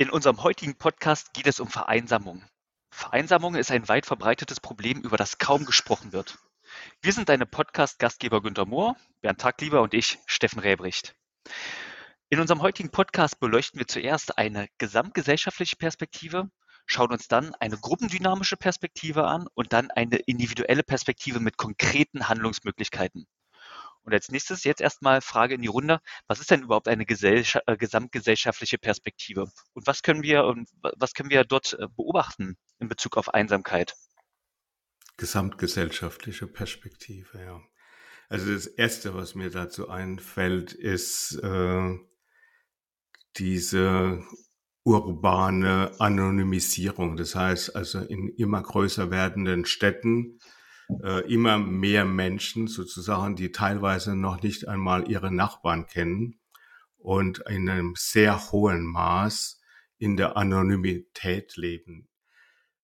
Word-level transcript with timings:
In 0.00 0.08
unserem 0.08 0.42
heutigen 0.42 0.76
Podcast 0.76 1.34
geht 1.34 1.46
es 1.46 1.60
um 1.60 1.68
Vereinsamung. 1.68 2.42
Vereinsamung 2.90 3.54
ist 3.54 3.70
ein 3.70 3.86
weit 3.86 4.06
verbreitetes 4.06 4.58
Problem, 4.58 5.02
über 5.02 5.18
das 5.18 5.36
kaum 5.36 5.66
gesprochen 5.66 6.14
wird. 6.14 6.38
Wir 7.02 7.12
sind 7.12 7.28
deine 7.28 7.44
Podcast-Gastgeber 7.44 8.40
Günter 8.40 8.64
Mohr, 8.64 8.96
Bernd 9.20 9.42
Taglieber 9.42 9.82
und 9.82 9.92
ich, 9.92 10.18
Steffen 10.24 10.60
Räbricht. 10.60 11.16
In 12.30 12.40
unserem 12.40 12.62
heutigen 12.62 12.90
Podcast 12.90 13.40
beleuchten 13.40 13.78
wir 13.78 13.88
zuerst 13.88 14.38
eine 14.38 14.68
gesamtgesellschaftliche 14.78 15.76
Perspektive, 15.76 16.48
schauen 16.86 17.12
uns 17.12 17.28
dann 17.28 17.54
eine 17.56 17.76
gruppendynamische 17.76 18.56
Perspektive 18.56 19.26
an 19.26 19.48
und 19.52 19.74
dann 19.74 19.90
eine 19.90 20.16
individuelle 20.16 20.82
Perspektive 20.82 21.40
mit 21.40 21.58
konkreten 21.58 22.26
Handlungsmöglichkeiten. 22.26 23.26
Und 24.10 24.14
als 24.14 24.28
nächstes 24.28 24.64
jetzt 24.64 24.80
erstmal 24.80 25.20
Frage 25.20 25.54
in 25.54 25.62
die 25.62 25.68
Runde. 25.68 26.00
Was 26.26 26.40
ist 26.40 26.50
denn 26.50 26.64
überhaupt 26.64 26.88
eine 26.88 27.04
äh, 27.04 27.76
gesamtgesellschaftliche 27.76 28.76
Perspektive? 28.76 29.42
Und 29.72 29.86
was 29.86 30.02
können 30.02 30.24
wir, 30.24 30.52
was 30.96 31.14
können 31.14 31.30
wir 31.30 31.44
dort 31.44 31.74
äh, 31.74 31.86
beobachten 31.94 32.56
in 32.80 32.88
Bezug 32.88 33.16
auf 33.16 33.32
Einsamkeit? 33.32 33.94
Gesamtgesellschaftliche 35.16 36.48
Perspektive, 36.48 37.40
ja. 37.40 37.60
Also 38.28 38.52
das 38.52 38.66
Erste, 38.66 39.14
was 39.14 39.36
mir 39.36 39.50
dazu 39.50 39.88
einfällt, 39.88 40.72
ist 40.72 41.38
äh, 41.44 41.96
diese 43.36 44.24
urbane 44.82 45.92
Anonymisierung. 46.00 47.16
Das 47.16 47.36
heißt 47.36 47.76
also 47.76 48.00
in 48.00 48.28
immer 48.30 48.60
größer 48.60 49.12
werdenden 49.12 49.66
Städten 49.66 50.40
äh, 51.02 51.32
immer 51.32 51.58
mehr 51.58 52.04
Menschen 52.04 52.66
sozusagen, 52.66 53.36
die 53.36 53.52
teilweise 53.52 54.16
noch 54.16 54.42
nicht 54.42 54.68
einmal 54.68 55.10
ihre 55.10 55.32
Nachbarn 55.32 55.86
kennen 55.86 56.40
und 56.98 57.42
in 57.48 57.68
einem 57.68 57.94
sehr 57.96 58.52
hohen 58.52 58.84
Maß 58.84 59.60
in 59.98 60.16
der 60.16 60.36
Anonymität 60.36 61.56
leben. 61.56 62.08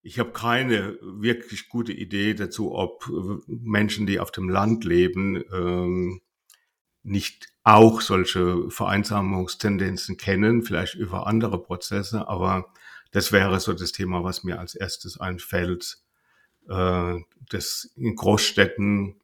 Ich 0.02 0.18
habe 0.18 0.30
keine 0.32 0.98
wirklich 1.02 1.68
gute 1.68 1.92
Idee 1.92 2.34
dazu, 2.34 2.72
ob 2.72 3.10
Menschen, 3.46 4.06
die 4.06 4.20
auf 4.20 4.30
dem 4.30 4.48
Land 4.48 4.84
leben, 4.84 5.42
ähm, 5.52 6.20
nicht 7.02 7.48
auch 7.64 8.00
solche 8.00 8.70
Vereinsamungstendenzen 8.70 10.16
kennen, 10.16 10.62
vielleicht 10.62 10.94
über 10.94 11.26
andere 11.26 11.60
Prozesse, 11.62 12.28
aber 12.28 12.72
das 13.10 13.32
wäre 13.32 13.58
so 13.60 13.72
das 13.72 13.92
Thema, 13.92 14.22
was 14.24 14.44
mir 14.44 14.58
als 14.58 14.74
erstes 14.74 15.18
einfällt, 15.18 15.98
äh, 16.68 17.20
das 17.50 17.90
in 17.96 18.16
Großstädten 18.16 19.20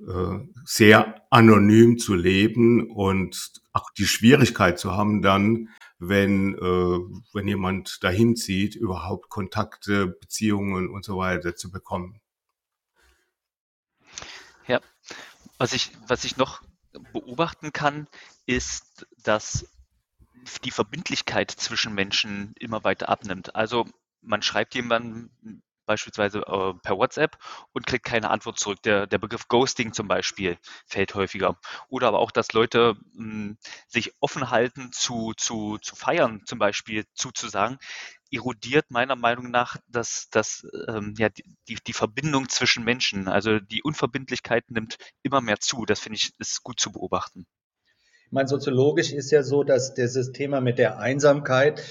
äh, 0.00 0.38
sehr 0.64 1.22
anonym 1.30 1.98
zu 1.98 2.14
leben 2.14 2.90
und 2.90 3.52
auch 3.72 3.90
die 3.90 4.06
Schwierigkeit 4.06 4.78
zu 4.78 4.92
haben, 4.92 5.22
dann, 5.22 5.68
wenn, 5.98 6.54
äh, 6.54 6.98
wenn 7.32 7.48
jemand 7.48 8.02
dahin 8.02 8.36
zieht, 8.36 8.74
überhaupt 8.74 9.28
Kontakte, 9.28 10.08
Beziehungen 10.08 10.90
und 10.90 11.04
so 11.04 11.18
weiter 11.18 11.54
zu 11.54 11.70
bekommen. 11.70 12.20
Ja, 14.66 14.80
was 15.58 15.72
ich, 15.72 15.92
was 16.08 16.24
ich 16.24 16.36
noch 16.36 16.62
beobachten 17.12 17.72
kann, 17.72 18.08
ist, 18.46 19.06
dass 19.22 19.68
die 20.64 20.70
Verbindlichkeit 20.70 21.50
zwischen 21.50 21.94
Menschen 21.94 22.54
immer 22.58 22.82
weiter 22.84 23.08
abnimmt. 23.08 23.54
Also 23.54 23.86
man 24.20 24.42
schreibt 24.42 24.74
jemandem 24.74 25.30
beispielsweise 25.86 26.40
äh, 26.40 26.74
per 26.82 26.96
WhatsApp 26.96 27.38
und 27.72 27.86
kriegt 27.86 28.04
keine 28.04 28.30
Antwort 28.30 28.58
zurück. 28.58 28.82
Der, 28.82 29.06
der 29.06 29.18
Begriff 29.18 29.48
Ghosting 29.48 29.92
zum 29.92 30.08
Beispiel 30.08 30.58
fällt 30.86 31.14
häufiger. 31.14 31.58
Oder 31.88 32.08
aber 32.08 32.18
auch, 32.18 32.30
dass 32.30 32.52
Leute 32.52 32.94
mh, 33.14 33.22
hm, 33.22 33.58
sich 33.88 34.12
offen 34.20 34.50
halten 34.50 34.90
zu, 34.92 35.32
zu, 35.36 35.78
zu 35.78 35.96
feiern, 35.96 36.42
zum 36.46 36.58
Beispiel 36.58 37.04
zuzusagen, 37.14 37.78
erodiert 38.30 38.90
meiner 38.90 39.16
Meinung 39.16 39.50
nach 39.50 39.76
das, 39.88 40.28
das, 40.30 40.66
ähm, 40.88 41.14
ja, 41.18 41.28
die, 41.28 41.44
die 41.86 41.92
Verbindung 41.92 42.48
zwischen 42.48 42.84
Menschen. 42.84 43.28
Also 43.28 43.60
die 43.60 43.82
Unverbindlichkeit 43.82 44.70
nimmt 44.70 44.96
immer 45.22 45.40
mehr 45.40 45.60
zu. 45.60 45.84
Das 45.84 46.00
finde 46.00 46.16
ich 46.16 46.32
ist 46.38 46.62
gut 46.62 46.80
zu 46.80 46.92
beobachten. 46.92 47.46
Ich 48.26 48.32
meine, 48.32 48.48
soziologisch 48.48 49.12
ist 49.12 49.30
ja 49.30 49.42
so, 49.42 49.62
dass 49.62 49.92
dieses 49.92 50.32
Thema 50.32 50.62
mit 50.62 50.78
der 50.78 50.98
Einsamkeit 50.98 51.82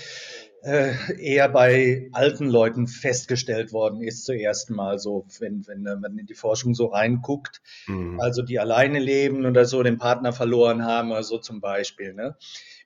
eher 0.63 1.49
bei 1.49 2.09
alten 2.11 2.47
Leuten 2.47 2.87
festgestellt 2.87 3.73
worden 3.73 4.01
ist 4.01 4.25
zuerst 4.25 4.69
mal 4.69 4.99
so, 4.99 5.25
wenn, 5.39 5.65
wenn 5.65 5.83
man 5.99 6.17
in 6.17 6.27
die 6.27 6.35
Forschung 6.35 6.75
so 6.75 6.87
reinguckt, 6.87 7.61
mhm. 7.87 8.19
also 8.19 8.43
die 8.43 8.59
alleine 8.59 8.99
leben 8.99 9.45
oder 9.45 9.65
so 9.65 9.81
den 9.81 9.97
Partner 9.97 10.33
verloren 10.33 10.85
haben 10.85 11.11
oder 11.11 11.23
so 11.23 11.39
zum 11.39 11.61
Beispiel. 11.61 12.13
Ne? 12.13 12.35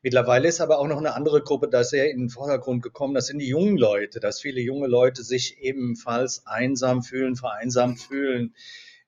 Mittlerweile 0.01 0.47
ist 0.47 0.61
aber 0.61 0.79
auch 0.79 0.87
noch 0.87 0.99
eine 0.99 1.15
andere 1.15 1.41
Gruppe 1.41 1.67
da 1.67 1.83
sehr 1.83 2.09
in 2.11 2.19
den 2.19 2.29
Vordergrund 2.29 2.81
gekommen, 2.81 3.13
das 3.13 3.27
sind 3.27 3.39
die 3.39 3.49
jungen 3.49 3.77
Leute, 3.77 4.21
dass 4.21 4.39
viele 4.39 4.61
junge 4.61 4.87
Leute 4.87 5.23
sich 5.23 5.57
ebenfalls 5.59 6.45
einsam 6.45 7.03
fühlen, 7.03 7.35
vereinsamt 7.35 7.99
fühlen 7.99 8.53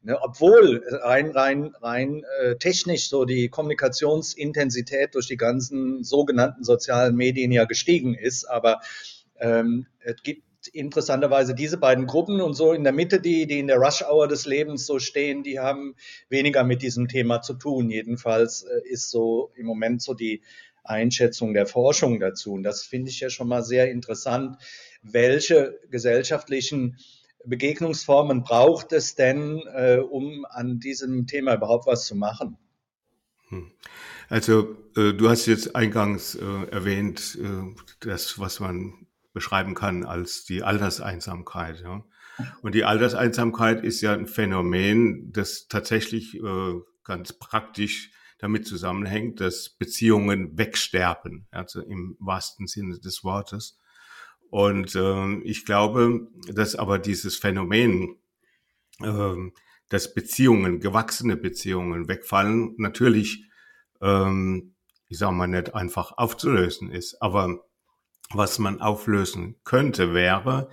Ne, 0.02 0.18
obwohl 0.22 0.84
rein, 1.04 1.32
rein, 1.32 1.74
rein 1.82 2.24
äh, 2.42 2.56
technisch 2.58 3.10
so 3.10 3.26
die 3.26 3.50
Kommunikationsintensität 3.50 5.16
durch 5.16 5.28
die 5.28 5.38
ganzen 5.38 6.04
sogenannten 6.04 6.64
sozialen 6.64 7.16
Medien 7.16 7.52
ja 7.52 7.66
gestiegen 7.66 8.14
ist, 8.14 8.46
aber 8.46 8.80
ähm, 9.40 9.88
es 10.00 10.22
gibt 10.24 10.44
interessanterweise 10.74 11.56
diese 11.56 11.78
beiden 11.78 12.08
Gruppen 12.08 12.42
und 12.42 12.54
so 12.54 12.74
in 12.74 12.84
der 12.84 12.94
Mitte, 12.94 13.20
die, 13.20 13.48
die 13.48 13.60
in 13.60 13.68
der 13.68 13.78
Rush-Hour 13.78 14.28
des 14.28 14.46
Lebens 14.46 14.86
so 14.86 15.00
stehen, 15.00 15.44
die 15.44 15.60
haben 15.60 15.96
weniger 16.30 16.64
mit 16.64 16.82
diesem 16.82 17.08
Thema 17.08 17.42
zu 17.42 17.54
tun. 17.54 17.90
Jedenfalls 17.90 18.64
äh, 18.64 18.88
ist 18.88 19.10
so 19.10 19.52
im 19.56 19.66
Moment 19.66 20.02
so 20.02 20.14
die 20.14 20.42
Einschätzung 20.84 21.54
der 21.54 21.66
Forschung 21.66 22.20
dazu. 22.20 22.54
Und 22.54 22.64
das 22.64 22.84
finde 22.84 23.10
ich 23.10 23.20
ja 23.20 23.30
schon 23.30 23.48
mal 23.48 23.64
sehr 23.64 23.92
interessant, 23.92 24.58
welche 25.02 25.80
gesellschaftlichen 25.90 26.98
Begegnungsformen 27.50 28.44
braucht 28.44 28.92
es 28.94 29.16
denn, 29.16 29.62
äh, 29.74 29.98
um 29.98 30.46
an 30.50 30.80
diesem 30.80 31.28
Thema 31.28 31.56
überhaupt 31.56 31.88
was 31.88 32.06
zu 32.06 32.16
machen? 32.16 32.58
Hm. 33.50 33.72
Also 34.30 34.76
äh, 34.96 35.14
du 35.14 35.30
hast 35.30 35.46
jetzt 35.46 35.76
eingangs 35.76 36.36
äh, 36.36 36.70
erwähnt, 36.70 37.38
äh, 37.42 37.76
das, 38.02 38.40
was 38.40 38.60
man 38.60 39.08
beschreiben 39.34 39.76
kann 39.76 40.04
als 40.04 40.44
die 40.46 40.64
Alterseinsamkeit. 40.64 41.82
Ja? 41.82 42.04
Und 42.62 42.76
die 42.76 42.84
Alterseinsamkeit 42.84 43.84
ist 43.84 44.02
ja 44.02 44.14
ein 44.14 44.28
Phänomen, 44.28 45.32
das 45.32 45.68
tatsächlich 45.68 46.36
äh, 46.36 46.74
ganz 47.04 47.34
praktisch 47.34 48.12
damit 48.40 48.68
zusammenhängt, 48.68 49.40
dass 49.40 49.70
Beziehungen 49.70 50.58
wegsterben, 50.58 51.48
also 51.52 51.82
im 51.82 52.18
wahrsten 52.20 52.68
Sinne 52.68 53.00
des 53.00 53.24
Wortes. 53.24 53.80
Und 54.50 54.96
äh, 54.96 55.36
ich 55.40 55.66
glaube, 55.66 56.28
dass 56.54 56.76
aber 56.76 57.00
dieses 57.00 57.38
Phänomen, 57.38 58.18
äh, 59.02 59.36
dass 59.90 60.14
Beziehungen, 60.14 60.80
gewachsene 60.80 61.38
Beziehungen 61.38 62.08
wegfallen, 62.08 62.76
natürlich, 62.78 63.46
ähm, 64.02 64.76
ich 65.10 65.18
sage 65.18 65.34
mal, 65.34 65.48
nicht 65.48 65.76
einfach 65.76 66.18
aufzulösen 66.18 66.92
ist. 66.92 67.22
Aber 67.22 67.64
was 68.32 68.60
man 68.60 68.82
auflösen 68.82 69.56
könnte, 69.64 70.14
wäre 70.14 70.70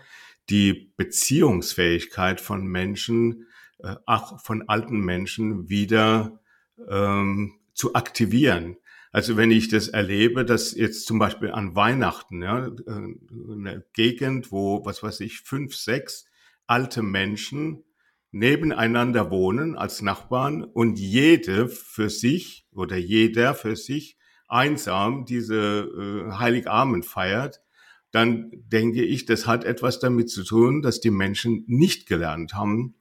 die 0.51 0.93
Beziehungsfähigkeit 0.97 2.41
von 2.41 2.67
Menschen, 2.67 3.47
äh, 3.79 3.95
auch 4.07 4.41
von 4.41 4.69
alten 4.69 5.01
Menschen 5.01 5.69
wieder 5.69 6.41
ähm, 6.89 7.55
zu 7.73 7.95
aktivieren. 7.95 8.77
Also 9.15 9.37
wenn 9.37 9.53
ich 9.53 9.69
das 9.69 9.87
erlebe, 9.87 10.45
dass 10.45 10.75
jetzt 10.75 11.07
zum 11.07 11.21
Beispiel 11.21 11.53
an 11.53 11.77
Weihnachten, 11.77 12.43
ja, 12.43 12.69
eine 12.89 13.85
Gegend, 13.93 14.51
wo, 14.51 14.85
was 14.85 15.05
weiß 15.05 15.21
ich, 15.21 15.43
fünf, 15.43 15.77
sechs 15.77 16.25
alte 16.67 17.01
Menschen 17.01 17.85
nebeneinander 18.33 19.31
wohnen 19.31 19.77
als 19.77 20.03
Nachbarn 20.03 20.65
und 20.65 20.99
jede 20.99 21.69
für 21.69 22.11
sich 22.11 22.67
oder 22.73 22.97
jeder 22.97 23.55
für 23.55 23.77
sich 23.77 24.19
einsam 24.49 25.27
diese 25.27 25.89
äh, 26.27 26.33
Heiligabend 26.33 27.07
feiert, 27.07 27.61
dann 28.11 28.51
denke 28.67 29.05
ich, 29.05 29.27
das 29.27 29.47
hat 29.47 29.63
etwas 29.63 30.01
damit 30.01 30.29
zu 30.29 30.43
tun, 30.43 30.83
dass 30.83 30.99
die 30.99 31.13
Menschen 31.13 31.63
nicht 31.69 32.09
gelernt 32.09 32.55
haben, 32.55 32.97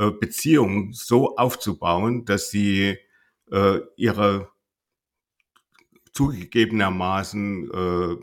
äh, 0.00 0.10
Beziehungen 0.10 0.92
so 0.92 1.36
aufzubauen, 1.36 2.24
dass 2.24 2.50
sie 2.50 2.96
äh, 3.52 3.78
ihre 3.94 4.52
zugegebenermaßen 6.14 7.70
äh, 7.70 8.16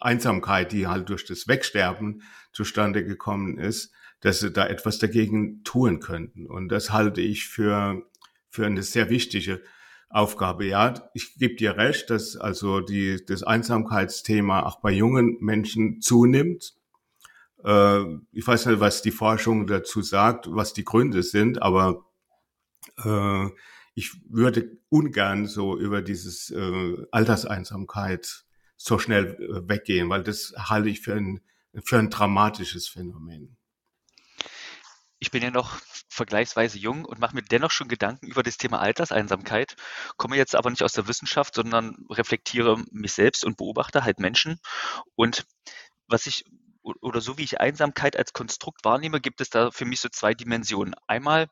Einsamkeit, 0.00 0.72
die 0.72 0.86
halt 0.86 1.08
durch 1.08 1.24
das 1.24 1.48
Wegsterben 1.48 2.22
zustande 2.52 3.04
gekommen 3.04 3.58
ist, 3.58 3.92
dass 4.20 4.40
sie 4.40 4.52
da 4.52 4.66
etwas 4.66 4.98
dagegen 4.98 5.64
tun 5.64 6.00
könnten. 6.00 6.46
Und 6.46 6.68
das 6.68 6.92
halte 6.92 7.22
ich 7.22 7.46
für, 7.46 8.02
für 8.50 8.66
eine 8.66 8.82
sehr 8.82 9.08
wichtige 9.08 9.62
Aufgabe. 10.10 10.66
Ja, 10.66 10.94
ich 11.14 11.34
gebe 11.36 11.56
dir 11.56 11.76
recht, 11.76 12.10
dass 12.10 12.36
also 12.36 12.80
die, 12.80 13.24
das 13.26 13.42
Einsamkeitsthema 13.42 14.62
auch 14.64 14.80
bei 14.80 14.92
jungen 14.92 15.38
Menschen 15.40 16.02
zunimmt. 16.02 16.74
Äh, 17.64 18.04
ich 18.32 18.46
weiß 18.46 18.66
nicht, 18.66 18.80
was 18.80 19.00
die 19.00 19.10
Forschung 19.10 19.66
dazu 19.66 20.02
sagt, 20.02 20.46
was 20.50 20.74
die 20.74 20.84
Gründe 20.84 21.22
sind, 21.22 21.62
aber 21.62 22.04
äh, 23.02 23.48
ich 23.94 24.12
würde 24.28 24.78
ungern 24.88 25.46
so 25.46 25.78
über 25.78 26.02
dieses 26.02 26.50
äh, 26.50 26.96
Alterseinsamkeit 27.10 28.44
so 28.76 28.98
schnell 28.98 29.34
äh, 29.34 29.68
weggehen, 29.68 30.08
weil 30.10 30.22
das 30.22 30.52
halte 30.56 30.88
ich 30.88 31.00
für 31.00 31.14
ein, 31.14 31.40
für 31.84 31.98
ein 31.98 32.10
dramatisches 32.10 32.88
Phänomen. 32.88 33.56
Ich 35.20 35.30
bin 35.30 35.42
ja 35.42 35.50
noch 35.50 35.80
vergleichsweise 36.08 36.78
jung 36.78 37.04
und 37.04 37.18
mache 37.18 37.34
mir 37.34 37.42
dennoch 37.42 37.70
schon 37.70 37.88
Gedanken 37.88 38.26
über 38.26 38.42
das 38.42 38.58
Thema 38.58 38.80
Alterseinsamkeit, 38.80 39.74
komme 40.16 40.36
jetzt 40.36 40.54
aber 40.54 40.70
nicht 40.70 40.82
aus 40.82 40.92
der 40.92 41.08
Wissenschaft, 41.08 41.54
sondern 41.54 41.96
reflektiere 42.10 42.82
mich 42.90 43.12
selbst 43.12 43.44
und 43.44 43.56
beobachte 43.56 44.04
halt 44.04 44.18
Menschen. 44.18 44.58
Und 45.14 45.46
was 46.08 46.26
ich 46.26 46.44
oder 46.82 47.22
so 47.22 47.38
wie 47.38 47.44
ich 47.44 47.60
Einsamkeit 47.60 48.16
als 48.16 48.34
Konstrukt 48.34 48.84
wahrnehme, 48.84 49.20
gibt 49.20 49.40
es 49.40 49.48
da 49.48 49.70
für 49.70 49.86
mich 49.86 50.00
so 50.00 50.10
zwei 50.10 50.34
Dimensionen. 50.34 50.94
Einmal 51.06 51.48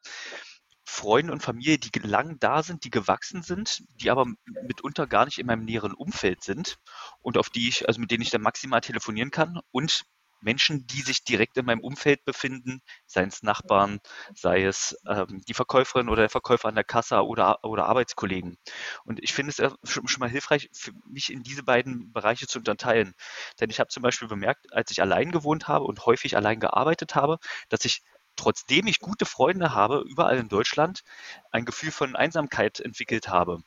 Freunde 0.93 1.33
und 1.33 1.43
Familie, 1.43 1.79
die 1.79 1.91
lang 2.01 2.39
da 2.39 2.63
sind, 2.63 2.85
die 2.85 2.91
gewachsen 2.91 3.43
sind, 3.43 3.83
die 4.03 4.11
aber 4.11 4.27
mitunter 4.67 5.07
gar 5.07 5.25
nicht 5.25 5.39
in 5.39 5.47
meinem 5.47 5.65
näheren 5.65 5.95
Umfeld 5.95 6.45
sind 6.45 6.77
und 7.23 7.39
auf 7.39 7.49
die 7.49 7.67
ich, 7.69 7.89
also 7.89 7.99
mit 7.99 8.11
denen 8.11 8.23
ich 8.23 8.29
dann 8.29 8.43
maximal 8.43 8.83
telefonieren 8.83 9.31
kann 9.31 9.59
und 9.71 10.05
Menschen, 10.43 10.87
die 10.87 11.01
sich 11.01 11.25
direkt 11.25 11.57
in 11.57 11.65
meinem 11.65 11.81
Umfeld 11.81 12.25
befinden, 12.27 12.83
seien 13.07 13.29
es 13.29 13.43
Nachbarn, 13.43 14.01
sei 14.35 14.65
es 14.65 14.95
ähm, 15.09 15.41
die 15.49 15.55
Verkäuferin 15.55 16.11
oder 16.11 16.23
der 16.23 16.31
Verkäufer 16.31 16.69
an 16.69 16.75
der 16.75 16.85
Kasse 16.85 17.25
oder, 17.25 17.65
oder 17.65 17.87
Arbeitskollegen. 17.87 18.59
Und 19.05 19.23
ich 19.23 19.33
finde 19.33 19.51
es 19.57 19.91
schon, 19.91 20.05
mal 20.19 20.29
hilfreich, 20.29 20.69
für 20.75 20.93
mich 21.09 21.33
in 21.33 21.43
diese 21.43 21.63
beiden 21.63 22.13
Bereiche 22.13 22.47
zu 22.47 22.59
unterteilen. 22.59 23.15
Denn 23.61 23.71
ich 23.71 23.81
habe 23.81 23.89
zum 23.89 24.03
Beispiel 24.03 24.29
bemerkt, 24.29 24.73
als 24.73 24.91
ich 24.91 25.01
allein 25.01 25.31
gewohnt 25.31 25.69
habe 25.69 25.85
und 25.87 26.05
häufig 26.05 26.37
allein 26.37 26.61
gearbeitet 26.61 27.15
habe, 27.15 27.39
dass 27.71 27.85
ich 27.87 28.03
trotzdem 28.37 28.87
ich 28.87 29.01
gute 29.01 29.25
Freunde 29.25 29.75
habe, 29.75 30.05
überall 30.09 30.39
in 30.39 30.49
Deutschland, 30.49 31.03
ein 31.51 31.65
Gefühl 31.65 31.91
von 31.91 32.17
Einsamkeit 32.17 32.81
entwickelt 32.81 33.29
habe. 33.29 33.63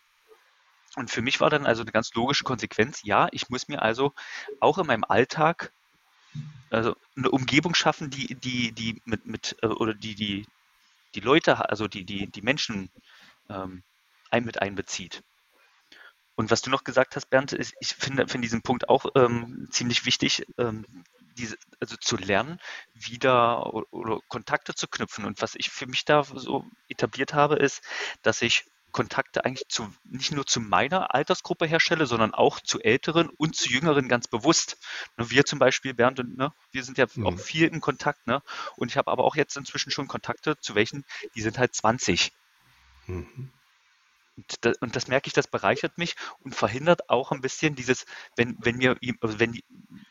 Und 0.95 1.11
für 1.11 1.21
mich 1.21 1.41
war 1.41 1.49
dann 1.49 1.65
also 1.65 1.81
eine 1.81 1.91
ganz 1.91 2.13
logische 2.13 2.43
Konsequenz, 2.43 3.01
ja, 3.03 3.27
ich 3.31 3.49
muss 3.49 3.67
mir 3.67 3.81
also 3.81 4.13
auch 4.59 4.77
in 4.77 4.87
meinem 4.87 5.03
Alltag 5.03 5.71
also 6.69 6.95
eine 7.15 7.31
Umgebung 7.31 7.75
schaffen, 7.75 8.09
die, 8.09 8.35
die, 8.35 8.71
die 8.71 9.01
mit, 9.05 9.25
mit 9.25 9.55
äh, 9.61 9.67
oder 9.67 9.93
die, 9.93 10.15
die, 10.15 10.45
die 11.13 11.19
Leute, 11.19 11.69
also 11.69 11.87
die, 11.87 12.03
die, 12.03 12.27
die 12.27 12.41
Menschen 12.41 12.89
ähm, 13.49 13.83
ein 14.31 14.43
mit 14.43 14.61
einbezieht. 14.61 15.23
Und 16.35 16.51
was 16.51 16.61
du 16.61 16.69
noch 16.69 16.83
gesagt 16.83 17.15
hast, 17.15 17.29
Bernd, 17.29 17.53
ist, 17.53 17.73
ich 17.79 17.95
finde, 17.95 18.27
finde 18.27 18.45
diesen 18.45 18.61
Punkt 18.61 18.89
auch 18.89 19.05
ähm, 19.15 19.67
ziemlich 19.71 20.05
wichtig, 20.05 20.45
ähm, 20.57 20.85
diese, 21.37 21.57
also 21.79 21.95
zu 21.97 22.17
lernen, 22.17 22.59
wieder 22.93 23.73
oder, 23.73 23.85
oder 23.91 24.19
Kontakte 24.27 24.73
zu 24.73 24.87
knüpfen. 24.87 25.25
Und 25.25 25.41
was 25.41 25.55
ich 25.55 25.69
für 25.69 25.87
mich 25.87 26.05
da 26.05 26.23
so 26.23 26.65
etabliert 26.87 27.33
habe, 27.33 27.55
ist, 27.55 27.81
dass 28.21 28.41
ich 28.41 28.65
Kontakte 28.95 29.43
eigentlich 29.43 29.67
zu, 29.67 29.93
nicht 30.05 30.31
nur 30.31 30.45
zu 30.45 30.61
meiner 30.61 31.13
Altersgruppe 31.13 31.65
herstelle, 31.65 32.05
sondern 32.05 32.33
auch 32.33 32.61
zu 32.61 32.79
Älteren 32.79 33.27
und 33.27 33.53
zu 33.53 33.69
Jüngeren 33.69 34.07
ganz 34.07 34.29
bewusst. 34.29 34.77
Ne, 35.17 35.29
wir 35.29 35.43
zum 35.43 35.59
Beispiel, 35.59 35.93
Bernd 35.93 36.21
und 36.21 36.37
ne, 36.37 36.53
wir 36.71 36.81
sind 36.81 36.97
ja 36.97 37.05
mhm. 37.13 37.27
auch 37.27 37.37
viel 37.37 37.67
in 37.67 37.81
Kontakt. 37.81 38.25
Ne? 38.25 38.41
Und 38.77 38.91
ich 38.91 38.97
habe 38.97 39.11
aber 39.11 39.25
auch 39.25 39.35
jetzt 39.35 39.57
inzwischen 39.57 39.91
schon 39.91 40.07
Kontakte 40.07 40.57
zu 40.61 40.75
welchen, 40.75 41.03
die 41.35 41.41
sind 41.41 41.57
halt 41.57 41.75
20. 41.75 42.31
Mhm. 43.07 43.51
Und, 44.37 44.65
da, 44.65 44.73
und, 44.81 44.95
das 44.95 45.07
merke 45.07 45.27
ich, 45.27 45.33
das 45.33 45.47
bereichert 45.47 45.97
mich 45.97 46.15
und 46.43 46.53
verhindert 46.53 47.09
auch 47.09 47.31
ein 47.31 47.41
bisschen 47.41 47.75
dieses, 47.75 48.05
wenn, 48.35 48.57
wenn 48.61 48.77
mir, 48.77 48.97
also 49.21 49.39
wenn 49.39 49.53
die 49.53 49.63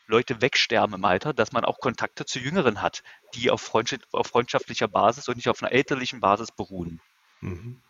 Leute 0.07 0.41
wegsterben 0.41 0.95
im 0.95 1.05
Alter, 1.05 1.33
dass 1.33 1.51
man 1.51 1.65
auch 1.65 1.79
Kontakte 1.79 2.25
zu 2.25 2.39
Jüngeren 2.39 2.81
hat, 2.81 3.03
die 3.35 3.51
auf, 3.51 3.61
Freundschaft, 3.61 4.07
auf 4.11 4.27
freundschaftlicher 4.27 4.87
Basis 4.87 5.27
und 5.27 5.35
nicht 5.35 5.49
auf 5.49 5.61
einer 5.61 5.71
elterlichen 5.71 6.19
Basis 6.19 6.51
beruhen. 6.51 7.01
Mhm. 7.41 7.81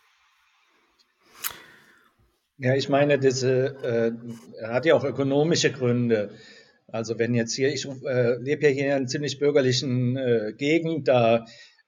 Ja, 2.57 2.73
ich 2.73 2.87
meine, 2.87 3.19
diese 3.19 4.15
äh, 4.61 4.65
hat 4.65 4.85
ja 4.85 4.95
auch 4.95 5.03
ökonomische 5.03 5.71
Gründe. 5.71 6.31
Also 6.87 7.19
wenn 7.19 7.33
jetzt 7.33 7.53
hier, 7.53 7.73
ich 7.73 7.85
äh, 7.85 8.35
lebe 8.37 8.63
ja 8.63 8.69
hier 8.69 8.85
in 8.85 8.91
einer 8.93 9.07
ziemlich 9.07 9.39
bürgerlichen 9.39 10.15
äh, 10.15 10.53
Gegend, 10.57 11.07
da 11.09 11.45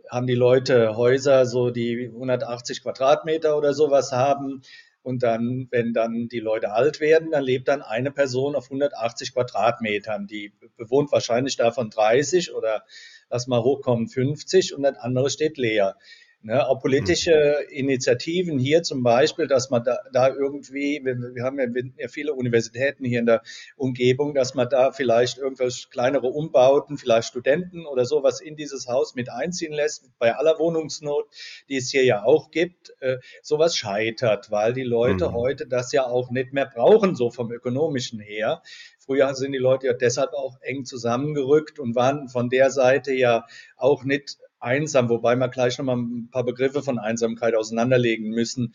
haben 0.09 0.27
die 0.27 0.35
Leute 0.35 0.95
Häuser, 0.95 1.45
so 1.45 1.69
die 1.69 2.07
180 2.13 2.83
Quadratmeter 2.83 3.57
oder 3.57 3.73
sowas 3.73 4.11
haben. 4.11 4.61
Und 5.03 5.23
dann, 5.23 5.67
wenn 5.71 5.93
dann 5.93 6.27
die 6.27 6.41
Leute 6.41 6.73
alt 6.73 6.99
werden, 6.99 7.31
dann 7.31 7.43
lebt 7.43 7.69
dann 7.69 7.81
eine 7.81 8.11
Person 8.11 8.55
auf 8.55 8.65
180 8.65 9.33
Quadratmetern. 9.33 10.27
Die 10.27 10.51
bewohnt 10.75 11.11
wahrscheinlich 11.11 11.55
davon 11.55 11.89
30 11.89 12.53
oder 12.53 12.83
lass 13.29 13.47
mal 13.47 13.63
hochkommen 13.63 14.07
50 14.09 14.75
und 14.75 14.83
das 14.83 14.97
andere 14.97 15.29
steht 15.29 15.57
leer. 15.57 15.95
Ne, 16.43 16.65
auch 16.65 16.79
politische 16.79 17.65
Initiativen 17.71 18.59
hier 18.59 18.83
zum 18.83 19.01
Beispiel, 19.01 19.47
dass 19.47 19.71
man 19.71 19.83
da, 19.83 19.97
da 20.13 20.29
irgendwie, 20.29 21.01
wir, 21.03 21.17
wir 21.33 21.43
haben 21.43 21.59
ja 21.59 22.07
viele 22.07 22.35
Universitäten 22.35 23.03
hier 23.03 23.19
in 23.19 23.25
der 23.25 23.41
Umgebung, 23.75 24.35
dass 24.35 24.53
man 24.53 24.69
da 24.69 24.91
vielleicht 24.91 25.39
irgendwelche 25.39 25.89
kleinere 25.89 26.27
Umbauten, 26.27 26.97
vielleicht 26.97 27.29
Studenten 27.29 27.87
oder 27.87 28.05
sowas 28.05 28.39
in 28.39 28.55
dieses 28.55 28.87
Haus 28.87 29.15
mit 29.15 29.31
einziehen 29.31 29.73
lässt, 29.73 30.11
bei 30.19 30.35
aller 30.35 30.59
Wohnungsnot, 30.59 31.25
die 31.69 31.77
es 31.77 31.89
hier 31.89 32.05
ja 32.05 32.23
auch 32.23 32.51
gibt, 32.51 32.93
äh, 32.99 33.17
sowas 33.41 33.75
scheitert, 33.75 34.51
weil 34.51 34.73
die 34.73 34.83
Leute 34.83 35.29
mhm. 35.29 35.33
heute 35.33 35.67
das 35.67 35.91
ja 35.91 36.05
auch 36.05 36.29
nicht 36.29 36.53
mehr 36.53 36.67
brauchen, 36.67 37.15
so 37.15 37.31
vom 37.31 37.51
ökonomischen 37.51 38.19
her. 38.19 38.61
Früher 38.99 39.33
sind 39.33 39.53
die 39.53 39.57
Leute 39.57 39.87
ja 39.87 39.93
deshalb 39.93 40.33
auch 40.33 40.57
eng 40.61 40.85
zusammengerückt 40.85 41.79
und 41.79 41.95
waren 41.95 42.29
von 42.29 42.49
der 42.49 42.69
Seite 42.69 43.11
ja 43.11 43.45
auch 43.75 44.03
nicht 44.03 44.37
einsam, 44.59 45.09
wobei 45.09 45.35
wir 45.35 45.47
gleich 45.49 45.77
nochmal 45.77 45.97
ein 45.97 46.29
paar 46.31 46.43
Begriffe 46.43 46.81
von 46.81 46.99
Einsamkeit 46.99 47.55
auseinanderlegen 47.55 48.29
müssen. 48.29 48.73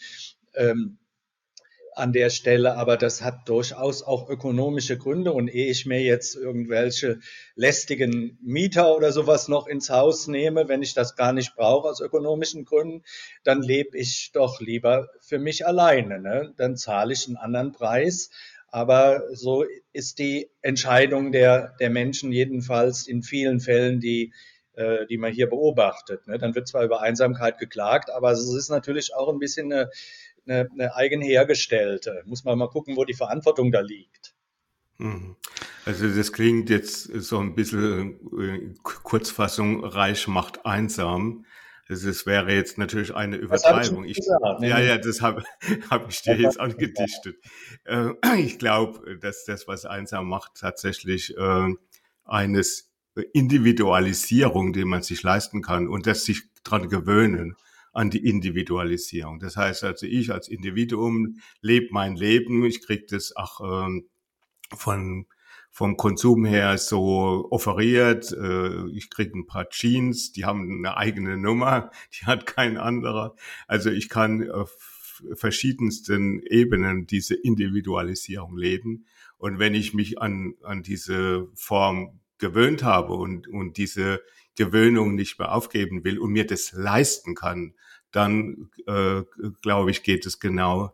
Ähm, 0.54 0.98
an 1.94 2.12
der 2.12 2.30
Stelle, 2.30 2.76
aber 2.76 2.96
das 2.96 3.22
hat 3.22 3.48
durchaus 3.48 4.02
auch 4.02 4.28
ökonomische 4.28 4.96
Gründe 4.96 5.32
und 5.32 5.48
ehe 5.48 5.70
ich 5.70 5.86
mir 5.86 6.00
jetzt 6.00 6.36
irgendwelche 6.36 7.20
lästigen 7.54 8.38
Mieter 8.42 8.96
oder 8.96 9.12
sowas 9.12 9.48
noch 9.48 9.66
ins 9.66 9.90
Haus 9.90 10.26
nehme, 10.26 10.68
wenn 10.68 10.82
ich 10.82 10.94
das 10.94 11.16
gar 11.16 11.32
nicht 11.32 11.54
brauche 11.54 11.88
aus 11.88 12.00
ökonomischen 12.00 12.64
Gründen, 12.64 13.02
dann 13.44 13.62
lebe 13.62 13.98
ich 13.98 14.30
doch 14.32 14.60
lieber 14.60 15.08
für 15.20 15.38
mich 15.38 15.66
alleine. 15.66 16.20
Ne? 16.20 16.54
Dann 16.56 16.76
zahle 16.76 17.12
ich 17.12 17.26
einen 17.26 17.36
anderen 17.36 17.72
Preis. 17.72 18.30
Aber 18.68 19.22
so 19.34 19.66
ist 19.92 20.18
die 20.18 20.48
Entscheidung 20.62 21.30
der, 21.30 21.74
der 21.78 21.90
Menschen 21.90 22.32
jedenfalls 22.32 23.06
in 23.06 23.22
vielen 23.22 23.60
Fällen, 23.60 24.00
die 24.00 24.32
äh, 24.74 25.06
die 25.06 25.18
man 25.18 25.32
hier 25.32 25.48
beobachtet. 25.48 26.26
Ne? 26.26 26.38
Dann 26.38 26.54
wird 26.54 26.68
zwar 26.68 26.84
über 26.84 27.00
Einsamkeit 27.02 27.58
geklagt, 27.58 28.10
aber 28.10 28.32
es 28.32 28.52
ist 28.52 28.70
natürlich 28.70 29.14
auch 29.14 29.28
ein 29.28 29.38
bisschen 29.38 29.72
eine, 29.72 29.90
eine, 30.46 30.68
eine 30.72 30.96
eigen 30.96 31.22
hergestellte. 31.22 32.22
Muss 32.26 32.44
man 32.44 32.58
mal 32.58 32.68
gucken, 32.68 32.96
wo 32.96 33.04
die 33.04 33.14
Verantwortung 33.14 33.72
da 33.72 33.80
liegt. 33.80 34.34
Mhm. 34.98 35.36
Also 35.84 36.08
das 36.08 36.32
klingt 36.32 36.70
jetzt 36.70 37.04
so 37.04 37.38
ein 37.38 37.54
bisschen 37.54 38.20
äh, 38.38 38.74
Kurzfassung, 38.82 39.84
reich 39.84 40.28
macht 40.28 40.64
einsam. 40.64 41.44
Das 41.88 42.04
ist, 42.04 42.24
wäre 42.24 42.52
jetzt 42.52 42.78
natürlich 42.78 43.14
eine 43.14 43.36
Übertreibung. 43.36 44.04
Ich, 44.04 44.16
gesagt, 44.16 44.62
ja, 44.62 44.78
ja, 44.78 44.98
das 44.98 45.20
habe 45.20 45.42
hab 45.90 46.08
ich 46.08 46.22
dir 46.22 46.36
jetzt 46.36 46.60
angedichtet. 46.60 47.36
Äh, 47.84 48.12
ich 48.38 48.58
glaube, 48.58 49.18
dass 49.18 49.44
das, 49.44 49.66
was 49.66 49.84
einsam 49.84 50.28
macht, 50.28 50.52
tatsächlich 50.60 51.36
äh, 51.36 51.74
eines 52.24 52.91
Individualisierung, 53.32 54.72
die 54.72 54.84
man 54.84 55.02
sich 55.02 55.22
leisten 55.22 55.62
kann 55.62 55.88
und 55.88 56.06
das 56.06 56.24
sich 56.24 56.42
dran 56.64 56.88
gewöhnen 56.88 57.56
an 57.92 58.10
die 58.10 58.26
Individualisierung. 58.26 59.38
Das 59.38 59.56
heißt 59.56 59.84
also, 59.84 60.06
ich 60.06 60.32
als 60.32 60.48
Individuum 60.48 61.36
lebe 61.60 61.88
mein 61.90 62.16
Leben, 62.16 62.64
ich 62.64 62.84
kriege 62.84 63.04
das 63.08 63.36
auch 63.36 63.86
ähm, 63.86 64.08
von 64.74 65.26
vom 65.74 65.96
Konsum 65.96 66.44
her 66.44 66.76
so 66.76 67.48
offeriert. 67.50 68.30
Äh, 68.32 68.88
ich 68.90 69.08
kriege 69.08 69.38
ein 69.38 69.46
paar 69.46 69.70
Jeans, 69.70 70.32
die 70.32 70.44
haben 70.44 70.70
eine 70.70 70.96
eigene 70.98 71.38
Nummer, 71.38 71.90
die 72.14 72.26
hat 72.26 72.46
kein 72.46 72.76
anderer. 72.76 73.34
Also 73.66 73.90
ich 73.90 74.08
kann 74.08 74.50
auf 74.50 75.22
verschiedensten 75.34 76.42
Ebenen 76.42 77.06
diese 77.06 77.34
Individualisierung 77.34 78.56
leben. 78.56 79.06
Und 79.38 79.58
wenn 79.58 79.74
ich 79.74 79.94
mich 79.94 80.20
an, 80.20 80.54
an 80.62 80.82
diese 80.82 81.48
Form 81.54 82.20
gewöhnt 82.42 82.82
habe 82.82 83.14
und, 83.14 83.46
und 83.46 83.76
diese 83.76 84.20
Gewöhnung 84.56 85.14
nicht 85.14 85.38
mehr 85.38 85.54
aufgeben 85.54 86.04
will 86.04 86.18
und 86.18 86.32
mir 86.32 86.44
das 86.44 86.72
leisten 86.72 87.36
kann, 87.36 87.74
dann 88.10 88.68
äh, 88.86 89.22
glaube 89.62 89.92
ich, 89.92 90.02
geht 90.02 90.26
es 90.26 90.40
genau 90.40 90.92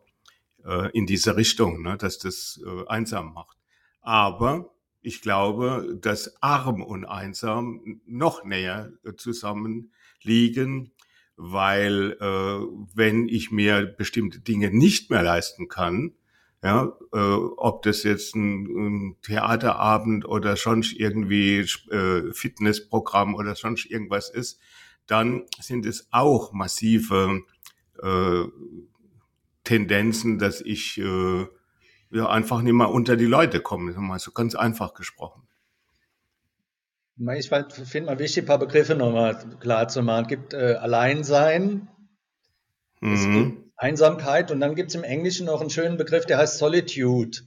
äh, 0.64 0.90
in 0.92 1.06
diese 1.06 1.36
Richtung, 1.36 1.82
ne, 1.82 1.96
dass 1.96 2.18
das 2.18 2.60
äh, 2.64 2.86
einsam 2.86 3.32
macht. 3.32 3.56
Aber 4.02 4.74
ich 5.00 5.22
glaube, 5.22 5.98
dass 6.00 6.40
arm 6.42 6.82
und 6.82 7.06
einsam 7.06 8.00
noch 8.04 8.44
näher 8.44 8.92
äh, 9.04 9.14
zusammen 9.14 9.90
liegen, 10.22 10.92
weil 11.36 12.12
äh, 12.20 12.24
wenn 12.94 13.26
ich 13.26 13.50
mir 13.50 13.86
bestimmte 13.86 14.40
Dinge 14.40 14.70
nicht 14.70 15.08
mehr 15.08 15.22
leisten 15.22 15.68
kann, 15.68 16.12
ja, 16.62 16.92
äh, 17.12 17.18
ob 17.18 17.82
das 17.82 18.02
jetzt 18.02 18.34
ein, 18.34 18.66
ein 18.66 19.16
Theaterabend 19.22 20.26
oder 20.26 20.56
sonst 20.56 20.92
irgendwie 20.92 21.60
äh, 21.90 22.32
Fitnessprogramm 22.32 23.34
oder 23.34 23.54
sonst 23.54 23.86
irgendwas 23.86 24.28
ist, 24.28 24.60
dann 25.06 25.44
sind 25.60 25.86
es 25.86 26.08
auch 26.10 26.52
massive 26.52 27.42
äh, 28.02 28.44
Tendenzen, 29.64 30.38
dass 30.38 30.60
ich 30.60 30.98
äh, 30.98 31.46
ja 32.10 32.28
einfach 32.28 32.62
nicht 32.62 32.72
mehr 32.72 32.90
unter 32.90 33.16
die 33.16 33.26
Leute 33.26 33.60
kommen, 33.60 33.94
mal 33.96 34.18
so 34.18 34.32
ganz 34.32 34.54
einfach 34.54 34.94
gesprochen. 34.94 35.42
Ich 37.36 37.48
finde 37.48 38.06
mal 38.06 38.18
wichtig, 38.18 38.44
ein 38.44 38.46
paar 38.46 38.58
Begriffe 38.58 38.94
nochmal 38.94 39.36
klar 39.58 39.88
zu 39.88 40.02
machen. 40.02 40.22
Es 40.22 40.28
gibt 40.28 40.54
äh, 40.54 40.74
Alleinsein, 40.74 41.88
mhm. 43.00 43.67
Einsamkeit 43.78 44.50
und 44.50 44.60
dann 44.60 44.74
gibt 44.74 44.90
es 44.90 44.94
im 44.94 45.04
Englischen 45.04 45.46
noch 45.46 45.60
einen 45.60 45.70
schönen 45.70 45.96
Begriff, 45.96 46.26
der 46.26 46.38
heißt 46.38 46.58
Solitude. 46.58 47.38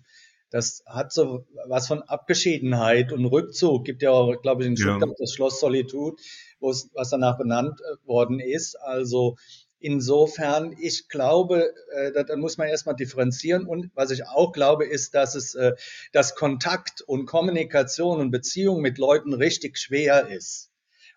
Das 0.50 0.84
hat 0.86 1.14
so 1.14 1.46
was 1.68 1.88
von 1.88 2.02
Abgeschiedenheit 2.02 3.14
und 3.14 3.26
Rückzug. 3.26 3.86
Gibt 3.86 4.02
ja 4.02 4.12
auch, 4.12 4.42
glaube 4.42 4.64
ich, 4.64 4.68
in 4.68 4.78
Stuttgart 4.78 5.10
ja. 5.10 5.16
das 5.18 5.34
Schloss 5.34 5.60
Solitude, 5.60 6.18
was 6.60 7.10
danach 7.10 7.38
benannt 7.38 7.80
äh, 7.80 8.08
worden 8.08 8.40
ist. 8.40 8.76
Also 8.76 9.36
Insofern, 9.84 10.76
ich 10.80 11.10
glaube, 11.10 11.74
äh, 11.96 12.12
da, 12.12 12.22
da 12.22 12.38
muss 12.38 12.60
man 12.60 12.68
erstmal 12.68 12.96
differenzieren. 12.96 13.66
Und 13.66 13.90
was 13.96 14.12
ich 14.12 14.28
auch 14.28 14.52
glaube, 14.52 14.86
ist, 14.86 15.16
dass 15.16 15.34
es, 15.34 15.56
äh, 15.56 15.74
dass 16.12 16.36
Kontakt 16.36 17.02
und 17.02 17.26
Kommunikation 17.26 18.20
und 18.20 18.30
Beziehung 18.30 18.82
mit 18.82 19.00
Leuten 19.00 19.34
richtig 19.34 19.80
schwer 19.80 20.28
ist. 20.28 20.71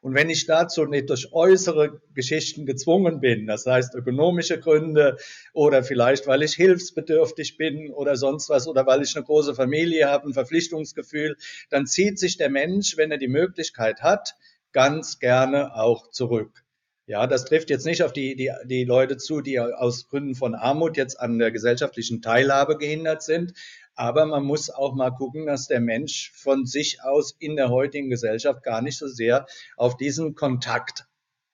Und 0.04 0.14
wenn 0.14 0.28
ich 0.28 0.44
dazu 0.44 0.84
nicht 0.84 1.08
durch 1.08 1.32
äußere 1.32 2.02
Geschichten 2.12 2.66
gezwungen 2.66 3.20
bin, 3.20 3.46
das 3.46 3.64
heißt 3.64 3.94
ökonomische 3.94 4.60
Gründe 4.60 5.16
oder 5.54 5.82
vielleicht 5.82 6.26
weil 6.26 6.42
ich 6.42 6.52
hilfsbedürftig 6.52 7.56
bin 7.56 7.90
oder 7.90 8.14
sonst 8.16 8.50
was 8.50 8.68
oder 8.68 8.86
weil 8.86 9.00
ich 9.00 9.16
eine 9.16 9.24
große 9.24 9.54
Familie 9.54 10.10
habe, 10.10 10.28
ein 10.28 10.34
Verpflichtungsgefühl, 10.34 11.38
dann 11.70 11.86
zieht 11.86 12.18
sich 12.18 12.36
der 12.36 12.50
Mensch, 12.50 12.98
wenn 12.98 13.12
er 13.12 13.16
die 13.16 13.28
Möglichkeit 13.28 14.02
hat, 14.02 14.34
ganz 14.72 15.20
gerne 15.20 15.74
auch 15.74 16.10
zurück. 16.10 16.64
Ja, 17.06 17.26
das 17.26 17.46
trifft 17.46 17.70
jetzt 17.70 17.86
nicht 17.86 18.02
auf 18.02 18.12
die, 18.12 18.36
die, 18.36 18.50
die 18.64 18.84
Leute 18.84 19.16
zu, 19.16 19.40
die 19.40 19.58
aus 19.58 20.08
Gründen 20.08 20.34
von 20.34 20.54
Armut 20.54 20.98
jetzt 20.98 21.18
an 21.18 21.38
der 21.38 21.50
gesellschaftlichen 21.50 22.20
Teilhabe 22.20 22.76
gehindert 22.76 23.22
sind. 23.22 23.54
Aber 23.94 24.26
man 24.26 24.44
muss 24.44 24.70
auch 24.70 24.94
mal 24.94 25.10
gucken, 25.10 25.46
dass 25.46 25.68
der 25.68 25.80
Mensch 25.80 26.32
von 26.34 26.66
sich 26.66 27.02
aus 27.02 27.34
in 27.38 27.56
der 27.56 27.70
heutigen 27.70 28.10
Gesellschaft 28.10 28.62
gar 28.62 28.82
nicht 28.82 28.98
so 28.98 29.06
sehr 29.06 29.46
auf 29.76 29.96
diesen 29.96 30.34
Kontakt 30.34 31.06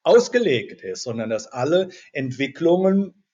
ausgelegt 0.02 0.82
ist, 0.82 1.02
sondern 1.02 1.30
dass 1.30 1.46
alle 1.46 1.90
Entwicklungen 2.12 3.24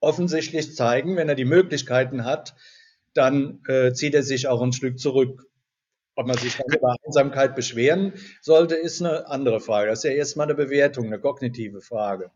offensichtlich 0.00 0.74
zeigen, 0.74 1.16
wenn 1.16 1.28
er 1.28 1.34
die 1.34 1.44
Möglichkeiten 1.44 2.24
hat, 2.24 2.54
dann 3.12 3.62
äh, 3.68 3.92
zieht 3.92 4.14
er 4.14 4.22
sich 4.22 4.48
auch 4.48 4.62
ein 4.62 4.72
Stück 4.72 4.98
zurück. 4.98 5.46
Ob 6.16 6.26
man 6.26 6.38
sich 6.38 6.56
dann 6.56 6.76
über 6.76 6.96
Einsamkeit 7.04 7.54
beschweren 7.54 8.14
sollte, 8.40 8.74
ist 8.74 9.00
eine 9.00 9.26
andere 9.28 9.60
Frage. 9.60 9.88
Das 9.90 10.00
ist 10.00 10.10
ja 10.10 10.16
erstmal 10.16 10.46
eine 10.46 10.54
Bewertung, 10.54 11.06
eine 11.06 11.18
kognitive 11.18 11.80
Frage. 11.80 12.30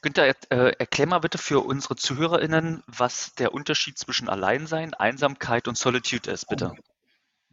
Günther, 0.00 0.34
äh, 0.50 0.72
erklär 0.78 1.06
mal 1.06 1.18
bitte 1.18 1.38
für 1.38 1.60
unsere 1.60 1.96
ZuhörerInnen, 1.96 2.82
was 2.86 3.34
der 3.34 3.52
Unterschied 3.52 3.98
zwischen 3.98 4.28
Alleinsein, 4.28 4.94
Einsamkeit 4.94 5.68
und 5.68 5.76
Solitude 5.76 6.30
ist, 6.30 6.48
bitte. 6.48 6.72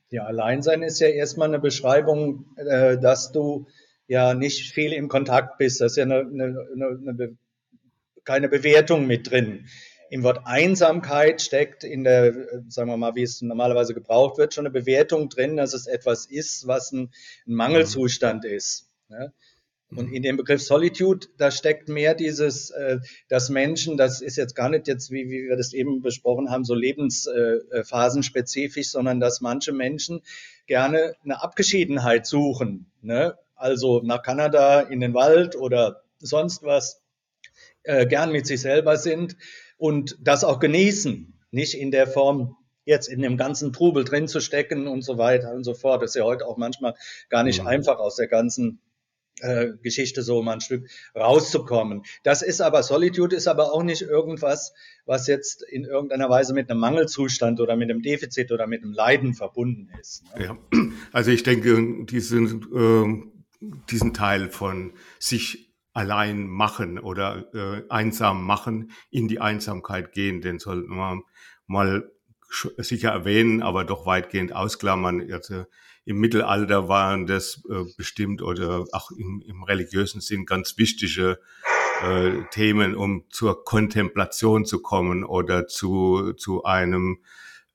Ja, 0.10 0.25
Alleinsein 0.25 0.84
ist 0.84 1.00
ja 1.00 1.08
erstmal 1.08 1.48
eine 1.48 1.60
Beschreibung, 1.60 2.56
äh, 2.58 2.98
dass 2.98 3.32
du 3.32 3.68
ja 4.08 4.34
nicht 4.34 4.72
viel 4.74 4.94
im 4.94 5.08
Kontakt 5.08 5.58
bist. 5.58 5.82
Das 5.82 5.94
ist 5.94 5.98
ja 5.98 6.04
eine, 6.04 6.20
eine, 6.20 6.68
eine, 6.75 7.38
keine 8.24 8.50
Bewertung 8.50 9.08
mit 9.08 9.32
drin 9.32 9.68
im 10.10 10.24
Wort 10.24 10.42
Einsamkeit 10.46 11.42
steckt 11.42 11.84
in 11.84 12.04
der, 12.04 12.34
sagen 12.70 12.90
wir 12.90 12.98
mal, 12.98 13.16
wie 13.16 13.24
es 13.24 13.42
normalerweise 13.42 13.94
gebraucht 13.94 14.38
wird, 14.38 14.54
schon 14.54 14.66
eine 14.66 14.74
Bewertung 14.74 15.30
drin, 15.30 15.58
dass 15.58 15.74
es 15.74 15.88
etwas 15.88 16.25
ist, 16.25 16.68
was 16.68 16.92
ein, 16.92 17.12
ein 17.48 17.56
Mangelzustand 17.56 18.46
ist. 18.46 18.90
Ne? 19.10 19.34
Und 19.98 20.14
in 20.14 20.24
dem 20.24 20.38
Begriff 20.38 20.62
Solitude, 20.62 21.28
da 21.38 21.52
steckt 21.52 21.90
mehr 21.90 22.16
dieses, 22.16 22.70
äh, 22.72 23.00
dass 23.28 23.50
Menschen, 23.50 23.98
das 23.98 24.22
ist 24.22 24.38
jetzt 24.38 24.56
gar 24.56 24.70
nicht 24.70 24.88
jetzt, 24.88 25.12
wie, 25.12 25.30
wie 25.30 25.48
wir 25.48 25.58
das 25.58 25.74
eben 25.74 26.02
besprochen 26.02 26.50
haben, 26.50 26.66
so 26.66 26.74
lebensphasen-spezifisch, 26.74 28.90
sondern 28.90 29.20
dass 29.20 29.42
manche 29.42 29.74
Menschen 29.74 30.22
gerne 30.68 31.16
eine 31.24 31.42
Abgeschiedenheit 31.42 32.25
suchen. 32.25 32.92
Ne? 33.02 33.38
Also 33.56 34.02
nach 34.04 34.22
Kanada 34.22 34.82
in 34.82 35.00
den 35.00 35.14
Wald 35.14 35.56
oder 35.56 36.04
sonst 36.20 36.64
was, 36.64 37.02
äh, 37.84 38.06
gern 38.06 38.32
mit 38.32 38.48
sich 38.48 38.62
selber 38.62 38.98
sind 38.98 39.38
und 39.78 40.18
das 40.20 40.44
auch 40.44 40.60
genießen, 40.60 41.40
nicht 41.52 41.75
in 41.75 41.92
der 41.92 42.08
Form 42.08 42.58
jetzt 42.86 43.08
in 43.08 43.22
dem 43.22 43.38
ganzen 43.38 43.74
Trubel 43.74 44.04
drin 44.04 44.28
zu 44.28 44.40
stecken 44.40 44.88
und 44.88 45.04
so 45.04 45.18
weiter 45.18 45.54
und 45.54 45.64
so 45.64 45.74
fort. 45.74 46.02
Das 46.02 46.12
ist 46.12 46.16
ja 46.16 46.24
heute 46.24 46.46
auch 46.46 46.58
manchmal 46.58 46.96
gar 47.30 47.44
nicht 47.44 47.62
mhm. 47.62 47.68
einfach 47.68 47.98
aus 47.98 48.16
der 48.16 48.28
ganzen 48.28 48.80
äh, 49.42 49.74
Geschichte 49.84 50.22
so 50.22 50.42
mal 50.42 50.54
ein 50.54 50.62
Stück 50.62 50.88
rauszukommen. 51.15 52.04
Das 52.24 52.42
ist 52.42 52.62
aber, 52.62 52.84
Solitude 52.84 53.36
ist 53.36 53.48
aber 53.48 53.74
auch 53.74 53.84
nicht 53.84 54.01
irgendwas, 54.01 54.74
was 55.06 55.27
jetzt 55.27 55.63
in 55.63 55.84
irgendeiner 55.84 56.30
Weise 56.30 56.54
mit 56.54 56.70
einem 56.70 56.80
Mangelzustand 56.80 57.60
oder 57.60 57.75
mit 57.75 57.89
einem 57.89 58.01
Defizit 58.01 58.51
oder 58.51 58.68
mit 58.68 58.84
einem 58.84 58.94
Leiden 58.94 59.34
verbunden 59.34 59.89
ist. 60.00 60.24
Ne? 60.36 60.46
Ja, 60.46 60.58
also 61.12 61.32
ich 61.32 61.44
denke, 61.44 62.06
diesen, 62.06 62.62
äh, 62.74 63.68
diesen 63.89 64.13
Teil 64.13 64.50
von 64.50 64.94
sich 65.20 65.74
allein 65.94 66.48
machen 66.48 67.00
oder 67.00 67.48
äh, 67.54 67.84
einsam 67.89 68.46
machen, 68.46 68.92
in 69.12 69.27
die 69.27 69.39
Einsamkeit 69.39 70.12
gehen, 70.12 70.42
den 70.42 70.60
sollten 70.60 70.96
wir 70.96 71.22
mal 71.68 72.12
sicher 72.77 73.10
erwähnen, 73.10 73.62
aber 73.62 73.84
doch 73.84 74.06
weitgehend 74.06 74.54
ausklammern. 74.54 75.32
Also 75.32 75.65
im 76.05 76.19
Mittelalter 76.19 76.88
waren 76.88 77.25
das 77.25 77.63
äh, 77.69 77.83
bestimmt 77.97 78.41
oder 78.41 78.85
auch 78.91 79.12
im, 79.12 79.43
im 79.45 79.63
religiösen 79.63 80.21
Sinn 80.21 80.45
ganz 80.45 80.77
wichtige 80.77 81.39
äh, 82.03 82.43
Themen, 82.51 82.95
um 82.95 83.25
zur 83.29 83.65
Kontemplation 83.65 84.65
zu 84.65 84.81
kommen 84.81 85.24
oder 85.24 85.67
zu, 85.67 86.33
zu 86.33 86.63
einem 86.63 87.19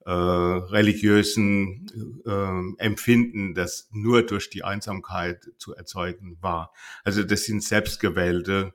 äh, 0.05 0.11
religiösen 0.11 2.23
äh, 2.25 2.83
Empfinden, 2.83 3.53
das 3.53 3.89
nur 3.91 4.23
durch 4.23 4.49
die 4.49 4.63
Einsamkeit 4.63 5.51
zu 5.57 5.75
erzeugen 5.75 6.37
war. 6.41 6.73
Also 7.03 7.23
das 7.23 7.43
sind 7.43 7.63
selbstgewählte 7.63 8.73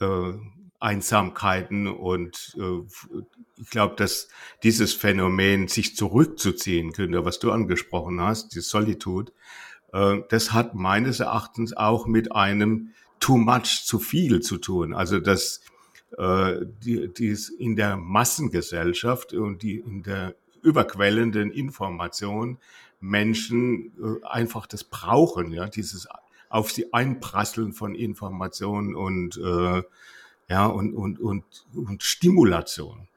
äh, 0.00 0.32
Einsamkeiten 0.80 1.86
und 1.86 2.56
äh, 2.58 3.20
ich 3.60 3.70
glaube, 3.70 3.96
dass 3.96 4.28
dieses 4.62 4.92
Phänomen 4.92 5.68
sich 5.68 5.96
zurückzuziehen 5.96 6.92
könnte, 6.92 7.24
was 7.24 7.38
du 7.38 7.50
angesprochen 7.50 8.20
hast, 8.20 8.54
die 8.54 8.60
Solitude, 8.60 9.32
äh, 9.92 10.18
das 10.28 10.52
hat 10.52 10.74
meines 10.74 11.20
Erachtens 11.20 11.76
auch 11.76 12.06
mit 12.06 12.32
einem 12.32 12.90
too 13.20 13.36
much, 13.36 13.84
zu 13.84 13.98
viel 13.98 14.40
zu 14.40 14.58
tun. 14.58 14.94
Also 14.94 15.18
das 15.18 15.62
äh, 16.16 16.60
die, 16.82 17.12
die 17.12 17.26
ist 17.26 17.50
in 17.50 17.76
der 17.76 17.96
Massengesellschaft 17.96 19.34
und 19.34 19.62
die 19.62 19.78
in 19.78 20.02
der 20.02 20.34
überquellenden 20.62 21.50
Information 21.50 22.58
Menschen 23.00 23.92
äh, 24.02 24.26
einfach 24.26 24.66
das 24.66 24.84
brauchen, 24.84 25.52
ja, 25.52 25.68
dieses 25.68 26.08
auf 26.48 26.72
sie 26.72 26.94
einprasseln 26.94 27.74
von 27.74 27.94
Informationen 27.94 28.94
und 28.94 29.36
äh, 29.36 29.82
ja 30.48 30.66
und 30.66 30.94
und 30.94 31.20
und 31.20 31.44
und 31.74 32.02
Stimulation. 32.02 33.08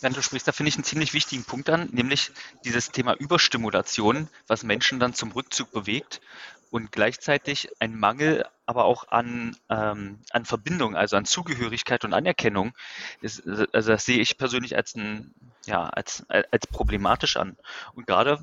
Wenn 0.00 0.14
du 0.14 0.22
sprichst, 0.22 0.48
da 0.48 0.52
finde 0.52 0.70
ich 0.70 0.76
einen 0.76 0.84
ziemlich 0.84 1.12
wichtigen 1.12 1.44
Punkt 1.44 1.68
an, 1.68 1.90
nämlich 1.92 2.32
dieses 2.64 2.90
Thema 2.90 3.14
Überstimulation, 3.14 4.28
was 4.46 4.62
Menschen 4.62 4.98
dann 4.98 5.12
zum 5.12 5.30
Rückzug 5.32 5.72
bewegt 5.72 6.22
und 6.70 6.90
gleichzeitig 6.90 7.68
ein 7.80 7.98
Mangel 7.98 8.46
aber 8.64 8.84
auch 8.84 9.08
an, 9.08 9.56
ähm, 9.68 10.20
an 10.30 10.44
Verbindung, 10.44 10.96
also 10.96 11.16
an 11.16 11.24
Zugehörigkeit 11.24 12.04
und 12.04 12.14
Anerkennung. 12.14 12.72
Ist, 13.20 13.42
also 13.72 13.90
das 13.90 14.04
sehe 14.04 14.20
ich 14.20 14.38
persönlich 14.38 14.76
als, 14.76 14.94
ein, 14.94 15.34
ja, 15.66 15.88
als, 15.88 16.24
als 16.28 16.66
problematisch 16.68 17.36
an. 17.36 17.56
Und 17.94 18.06
gerade 18.06 18.38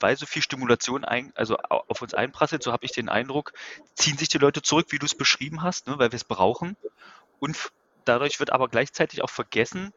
weil 0.00 0.16
so 0.16 0.26
viel 0.26 0.42
Stimulation 0.42 1.04
ein, 1.04 1.32
also 1.34 1.56
auf 1.58 2.02
uns 2.02 2.14
einprasselt, 2.14 2.62
so 2.62 2.72
habe 2.72 2.84
ich 2.86 2.92
den 2.92 3.08
Eindruck, 3.08 3.52
ziehen 3.94 4.18
sich 4.18 4.28
die 4.28 4.38
Leute 4.38 4.62
zurück, 4.62 4.86
wie 4.90 4.98
du 4.98 5.06
es 5.06 5.14
beschrieben 5.14 5.62
hast, 5.62 5.86
ne, 5.86 5.98
weil 5.98 6.12
wir 6.12 6.16
es 6.16 6.24
brauchen. 6.24 6.76
Und 7.40 7.56
dadurch 8.04 8.40
wird 8.40 8.52
aber 8.52 8.68
gleichzeitig 8.68 9.22
auch 9.22 9.30
vergessen, 9.30 9.92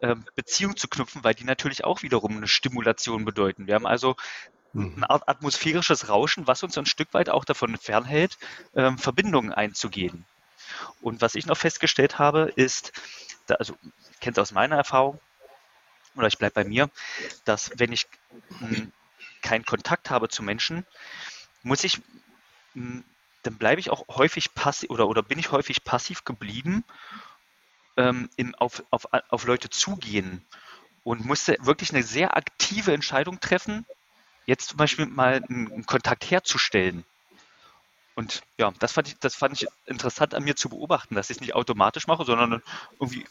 ähm, 0.00 0.26
Beziehung 0.34 0.76
zu 0.76 0.88
knüpfen, 0.88 1.24
weil 1.24 1.34
die 1.34 1.44
natürlich 1.44 1.84
auch 1.84 2.02
wiederum 2.02 2.36
eine 2.36 2.48
Stimulation 2.48 3.24
bedeuten. 3.24 3.66
Wir 3.66 3.74
haben 3.74 3.86
also 3.86 4.16
Mhm. 4.74 4.96
eine 4.96 5.10
Art 5.10 5.28
atmosphärisches 5.28 6.08
Rauschen, 6.08 6.46
was 6.46 6.62
uns 6.62 6.76
ein 6.78 6.86
Stück 6.86 7.14
weit 7.14 7.28
auch 7.30 7.44
davon 7.44 7.76
fernhält, 7.78 8.38
ähm, 8.74 8.98
Verbindungen 8.98 9.52
einzugehen. 9.52 10.26
Und 11.00 11.20
was 11.22 11.34
ich 11.34 11.46
noch 11.46 11.56
festgestellt 11.58 12.18
habe, 12.18 12.52
ist, 12.56 12.92
also 13.48 13.76
ich 14.12 14.20
kenne 14.20 14.32
es 14.34 14.38
aus 14.38 14.52
meiner 14.52 14.76
Erfahrung, 14.76 15.20
oder 16.16 16.28
ich 16.28 16.38
bleibe 16.38 16.54
bei 16.54 16.64
mir, 16.64 16.90
dass 17.44 17.70
wenn 17.76 17.92
ich 17.92 18.06
hm, 18.58 18.92
keinen 19.46 19.64
Kontakt 19.64 20.10
habe 20.10 20.28
zu 20.28 20.42
Menschen, 20.42 20.84
muss 21.62 21.84
ich, 21.84 22.00
dann 22.74 23.58
bleibe 23.58 23.80
ich 23.80 23.90
auch 23.90 24.04
häufig 24.08 24.54
passiv 24.54 24.90
oder, 24.90 25.06
oder 25.08 25.22
bin 25.22 25.38
ich 25.38 25.52
häufig 25.52 25.84
passiv 25.84 26.24
geblieben, 26.24 26.84
ähm, 27.96 28.28
im, 28.36 28.54
auf, 28.56 28.82
auf, 28.90 29.06
auf 29.12 29.44
Leute 29.46 29.70
zugehen 29.70 30.44
und 31.04 31.24
musste 31.24 31.56
wirklich 31.60 31.90
eine 31.92 32.02
sehr 32.02 32.36
aktive 32.36 32.92
Entscheidung 32.92 33.38
treffen, 33.38 33.86
jetzt 34.46 34.70
zum 34.70 34.78
Beispiel 34.78 35.06
mal 35.06 35.42
einen 35.48 35.86
Kontakt 35.86 36.28
herzustellen. 36.28 37.04
Und 38.16 38.42
ja, 38.58 38.72
das 38.80 38.92
fand 38.92 39.08
ich, 39.08 39.18
das 39.18 39.36
fand 39.36 39.60
ich 39.62 39.68
interessant 39.86 40.34
an 40.34 40.42
mir 40.42 40.56
zu 40.56 40.68
beobachten, 40.68 41.14
dass 41.14 41.30
ich 41.30 41.36
es 41.36 41.40
nicht 41.40 41.54
automatisch 41.54 42.08
mache, 42.08 42.24
sondern 42.24 42.62
irgendwie 42.98 43.24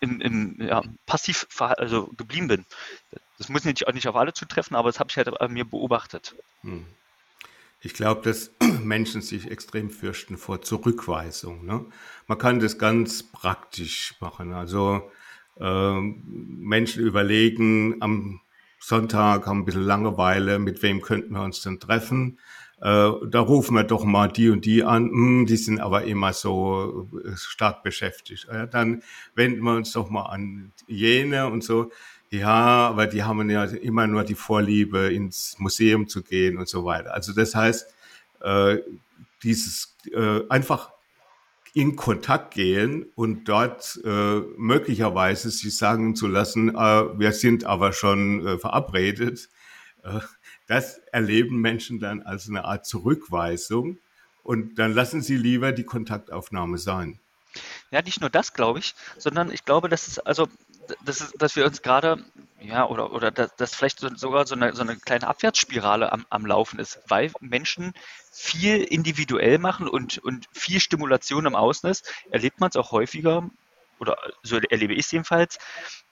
in, 0.00 0.20
in 0.20 0.56
ja, 0.60 0.82
passiv 1.06 1.46
also 1.58 2.08
geblieben 2.16 2.48
bin. 2.48 2.64
Das 3.38 3.48
muss 3.48 3.64
nicht, 3.64 3.84
nicht 3.92 4.08
auf 4.08 4.16
alle 4.16 4.32
zutreffen, 4.32 4.76
aber 4.76 4.88
das 4.88 5.00
habe 5.00 5.10
ich 5.10 5.16
halt 5.16 5.40
an 5.40 5.52
mir 5.52 5.64
beobachtet. 5.64 6.34
Hm. 6.62 6.86
Ich 7.80 7.94
glaube, 7.94 8.22
dass 8.22 8.52
Menschen 8.82 9.22
sich 9.22 9.50
extrem 9.50 9.90
fürchten 9.90 10.38
vor 10.38 10.62
Zurückweisung. 10.62 11.64
Ne? 11.64 11.84
Man 12.26 12.38
kann 12.38 12.60
das 12.60 12.78
ganz 12.78 13.22
praktisch 13.22 14.14
machen. 14.20 14.52
Also 14.52 15.10
äh, 15.60 16.00
Menschen 16.00 17.04
überlegen 17.04 17.96
am 18.00 18.40
Sonntag, 18.80 19.46
haben 19.46 19.60
ein 19.60 19.64
bisschen 19.64 19.82
Langeweile, 19.82 20.58
mit 20.58 20.82
wem 20.82 21.00
könnten 21.00 21.34
wir 21.34 21.42
uns 21.42 21.62
denn 21.62 21.80
treffen? 21.80 22.38
Äh, 22.80 23.10
da 23.30 23.40
rufen 23.40 23.74
wir 23.74 23.84
doch 23.84 24.04
mal 24.04 24.28
die 24.28 24.50
und 24.50 24.64
die 24.64 24.84
an, 24.84 25.10
hm, 25.10 25.46
die 25.46 25.56
sind 25.56 25.80
aber 25.80 26.04
immer 26.04 26.32
so 26.32 27.08
äh, 27.24 27.30
stark 27.36 27.82
beschäftigt. 27.82 28.46
Ja, 28.52 28.66
dann 28.66 29.02
wenden 29.34 29.62
wir 29.62 29.76
uns 29.76 29.92
doch 29.92 30.10
mal 30.10 30.26
an 30.26 30.72
jene 30.86 31.46
und 31.46 31.64
so. 31.64 31.90
Ja, 32.30 32.88
aber 32.88 33.06
die 33.06 33.22
haben 33.22 33.48
ja 33.48 33.64
immer 33.64 34.06
nur 34.06 34.24
die 34.24 34.34
Vorliebe, 34.34 35.12
ins 35.12 35.56
Museum 35.58 36.08
zu 36.08 36.22
gehen 36.22 36.58
und 36.58 36.68
so 36.68 36.84
weiter. 36.84 37.14
Also 37.14 37.32
das 37.32 37.54
heißt, 37.54 37.94
äh, 38.40 38.78
dieses 39.42 39.96
äh, 40.12 40.40
einfach 40.48 40.90
in 41.72 41.94
Kontakt 41.94 42.54
gehen 42.54 43.06
und 43.14 43.44
dort 43.48 44.00
äh, 44.04 44.40
möglicherweise 44.56 45.50
sich 45.50 45.76
sagen 45.76 46.14
zu 46.16 46.26
lassen, 46.26 46.70
äh, 46.70 47.18
wir 47.18 47.32
sind 47.32 47.64
aber 47.64 47.92
schon 47.92 48.46
äh, 48.46 48.58
verabredet, 48.58 49.48
äh, 50.02 50.20
das 50.66 50.98
erleben 51.12 51.60
Menschen 51.60 52.00
dann 52.00 52.22
als 52.22 52.48
eine 52.48 52.64
Art 52.64 52.86
Zurückweisung 52.86 53.98
und 54.42 54.78
dann 54.78 54.92
lassen 54.92 55.22
sie 55.22 55.36
lieber 55.36 55.72
die 55.72 55.84
Kontaktaufnahme 55.84 56.78
sein. 56.78 57.18
Ja, 57.90 58.02
nicht 58.02 58.20
nur 58.20 58.30
das, 58.30 58.52
glaube 58.52 58.78
ich, 58.78 58.94
sondern 59.16 59.50
ich 59.50 59.64
glaube, 59.64 59.88
dass 59.88 60.08
es 60.08 60.18
also, 60.18 60.48
das 61.04 61.20
ist, 61.20 61.40
dass 61.40 61.56
wir 61.56 61.64
uns 61.64 61.82
gerade, 61.82 62.24
ja, 62.60 62.86
oder, 62.86 63.12
oder 63.12 63.30
dass, 63.30 63.74
vielleicht 63.74 64.00
sogar 64.00 64.46
so 64.46 64.54
eine, 64.54 64.74
so 64.74 64.82
eine 64.82 64.96
kleine 64.96 65.26
Abwärtsspirale 65.26 66.12
am, 66.12 66.26
am 66.28 66.46
Laufen 66.46 66.78
ist, 66.78 67.00
weil 67.08 67.32
Menschen 67.40 67.94
viel 68.30 68.82
individuell 68.84 69.58
machen 69.58 69.88
und, 69.88 70.18
und 70.18 70.46
viel 70.52 70.80
Stimulation 70.80 71.46
im 71.46 71.56
Außen 71.56 71.88
ist, 71.90 72.12
erlebt 72.30 72.60
man 72.60 72.68
es 72.68 72.76
auch 72.76 72.92
häufiger, 72.92 73.48
oder 73.98 74.16
so 74.42 74.58
erlebe 74.58 74.92
ich 74.92 75.06
es 75.06 75.12
jedenfalls, 75.12 75.58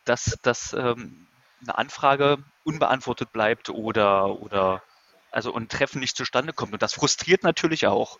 dass, 0.04 0.38
dass 0.42 0.72
ähm, 0.72 1.26
eine 1.64 1.78
Anfrage 1.78 2.38
unbeantwortet 2.64 3.32
bleibt 3.32 3.70
oder, 3.70 4.40
oder 4.40 4.82
also 5.30 5.54
ein 5.54 5.68
Treffen 5.68 6.00
nicht 6.00 6.16
zustande 6.16 6.52
kommt. 6.52 6.72
Und 6.72 6.82
das 6.82 6.94
frustriert 6.94 7.42
natürlich 7.42 7.86
auch. 7.86 8.18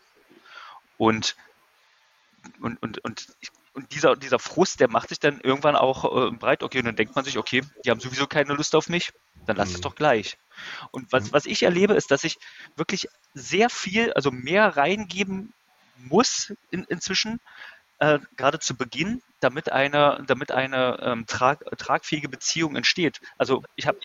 Und, 0.99 1.37
und, 2.61 2.83
und, 2.83 2.99
und, 3.05 3.29
und 3.73 3.93
dieser, 3.93 4.17
dieser 4.17 4.39
Frust, 4.39 4.81
der 4.81 4.89
macht 4.89 5.09
sich 5.09 5.21
dann 5.21 5.41
irgendwann 5.41 5.77
auch 5.77 6.05
äh, 6.05 6.31
breit. 6.31 6.63
Okay, 6.63 6.79
und 6.79 6.87
dann 6.87 6.97
denkt 6.97 7.15
man 7.15 7.25
sich, 7.25 7.39
okay, 7.39 7.63
die 7.85 7.91
haben 7.91 8.01
sowieso 8.01 8.27
keine 8.27 8.55
Lust 8.55 8.75
auf 8.75 8.89
mich, 8.89 9.13
dann 9.47 9.57
lass 9.57 9.71
mhm. 9.71 9.75
es 9.77 9.81
doch 9.81 9.95
gleich. 9.95 10.39
Und 10.91 11.13
was, 11.13 11.25
mhm. 11.25 11.33
was 11.33 11.47
ich 11.47 11.63
erlebe, 11.63 11.95
ist, 11.95 12.11
dass 12.11 12.25
ich 12.25 12.39
wirklich 12.77 13.09
sehr 13.35 13.71
viel, 13.71 14.13
also 14.13 14.31
mehr 14.31 14.77
reingeben 14.77 15.53
muss 15.97 16.53
in, 16.71 16.85
inzwischen, 16.85 17.41
äh, 17.99 18.19
gerade 18.37 18.59
zu 18.59 18.77
Beginn, 18.77 19.23
damit 19.41 19.71
eine, 19.73 20.23
damit 20.27 20.53
eine 20.53 20.99
ähm, 21.03 21.27
trag, 21.27 21.65
tragfähige 21.79 22.29
Beziehung 22.29 22.77
entsteht. 22.77 23.21
Also 23.39 23.63
ich 23.77 23.87
habe 23.87 23.99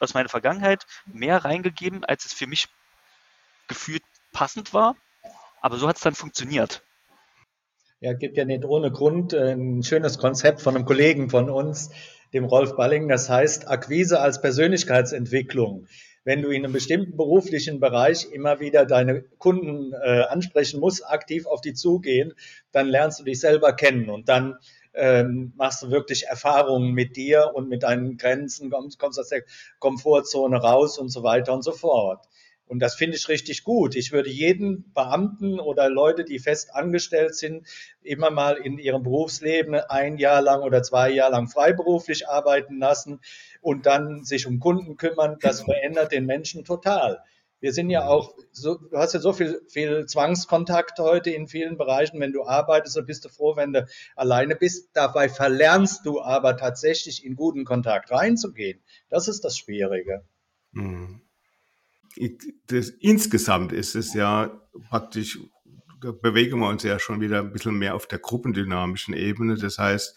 aus 0.00 0.14
meiner 0.14 0.28
Vergangenheit 0.28 0.86
mehr 1.06 1.44
reingegeben, 1.44 2.04
als 2.04 2.24
es 2.24 2.32
für 2.32 2.46
mich 2.46 2.68
gefühlt 3.66 4.02
passend 4.32 4.72
war, 4.72 4.96
aber 5.60 5.76
so 5.76 5.88
hat 5.88 5.96
es 5.96 6.02
dann 6.02 6.14
funktioniert. 6.14 6.82
Ja, 8.00 8.12
gibt 8.12 8.36
ja 8.36 8.44
nicht 8.44 8.64
ohne 8.64 8.92
Grund 8.92 9.32
äh, 9.32 9.52
ein 9.52 9.82
schönes 9.82 10.18
Konzept 10.18 10.62
von 10.62 10.76
einem 10.76 10.84
Kollegen 10.84 11.30
von 11.30 11.50
uns, 11.50 11.90
dem 12.32 12.44
Rolf 12.44 12.76
Balling, 12.76 13.08
das 13.08 13.28
heißt 13.28 13.68
Akquise 13.68 14.20
als 14.20 14.40
Persönlichkeitsentwicklung 14.40 15.88
wenn 16.28 16.42
du 16.42 16.50
in 16.50 16.62
einem 16.62 16.74
bestimmten 16.74 17.16
beruflichen 17.16 17.80
Bereich 17.80 18.30
immer 18.30 18.60
wieder 18.60 18.84
deine 18.84 19.22
Kunden 19.38 19.94
äh, 19.94 20.24
ansprechen 20.28 20.78
musst, 20.78 21.08
aktiv 21.08 21.46
auf 21.46 21.62
die 21.62 21.72
zugehen, 21.72 22.34
dann 22.70 22.86
lernst 22.86 23.20
du 23.20 23.24
dich 23.24 23.40
selber 23.40 23.72
kennen 23.72 24.10
und 24.10 24.28
dann 24.28 24.58
ähm, 24.92 25.54
machst 25.56 25.82
du 25.82 25.90
wirklich 25.90 26.26
Erfahrungen 26.26 26.92
mit 26.92 27.16
dir 27.16 27.52
und 27.54 27.70
mit 27.70 27.82
deinen 27.82 28.18
Grenzen, 28.18 28.68
kommst, 28.68 28.98
kommst 28.98 29.18
aus 29.18 29.30
der 29.30 29.42
Komfortzone 29.78 30.58
raus 30.58 30.98
und 30.98 31.08
so 31.08 31.22
weiter 31.22 31.54
und 31.54 31.62
so 31.62 31.72
fort. 31.72 32.26
Und 32.68 32.80
das 32.80 32.94
finde 32.94 33.16
ich 33.16 33.28
richtig 33.28 33.64
gut. 33.64 33.96
Ich 33.96 34.12
würde 34.12 34.28
jeden 34.28 34.92
Beamten 34.92 35.58
oder 35.58 35.88
Leute, 35.88 36.24
die 36.24 36.38
fest 36.38 36.74
angestellt 36.74 37.34
sind, 37.34 37.66
immer 38.02 38.30
mal 38.30 38.56
in 38.56 38.78
ihrem 38.78 39.02
Berufsleben 39.02 39.74
ein 39.74 40.18
Jahr 40.18 40.42
lang 40.42 40.62
oder 40.62 40.82
zwei 40.82 41.10
Jahre 41.10 41.32
lang 41.32 41.48
freiberuflich 41.48 42.28
arbeiten 42.28 42.78
lassen 42.78 43.20
und 43.62 43.86
dann 43.86 44.22
sich 44.24 44.46
um 44.46 44.60
Kunden 44.60 44.96
kümmern. 44.96 45.38
Das 45.40 45.62
verändert 45.64 46.12
den 46.12 46.26
Menschen 46.26 46.64
total. 46.64 47.22
Wir 47.60 47.72
sind 47.72 47.90
ja 47.90 48.06
auch, 48.06 48.36
so, 48.52 48.76
du 48.76 48.96
hast 48.96 49.14
ja 49.14 49.20
so 49.20 49.32
viel, 49.32 49.60
viel 49.68 50.06
Zwangskontakt 50.06 50.98
heute 51.00 51.30
in 51.30 51.48
vielen 51.48 51.76
Bereichen. 51.76 52.20
Wenn 52.20 52.32
du 52.32 52.44
arbeitest, 52.44 52.94
so 52.94 53.02
bist 53.02 53.24
du 53.24 53.30
froh, 53.30 53.56
wenn 53.56 53.72
du 53.72 53.86
alleine 54.14 54.54
bist. 54.54 54.90
Dabei 54.92 55.28
verlernst 55.28 56.06
du 56.06 56.20
aber 56.20 56.56
tatsächlich 56.56 57.24
in 57.24 57.34
guten 57.34 57.64
Kontakt 57.64 58.12
reinzugehen. 58.12 58.80
Das 59.08 59.26
ist 59.26 59.42
das 59.42 59.56
Schwierige. 59.58 60.22
Mhm 60.72 61.22
das, 62.66 62.90
insgesamt 62.90 63.72
ist 63.72 63.94
es 63.94 64.14
ja 64.14 64.60
praktisch, 64.88 65.38
da 66.00 66.12
bewegen 66.12 66.60
wir 66.60 66.68
uns 66.68 66.82
ja 66.82 66.98
schon 66.98 67.20
wieder 67.20 67.40
ein 67.40 67.52
bisschen 67.52 67.78
mehr 67.78 67.94
auf 67.94 68.06
der 68.06 68.18
gruppendynamischen 68.18 69.14
Ebene. 69.14 69.56
Das 69.56 69.78
heißt, 69.78 70.16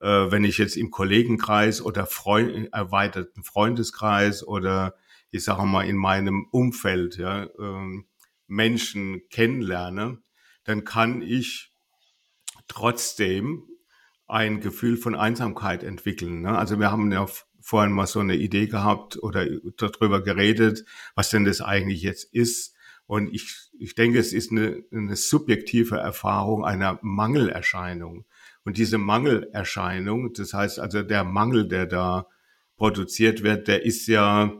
äh, 0.00 0.30
wenn 0.30 0.44
ich 0.44 0.58
jetzt 0.58 0.76
im 0.76 0.90
Kollegenkreis 0.90 1.80
oder 1.80 2.06
Freund, 2.06 2.72
erweiterten 2.72 3.44
Freundeskreis 3.44 4.46
oder 4.46 4.96
ich 5.30 5.44
sage 5.44 5.64
mal 5.64 5.88
in 5.88 5.96
meinem 5.96 6.46
Umfeld 6.50 7.16
ja, 7.16 7.48
ähm, 7.58 8.06
Menschen 8.46 9.22
kennenlerne, 9.30 10.18
dann 10.64 10.84
kann 10.84 11.22
ich 11.22 11.72
trotzdem 12.68 13.64
ein 14.26 14.60
Gefühl 14.60 14.96
von 14.96 15.14
Einsamkeit 15.14 15.82
entwickeln. 15.82 16.42
Ne? 16.42 16.56
Also 16.56 16.78
wir 16.78 16.90
haben 16.90 17.10
ja 17.12 17.26
vorhin 17.62 17.92
mal 17.92 18.06
so 18.06 18.20
eine 18.20 18.36
Idee 18.36 18.66
gehabt 18.66 19.22
oder 19.22 19.46
darüber 19.76 20.22
geredet, 20.22 20.84
was 21.14 21.30
denn 21.30 21.44
das 21.44 21.60
eigentlich 21.60 22.02
jetzt 22.02 22.32
ist. 22.34 22.74
Und 23.06 23.32
ich, 23.32 23.70
ich 23.78 23.94
denke, 23.94 24.18
es 24.18 24.32
ist 24.32 24.52
eine, 24.52 24.84
eine 24.92 25.16
subjektive 25.16 25.96
Erfahrung 25.96 26.64
einer 26.64 26.98
Mangelerscheinung. 27.02 28.24
Und 28.64 28.78
diese 28.78 28.98
Mangelerscheinung, 28.98 30.32
das 30.32 30.54
heißt 30.54 30.78
also 30.78 31.02
der 31.02 31.24
Mangel, 31.24 31.68
der 31.68 31.86
da 31.86 32.26
produziert 32.76 33.42
wird, 33.42 33.68
der 33.68 33.84
ist 33.84 34.06
ja 34.06 34.52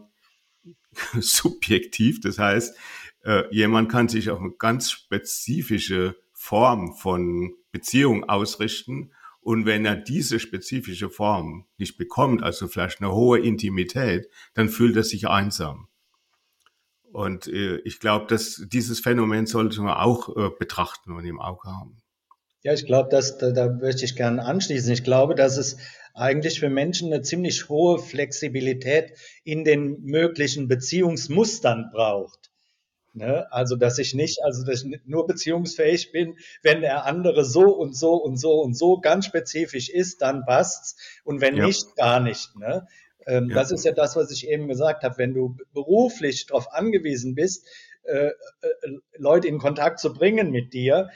subjektiv. 1.18 2.20
Das 2.20 2.38
heißt, 2.38 2.76
äh, 3.24 3.44
jemand 3.54 3.90
kann 3.90 4.08
sich 4.08 4.30
auf 4.30 4.40
eine 4.40 4.52
ganz 4.52 4.90
spezifische 4.90 6.16
Form 6.32 6.94
von 6.94 7.54
Beziehung 7.70 8.28
ausrichten 8.28 9.12
und 9.42 9.66
wenn 9.66 9.84
er 9.84 9.96
diese 9.96 10.38
spezifische 10.38 11.10
Form 11.10 11.66
nicht 11.76 11.98
bekommt, 11.98 12.42
also 12.42 12.68
vielleicht 12.68 13.00
eine 13.00 13.12
hohe 13.12 13.40
Intimität, 13.40 14.28
dann 14.54 14.68
fühlt 14.68 14.96
er 14.96 15.02
sich 15.02 15.28
einsam. 15.28 15.88
Und 17.12 17.48
äh, 17.48 17.78
ich 17.84 17.98
glaube, 17.98 18.26
dass 18.26 18.64
dieses 18.72 19.00
Phänomen 19.00 19.46
sollte 19.46 19.82
man 19.82 19.96
auch 19.96 20.34
äh, 20.36 20.50
betrachten 20.58 21.12
und 21.12 21.26
im 21.26 21.40
Auge 21.40 21.68
haben. 21.68 22.00
Ja, 22.62 22.72
ich 22.72 22.86
glaube, 22.86 23.08
dass 23.10 23.36
da, 23.38 23.50
da 23.50 23.68
möchte 23.68 24.04
ich 24.04 24.14
gerne 24.14 24.44
anschließen. 24.44 24.92
Ich 24.92 25.02
glaube, 25.02 25.34
dass 25.34 25.56
es 25.56 25.76
eigentlich 26.14 26.60
für 26.60 26.70
Menschen 26.70 27.12
eine 27.12 27.22
ziemlich 27.22 27.68
hohe 27.68 27.98
Flexibilität 27.98 29.12
in 29.42 29.64
den 29.64 30.00
möglichen 30.02 30.68
Beziehungsmustern 30.68 31.90
braucht. 31.92 32.51
Ne? 33.14 33.46
Also, 33.52 33.76
dass 33.76 33.98
ich 33.98 34.14
nicht, 34.14 34.42
also 34.42 34.64
dass 34.64 34.84
ich 34.84 35.00
nur 35.04 35.26
beziehungsfähig 35.26 36.12
bin, 36.12 36.36
wenn 36.62 36.80
der 36.80 37.04
andere 37.04 37.44
so 37.44 37.74
und 37.74 37.94
so 37.94 38.14
und 38.14 38.38
so 38.38 38.60
und 38.60 38.74
so 38.74 39.00
ganz 39.00 39.26
spezifisch 39.26 39.90
ist, 39.90 40.22
dann 40.22 40.44
passt's. 40.44 40.96
Und 41.24 41.40
wenn 41.40 41.56
ja. 41.56 41.66
nicht, 41.66 41.94
gar 41.96 42.20
nicht. 42.20 42.56
Ne? 42.56 42.86
Ähm, 43.26 43.50
ja. 43.50 43.54
Das 43.54 43.70
ist 43.70 43.84
ja 43.84 43.92
das, 43.92 44.16
was 44.16 44.30
ich 44.30 44.48
eben 44.48 44.66
gesagt 44.66 45.04
habe. 45.04 45.18
Wenn 45.18 45.34
du 45.34 45.56
beruflich 45.74 46.46
darauf 46.46 46.72
angewiesen 46.72 47.34
bist, 47.34 47.66
äh, 48.04 48.28
äh, 48.28 48.32
Leute 49.16 49.46
in 49.46 49.58
Kontakt 49.58 50.00
zu 50.00 50.12
bringen 50.12 50.50
mit 50.50 50.72
dir, 50.72 51.10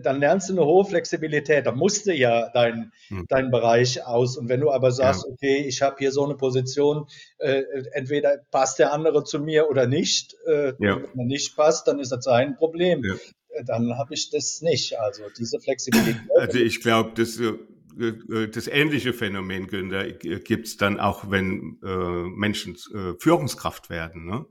dann 0.00 0.20
lernst 0.20 0.48
du 0.48 0.54
eine 0.54 0.64
hohe 0.64 0.84
Flexibilität. 0.84 1.66
Da 1.66 1.72
musst 1.72 2.06
du 2.06 2.14
ja 2.14 2.50
dein, 2.50 2.92
hm. 3.08 3.26
dein 3.28 3.50
Bereich 3.50 4.04
aus. 4.06 4.36
Und 4.36 4.48
wenn 4.48 4.60
du 4.60 4.70
aber 4.70 4.90
sagst, 4.90 5.24
ja. 5.26 5.32
okay, 5.32 5.64
ich 5.66 5.82
habe 5.82 5.96
hier 5.98 6.12
so 6.12 6.24
eine 6.24 6.34
Position, 6.34 7.06
äh, 7.38 7.62
entweder 7.92 8.38
passt 8.50 8.78
der 8.78 8.92
andere 8.92 9.24
zu 9.24 9.40
mir 9.40 9.68
oder 9.68 9.86
nicht. 9.86 10.34
Äh, 10.46 10.72
ja. 10.78 10.96
Wenn 10.96 11.20
er 11.20 11.26
nicht 11.26 11.56
passt, 11.56 11.88
dann 11.88 11.98
ist 11.98 12.12
das 12.12 12.24
sein 12.24 12.56
Problem. 12.56 13.04
Ja. 13.04 13.14
Äh, 13.50 13.64
dann 13.64 13.98
habe 13.98 14.14
ich 14.14 14.30
das 14.30 14.62
nicht. 14.62 14.98
Also 14.98 15.24
diese 15.38 15.60
Flexibilität. 15.60 16.16
Also 16.38 16.58
ich 16.58 16.80
glaube, 16.80 17.12
das 17.14 17.38
äh, 17.38 18.08
äh, 18.08 18.48
das 18.48 18.68
ähnliche 18.68 19.12
Phänomen, 19.12 19.66
Günther, 19.66 20.10
gibt 20.12 20.66
es 20.66 20.76
dann 20.76 20.98
auch, 20.98 21.30
wenn 21.30 21.78
äh, 21.84 22.28
Menschen 22.36 22.76
Führungskraft 23.18 23.90
werden. 23.90 24.26
Ne? 24.26 24.46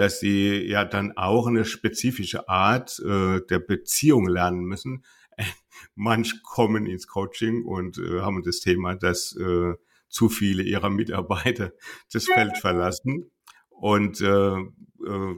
Dass 0.00 0.18
sie 0.18 0.66
ja 0.66 0.86
dann 0.86 1.14
auch 1.18 1.46
eine 1.46 1.66
spezifische 1.66 2.48
Art 2.48 2.98
äh, 3.00 3.42
der 3.50 3.58
Beziehung 3.58 4.26
lernen 4.26 4.64
müssen, 4.64 5.04
manch 5.94 6.42
kommen 6.42 6.86
ins 6.86 7.06
Coaching 7.06 7.66
und 7.66 7.98
äh, 7.98 8.20
haben 8.20 8.42
das 8.42 8.60
Thema, 8.60 8.94
dass 8.94 9.36
äh, 9.36 9.74
zu 10.08 10.30
viele 10.30 10.62
ihrer 10.62 10.88
Mitarbeiter 10.88 11.72
das 12.14 12.24
Feld 12.24 12.56
verlassen. 12.56 13.30
Und 13.68 14.22
äh, 14.22 14.56
äh, 14.56 15.36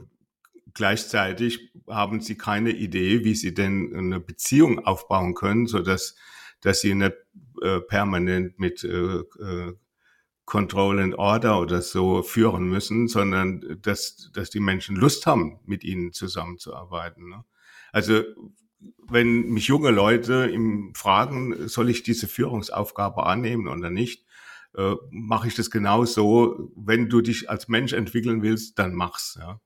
gleichzeitig 0.73 1.73
haben 1.85 2.21
sie 2.21 2.37
keine 2.37 2.71
Idee, 2.71 3.25
wie 3.25 3.35
sie 3.35 3.53
denn 3.53 3.93
eine 3.93 4.21
Beziehung 4.21 4.85
aufbauen 4.85 5.33
können, 5.33 5.67
so 5.67 5.79
dass 5.79 6.15
dass 6.61 6.79
sie 6.79 6.95
nicht 6.95 7.17
äh, 7.61 7.81
permanent 7.81 8.57
mit 8.57 8.85
äh, 8.85 9.17
äh, 9.17 9.73
Control 10.45 10.99
and 10.99 11.15
Order 11.15 11.59
oder 11.59 11.81
so 11.81 12.21
führen 12.21 12.67
müssen, 12.67 13.07
sondern 13.07 13.79
dass, 13.81 14.29
dass 14.33 14.49
die 14.49 14.59
Menschen 14.59 14.95
Lust 14.95 15.25
haben, 15.25 15.59
mit 15.65 15.83
ihnen 15.83 16.11
zusammenzuarbeiten. 16.11 17.29
Ne? 17.29 17.45
Also 17.91 18.23
wenn 19.07 19.49
mich 19.49 19.67
junge 19.67 19.91
Leute 19.91 20.49
im 20.51 20.93
fragen, 20.95 21.67
soll 21.67 21.89
ich 21.89 22.03
diese 22.03 22.27
Führungsaufgabe 22.27 23.25
annehmen 23.25 23.67
oder 23.67 23.89
nicht, 23.89 24.25
äh, 24.75 24.95
mache 25.11 25.47
ich 25.47 25.55
das 25.55 25.71
genau 25.71 26.05
so. 26.05 26.71
Wenn 26.75 27.09
du 27.09 27.21
dich 27.21 27.49
als 27.49 27.67
Mensch 27.67 27.93
entwickeln 27.93 28.41
willst, 28.41 28.79
dann 28.79 28.93
mach's. 28.93 29.37
Ja. 29.39 29.59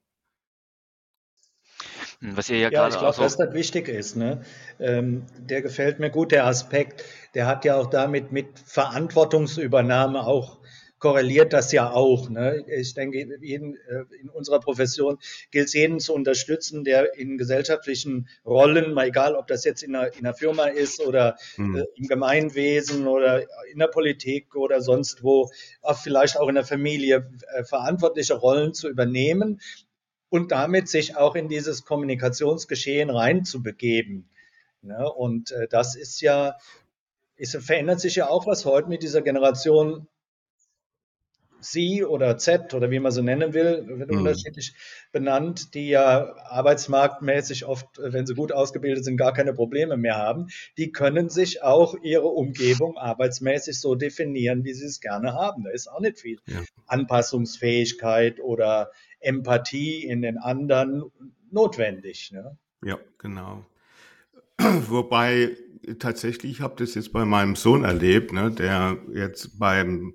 Hm, 2.20 2.36
was 2.36 2.50
ihr 2.50 2.58
ja, 2.58 2.70
ja 2.70 2.88
ich 2.88 2.98
glaube, 2.98 3.18
dass 3.18 3.38
das 3.38 3.54
wichtig 3.54 3.88
ist. 3.88 4.16
Ne? 4.16 4.44
Ähm, 4.80 5.26
der 5.38 5.62
gefällt 5.62 6.00
mir 6.00 6.10
gut, 6.10 6.32
der 6.32 6.46
Aspekt. 6.46 7.04
Der 7.34 7.48
hat 7.48 7.66
ja 7.66 7.76
auch 7.76 7.88
damit 7.88 8.32
mit 8.32 8.60
Verantwortungsübernahme 8.60 10.26
auch 10.26 10.60
korreliert 11.00 11.54
das 11.54 11.72
ja 11.72 11.92
auch. 11.92 12.30
Ne? 12.30 12.66
Ich 12.68 12.94
denke, 12.94 13.38
jeden, 13.42 13.76
äh, 13.76 14.04
in 14.20 14.30
unserer 14.30 14.60
Profession 14.60 15.18
gilt 15.52 15.68
es 15.68 15.74
jeden 15.74 16.00
zu 16.00 16.14
unterstützen, 16.14 16.84
der 16.84 17.18
in 17.18 17.38
gesellschaftlichen 17.38 18.28
Rollen, 18.46 18.94
mal 18.94 19.08
egal, 19.08 19.36
ob 19.36 19.48
das 19.48 19.64
jetzt 19.64 19.84
in 19.84 19.96
einer, 19.96 20.14
in 20.14 20.26
einer 20.26 20.34
Firma 20.34 20.66
ist 20.66 21.00
oder 21.06 21.38
mhm. 21.58 21.78
äh, 21.78 21.86
im 21.96 22.08
Gemeinwesen 22.08 23.08
oder 23.08 23.44
in 23.72 23.80
der 23.80 23.88
Politik 23.88 24.56
oder 24.56 24.82
sonst 24.82 25.24
wo, 25.24 25.50
vielleicht 26.02 26.38
auch 26.38 26.48
in 26.48 26.56
der 26.56 26.66
Familie, 26.66 27.30
äh, 27.54 27.64
verantwortliche 27.64 28.34
Rollen 28.34 28.74
zu 28.74 28.90
übernehmen 28.90 29.62
und 30.30 30.52
damit 30.52 30.90
sich 30.90 31.16
auch 31.16 31.36
in 31.36 31.48
dieses 31.48 31.86
Kommunikationsgeschehen 31.86 33.10
reinzubegeben. 33.10 34.30
Ne? 34.82 35.12
Und 35.12 35.52
äh, 35.52 35.68
das 35.68 35.96
ist 35.96 36.22
ja, 36.22 36.56
es 37.36 37.56
verändert 37.56 38.00
sich 38.00 38.16
ja 38.16 38.30
auch 38.30 38.48
was 38.48 38.66
heute 38.66 38.90
mit 38.90 39.04
dieser 39.04 39.22
Generation 39.22 40.08
Sie 41.60 42.04
oder 42.04 42.38
Z 42.38 42.74
oder 42.74 42.92
wie 42.92 43.00
man 43.00 43.12
so 43.12 43.22
nennen 43.22 43.54
will, 43.54 43.84
wird 43.88 44.12
mhm. 44.12 44.20
unterschiedlich 44.20 44.74
benannt, 45.12 45.74
die 45.74 45.90
ja 45.90 46.36
arbeitsmarktmäßig 46.46 47.66
oft, 47.66 47.88
wenn 47.98 48.26
sie 48.26 48.36
gut 48.36 48.52
ausgebildet 48.52 49.04
sind, 49.04 49.18
gar 49.18 49.34
keine 49.34 49.54
Probleme 49.54 49.98
mehr 49.98 50.18
haben. 50.18 50.48
Die 50.78 50.92
können 50.92 51.30
sich 51.30 51.64
auch 51.64 51.96
ihre 52.02 52.28
Umgebung 52.28 52.98
arbeitsmäßig 52.98 53.80
so 53.80 53.96
definieren, 53.96 54.64
wie 54.64 54.74
sie 54.74 54.86
es 54.86 55.00
gerne 55.00 55.34
haben. 55.34 55.64
Da 55.64 55.72
ist 55.72 55.88
auch 55.88 56.00
nicht 56.00 56.20
viel 56.20 56.40
ja. 56.48 56.62
Anpassungsfähigkeit 56.86 58.40
oder 58.40 58.92
Empathie 59.20 60.04
in 60.04 60.22
den 60.22 60.38
anderen 60.38 61.04
notwendig. 61.52 62.32
Ne? 62.32 62.58
Ja, 62.84 63.00
genau. 63.18 63.66
Wobei 64.60 65.56
tatsächlich, 66.00 66.52
ich 66.54 66.62
habe 66.62 66.76
das 66.78 66.96
jetzt 66.96 67.14
bei 67.14 67.26
meinem 67.26 67.56
Sohn 67.56 67.84
erlebt, 67.84 68.34
ne, 68.34 68.52
der 68.52 68.98
jetzt 69.14 69.60
beim 69.60 70.14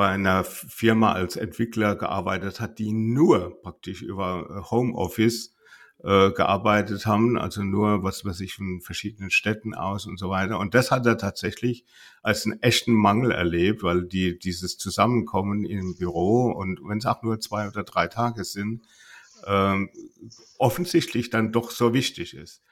bei 0.00 0.08
einer 0.08 0.44
Firma 0.44 1.12
als 1.12 1.36
Entwickler 1.36 1.94
gearbeitet 1.94 2.58
hat, 2.58 2.78
die 2.78 2.90
nur 2.90 3.60
praktisch 3.60 4.00
über 4.00 4.46
äh, 4.48 4.70
Homeoffice 4.70 5.54
äh, 6.02 6.30
gearbeitet 6.30 7.04
haben, 7.04 7.36
also 7.36 7.62
nur 7.62 8.02
was 8.02 8.24
weiß 8.24 8.40
ich 8.40 8.54
von 8.54 8.80
verschiedenen 8.80 9.30
Städten 9.30 9.74
aus 9.74 10.06
und 10.06 10.18
so 10.18 10.30
weiter. 10.30 10.58
Und 10.58 10.74
das 10.74 10.90
hat 10.90 11.04
er 11.04 11.18
tatsächlich 11.18 11.84
als 12.22 12.46
einen 12.46 12.62
echten 12.62 12.94
Mangel 12.94 13.30
erlebt, 13.30 13.82
weil 13.82 14.06
die 14.06 14.38
dieses 14.38 14.78
Zusammenkommen 14.78 15.66
im 15.66 15.98
Büro 15.98 16.50
und 16.50 16.80
wenn 16.82 16.96
es 16.96 17.04
auch 17.04 17.22
nur 17.22 17.38
zwei 17.38 17.68
oder 17.68 17.82
drei 17.82 18.06
Tage 18.06 18.44
sind, 18.44 18.80
ähm, 19.46 19.90
offensichtlich 20.56 21.28
dann 21.28 21.52
doch 21.52 21.70
so 21.70 21.92
wichtig 21.92 22.32
ist. 22.32 22.62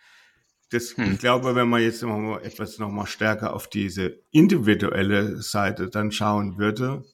Das, 0.71 0.97
hm. 0.97 1.13
Ich 1.13 1.19
glaube, 1.19 1.55
wenn 1.55 1.69
man 1.69 1.83
jetzt 1.83 2.03
noch 2.03 2.19
mal 2.19 2.43
etwas 2.43 2.79
noch 2.79 2.91
mal 2.91 3.07
stärker 3.07 3.55
auf 3.55 3.69
diese 3.69 4.19
individuelle 4.31 5.41
Seite 5.43 5.89
dann 5.89 6.13
schauen 6.13 6.59
würde, 6.59 7.05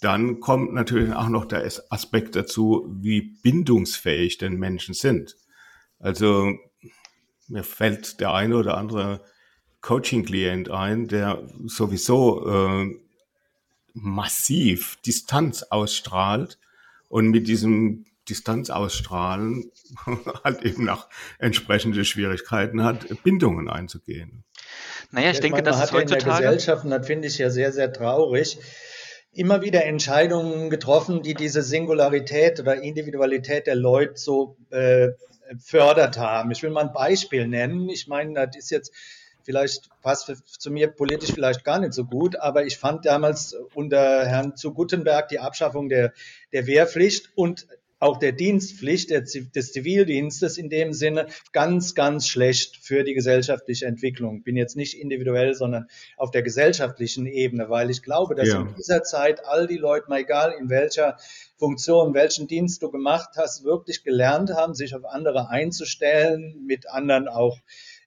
dann 0.00 0.40
kommt 0.40 0.72
natürlich 0.72 1.12
auch 1.12 1.28
noch 1.28 1.44
der 1.44 1.70
Aspekt 1.90 2.36
dazu, 2.36 2.86
wie 3.00 3.20
bindungsfähig 3.42 4.38
denn 4.38 4.54
Menschen 4.54 4.94
sind. 4.94 5.36
Also 5.98 6.54
mir 7.48 7.64
fällt 7.64 8.20
der 8.20 8.32
eine 8.32 8.56
oder 8.56 8.78
andere 8.78 9.22
Coaching-Klient 9.82 10.70
ein, 10.70 11.08
der 11.08 11.46
sowieso 11.66 12.46
äh, 12.48 12.86
massiv 13.92 14.96
Distanz 15.04 15.62
ausstrahlt 15.64 16.58
und 17.08 17.28
mit 17.30 17.48
diesem 17.48 18.04
Distanz 18.28 18.70
ausstrahlen 18.70 19.70
halt 20.44 20.62
eben 20.62 20.84
nach 20.84 21.08
entsprechende 21.38 22.04
Schwierigkeiten 22.04 22.84
hat, 22.84 23.06
Bindungen 23.24 23.68
einzugehen. 23.68 24.44
Naja, 25.10 25.30
ich, 25.30 25.36
ich 25.36 25.40
denke, 25.40 25.56
meine, 25.56 25.70
das 25.70 25.84
ist 25.84 25.92
heutzutage... 25.92 26.22
in 26.22 26.28
der 26.28 26.52
Gesellschaft, 26.52 26.84
und 26.84 26.90
das 26.90 27.06
finde 27.06 27.28
ich 27.28 27.38
ja 27.38 27.50
sehr, 27.50 27.72
sehr 27.72 27.92
traurig, 27.92 28.58
immer 29.32 29.62
wieder 29.62 29.84
Entscheidungen 29.84 30.70
getroffen, 30.70 31.22
die 31.22 31.34
diese 31.34 31.62
Singularität 31.62 32.58
oder 32.60 32.82
Individualität 32.82 33.66
der 33.66 33.76
Leute 33.76 34.14
so 34.16 34.56
äh, 34.70 35.10
fördert 35.58 36.18
haben. 36.18 36.50
Ich 36.50 36.62
will 36.62 36.70
mal 36.70 36.86
ein 36.86 36.92
Beispiel 36.92 37.46
nennen. 37.46 37.88
Ich 37.88 38.08
meine, 38.08 38.34
das 38.34 38.56
ist 38.56 38.70
jetzt 38.70 38.92
vielleicht 39.42 39.88
passt 40.02 40.32
zu 40.46 40.70
mir 40.70 40.88
politisch 40.88 41.32
vielleicht 41.32 41.64
gar 41.64 41.78
nicht 41.78 41.94
so 41.94 42.04
gut, 42.04 42.36
aber 42.36 42.64
ich 42.64 42.78
fand 42.78 43.06
damals 43.06 43.56
unter 43.74 44.26
Herrn 44.26 44.56
zu 44.56 44.72
Guttenberg 44.72 45.28
die 45.28 45.38
Abschaffung 45.38 45.88
der, 45.88 46.12
der 46.52 46.66
Wehrpflicht 46.66 47.30
und 47.34 47.66
auch 48.00 48.16
der 48.16 48.32
Dienstpflicht 48.32 49.10
des 49.10 49.72
Zivildienstes 49.72 50.58
in 50.58 50.70
dem 50.70 50.92
Sinne 50.92 51.26
ganz, 51.52 51.94
ganz 51.94 52.26
schlecht 52.26 52.78
für 52.78 53.04
die 53.04 53.14
gesellschaftliche 53.14 53.86
Entwicklung. 53.86 54.42
Bin 54.42 54.56
jetzt 54.56 54.74
nicht 54.76 54.98
individuell, 54.98 55.54
sondern 55.54 55.86
auf 56.16 56.30
der 56.30 56.42
gesellschaftlichen 56.42 57.26
Ebene, 57.26 57.68
weil 57.68 57.90
ich 57.90 58.02
glaube, 58.02 58.34
dass 58.34 58.48
ja. 58.48 58.62
in 58.62 58.74
dieser 58.74 59.02
Zeit 59.02 59.44
all 59.44 59.66
die 59.66 59.76
Leute, 59.76 60.08
mal 60.08 60.20
egal 60.20 60.54
in 60.58 60.70
welcher 60.70 61.18
Funktion, 61.58 62.14
welchen 62.14 62.48
Dienst 62.48 62.82
du 62.82 62.90
gemacht 62.90 63.30
hast, 63.36 63.64
wirklich 63.64 64.02
gelernt 64.02 64.50
haben, 64.50 64.74
sich 64.74 64.94
auf 64.94 65.04
andere 65.04 65.50
einzustellen, 65.50 66.64
mit 66.66 66.88
anderen 66.88 67.28
auch 67.28 67.58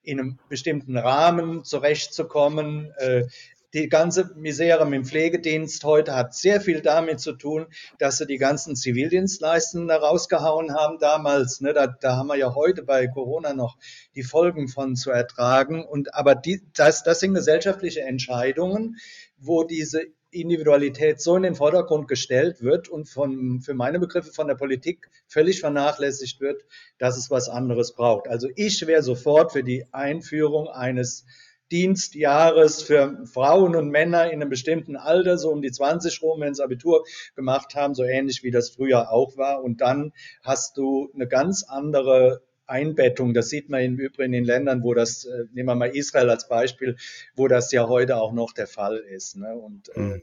in 0.02 0.20
einem 0.20 0.40
bestimmten 0.50 0.98
Rahmen 0.98 1.64
zurechtzukommen, 1.64 2.92
äh, 2.98 3.26
die 3.74 3.90
ganze 3.90 4.32
Misere 4.36 4.86
mit 4.86 4.94
dem 4.94 5.06
Pflegedienst 5.06 5.84
heute 5.84 6.16
hat 6.16 6.36
sehr 6.36 6.62
viel 6.62 6.82
damit 6.82 7.20
zu 7.20 7.34
tun, 7.34 7.66
dass 7.98 8.18
sie 8.18 8.28
die 8.28 8.38
ganzen 8.38 8.76
Zivildienstleistungen 8.76 9.88
da 9.88 9.98
rausgehauen 9.98 10.76
haben 10.76 11.00
damals. 11.00 11.60
Ne, 11.62 11.74
da, 11.74 11.88
da 11.88 12.16
haben 12.18 12.28
wir 12.28 12.38
ja 12.38 12.54
heute 12.54 12.84
bei 12.84 13.08
Corona 13.08 13.54
noch 13.54 13.78
die 14.16 14.24
Folgen 14.24 14.68
von 14.68 14.96
zu 14.96 15.10
ertragen. 15.10 15.84
Und 15.84 16.14
aber 16.14 16.36
die, 16.36 16.62
das, 16.76 17.04
das 17.04 17.20
sind 17.20 17.34
gesellschaftliche 17.34 18.02
Entscheidungen, 18.02 18.98
wo 19.38 19.64
diese 19.64 20.04
Individualität 20.30 21.22
so 21.22 21.36
in 21.36 21.44
den 21.44 21.56
Vordergrund 21.56 22.08
gestellt 22.08 22.62
wird 22.62 22.90
und 22.90 23.08
von, 23.08 23.62
für 23.62 23.74
meine 23.74 24.00
Begriffe 24.00 24.32
von 24.32 24.48
der 24.48 24.56
Politik 24.56 25.10
völlig 25.28 25.60
vernachlässigt 25.60 26.42
wird, 26.42 26.64
dass 26.98 27.18
es 27.18 27.30
was 27.30 27.50
anderes 27.50 27.94
braucht. 27.94 28.28
Also 28.28 28.50
ich 28.56 28.86
wäre 28.88 29.04
sofort 29.04 29.52
für 29.52 29.64
die 29.64 29.86
Einführung 29.92 30.68
eines 30.68 31.26
Dienstjahres 31.74 32.84
für 32.84 33.26
Frauen 33.26 33.76
und 33.76 33.90
Männer 33.90 34.28
in 34.28 34.42
einem 34.42 34.50
bestimmten 34.50 34.96
Alter, 34.96 35.40
so 35.40 35.50
um 35.50 35.64
die 35.64 35.72
20 35.72 36.22
rum, 36.22 36.40
wenn 36.40 36.54
sie 36.54 36.64
Abitur 36.64 37.04
gemacht 37.36 37.74
haben, 37.74 37.96
so 37.96 38.04
ähnlich 38.04 38.44
wie 38.44 38.52
das 38.52 38.70
früher 38.70 39.12
auch 39.12 39.38
war. 39.38 39.64
Und 39.64 39.82
dann 39.82 40.14
hast 40.44 40.78
du 40.78 41.10
eine 41.16 41.28
ganz 41.28 41.64
andere 41.64 42.44
Einbettung. 42.68 43.34
Das 43.34 43.50
sieht 43.50 43.70
man 43.70 43.82
im 43.82 43.98
Übrigen 43.98 44.34
in 44.34 44.46
Ländern, 44.46 44.84
wo 44.84 44.94
das, 44.94 45.26
äh, 45.26 45.46
nehmen 45.52 45.68
wir 45.68 45.74
mal 45.74 45.96
Israel 45.96 46.30
als 46.30 46.48
Beispiel, 46.48 46.96
wo 47.36 47.48
das 47.48 47.72
ja 47.72 47.88
heute 47.88 48.18
auch 48.18 48.34
noch 48.34 48.54
der 48.54 48.68
Fall 48.68 48.98
ist. 48.98 49.36
Ne? 49.38 49.56
Und 49.56 49.90
äh, 49.90 49.96
hm. 49.96 50.22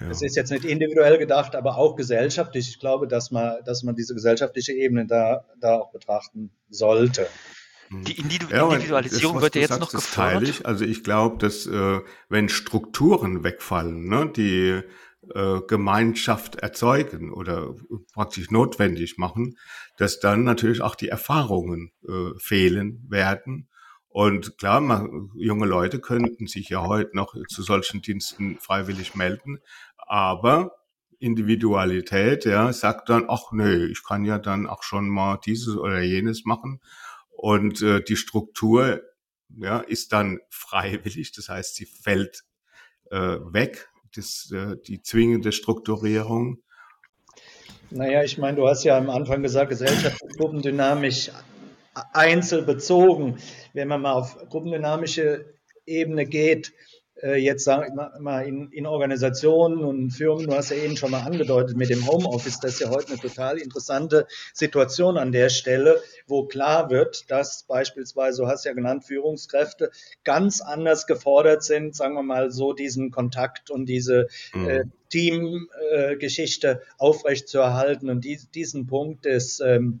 ja. 0.00 0.10
es 0.10 0.20
ist 0.20 0.36
jetzt 0.36 0.52
nicht 0.52 0.66
individuell 0.66 1.16
gedacht, 1.16 1.56
aber 1.56 1.78
auch 1.78 1.96
gesellschaftlich. 1.96 2.68
Ich 2.68 2.78
glaube, 2.78 3.08
dass 3.08 3.30
man, 3.30 3.64
dass 3.64 3.84
man 3.84 3.96
diese 3.96 4.12
gesellschaftliche 4.12 4.74
Ebene 4.74 5.06
da, 5.06 5.46
da 5.58 5.78
auch 5.78 5.92
betrachten 5.92 6.50
sollte. 6.68 7.26
Die 7.90 8.18
Individu 8.18 8.54
ja, 8.54 8.68
Individualisierung 8.68 9.40
wird 9.40 9.54
ja 9.54 9.62
jetzt 9.62 9.70
sagst, 9.70 9.80
noch 9.80 9.90
gefördert. 9.92 10.48
Ich. 10.48 10.66
Also 10.66 10.84
ich 10.84 11.04
glaube, 11.04 11.38
dass 11.38 11.66
äh, 11.66 12.00
wenn 12.28 12.48
Strukturen 12.48 13.44
wegfallen, 13.44 14.08
ne, 14.08 14.30
die 14.34 14.82
äh, 15.34 15.60
Gemeinschaft 15.66 16.56
erzeugen 16.56 17.32
oder 17.32 17.74
praktisch 18.12 18.50
notwendig 18.50 19.18
machen, 19.18 19.56
dass 19.96 20.20
dann 20.20 20.44
natürlich 20.44 20.80
auch 20.80 20.94
die 20.94 21.08
Erfahrungen 21.08 21.92
äh, 22.06 22.30
fehlen 22.38 23.04
werden. 23.08 23.68
Und 24.08 24.58
klar, 24.58 24.80
man, 24.80 25.30
junge 25.34 25.66
Leute 25.66 26.00
könnten 26.00 26.46
sich 26.46 26.68
ja 26.68 26.86
heute 26.86 27.16
noch 27.16 27.34
zu 27.48 27.62
solchen 27.62 28.00
Diensten 28.00 28.58
freiwillig 28.60 29.14
melden, 29.14 29.58
aber 29.96 30.72
Individualität, 31.18 32.44
ja, 32.44 32.72
sagt 32.72 33.08
dann, 33.08 33.24
ach 33.28 33.50
nee, 33.52 33.86
ich 33.86 34.04
kann 34.04 34.24
ja 34.24 34.38
dann 34.38 34.66
auch 34.66 34.82
schon 34.82 35.08
mal 35.08 35.38
dieses 35.44 35.76
oder 35.76 36.00
jenes 36.02 36.44
machen. 36.44 36.80
Und 37.44 37.82
äh, 37.82 38.02
die 38.02 38.16
Struktur 38.16 39.02
ja, 39.54 39.80
ist 39.80 40.14
dann 40.14 40.40
freiwillig, 40.48 41.32
das 41.32 41.50
heißt, 41.50 41.74
sie 41.74 41.84
fällt 41.84 42.42
äh, 43.10 43.18
weg, 43.18 43.90
das, 44.16 44.50
äh, 44.50 44.76
die 44.86 45.02
zwingende 45.02 45.52
Strukturierung. 45.52 46.62
Naja, 47.90 48.24
ich 48.24 48.38
meine, 48.38 48.56
du 48.56 48.66
hast 48.66 48.84
ja 48.84 48.96
am 48.96 49.10
Anfang 49.10 49.42
gesagt, 49.42 49.68
Gesellschaft 49.68 50.22
ist 50.22 50.38
gruppendynamisch 50.38 51.32
einzelbezogen. 52.14 53.36
Wenn 53.74 53.88
man 53.88 54.00
mal 54.00 54.14
auf 54.14 54.38
gruppendynamische 54.48 55.44
Ebene 55.84 56.24
geht, 56.24 56.68
äh, 56.68 56.72
jetzt 57.22 57.64
sagen 57.64 57.96
wir 57.96 58.12
mal 58.20 58.46
in, 58.46 58.70
in 58.70 58.86
Organisationen 58.86 59.84
und 59.84 60.10
Firmen, 60.10 60.46
du 60.46 60.54
hast 60.54 60.70
ja 60.70 60.76
eben 60.76 60.96
schon 60.96 61.10
mal 61.10 61.22
angedeutet 61.22 61.76
mit 61.76 61.88
dem 61.88 62.06
Homeoffice, 62.06 62.58
das 62.60 62.74
ist 62.74 62.80
ja 62.80 62.90
heute 62.90 63.12
eine 63.12 63.18
total 63.18 63.58
interessante 63.58 64.26
Situation 64.52 65.16
an 65.16 65.32
der 65.32 65.48
Stelle, 65.48 66.02
wo 66.26 66.46
klar 66.46 66.90
wird, 66.90 67.30
dass 67.30 67.62
beispielsweise, 67.64 68.42
du 68.42 68.48
hast 68.48 68.64
ja 68.64 68.72
genannt, 68.72 69.04
Führungskräfte 69.04 69.90
ganz 70.24 70.60
anders 70.60 71.06
gefordert 71.06 71.62
sind, 71.62 71.94
sagen 71.94 72.14
wir 72.14 72.22
mal 72.22 72.50
so, 72.50 72.72
diesen 72.72 73.10
Kontakt 73.10 73.70
und 73.70 73.86
diese 73.86 74.26
mhm. 74.52 74.68
äh, 74.68 74.84
Teamgeschichte 75.10 76.68
äh, 76.68 76.78
aufrechtzuerhalten 76.98 78.10
und 78.10 78.24
die, 78.24 78.40
diesen 78.54 78.86
Punkt 78.86 79.24
des 79.24 79.60
ähm, 79.60 80.00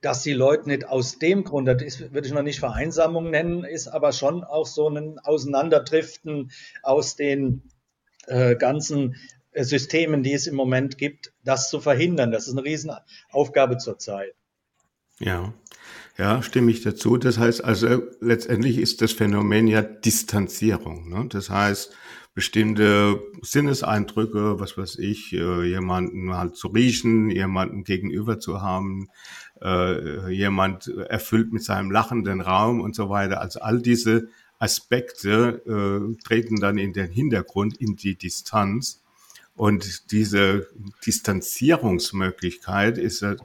dass 0.00 0.22
die 0.22 0.32
Leute 0.32 0.68
nicht 0.68 0.86
aus 0.86 1.18
dem 1.18 1.44
Grund, 1.44 1.66
das 1.66 2.00
würde 2.00 2.26
ich 2.26 2.32
noch 2.32 2.42
nicht 2.42 2.60
Vereinsamung 2.60 3.30
nennen, 3.30 3.64
ist 3.64 3.88
aber 3.88 4.12
schon 4.12 4.44
auch 4.44 4.66
so 4.66 4.88
ein 4.88 5.18
Auseinanderdriften 5.18 6.50
aus 6.82 7.16
den 7.16 7.62
äh, 8.26 8.56
ganzen 8.56 9.16
äh, 9.52 9.64
Systemen, 9.64 10.22
die 10.22 10.34
es 10.34 10.46
im 10.46 10.54
Moment 10.54 10.98
gibt, 10.98 11.32
das 11.44 11.68
zu 11.68 11.80
verhindern. 11.80 12.30
Das 12.30 12.46
ist 12.46 12.52
eine 12.52 12.64
Riesenaufgabe 12.64 13.78
zurzeit. 13.78 14.34
Ja, 15.18 15.52
ja, 16.16 16.42
stimme 16.42 16.70
ich 16.70 16.82
dazu. 16.82 17.16
Das 17.16 17.38
heißt 17.38 17.64
also, 17.64 18.02
letztendlich 18.20 18.78
ist 18.78 19.02
das 19.02 19.12
Phänomen 19.12 19.66
ja 19.66 19.82
Distanzierung. 19.82 21.08
Ne? 21.08 21.26
Das 21.28 21.50
heißt, 21.50 21.92
bestimmte 22.34 23.20
Sinneseindrücke, 23.42 24.60
was 24.60 24.78
weiß 24.78 24.98
ich, 24.98 25.32
äh, 25.32 25.64
jemanden 25.64 26.36
halt 26.36 26.54
zu 26.54 26.68
riechen, 26.68 27.30
jemanden 27.30 27.82
gegenüber 27.82 28.38
zu 28.38 28.62
haben, 28.62 29.08
äh, 29.62 30.30
jemand 30.30 30.88
erfüllt 30.88 31.52
mit 31.52 31.62
seinem 31.64 31.90
Lachen 31.90 32.24
den 32.24 32.40
Raum 32.40 32.80
und 32.80 32.94
so 32.94 33.08
weiter. 33.08 33.40
Also 33.40 33.60
all 33.60 33.80
diese 33.80 34.28
Aspekte 34.58 35.62
äh, 35.66 36.22
treten 36.22 36.60
dann 36.60 36.78
in 36.78 36.92
den 36.92 37.10
Hintergrund, 37.10 37.76
in 37.76 37.96
die 37.96 38.16
Distanz. 38.16 39.02
Und 39.54 40.12
diese 40.12 40.68
Distanzierungsmöglichkeit 41.04 42.98
ist 42.98 43.22
äh, 43.22 43.36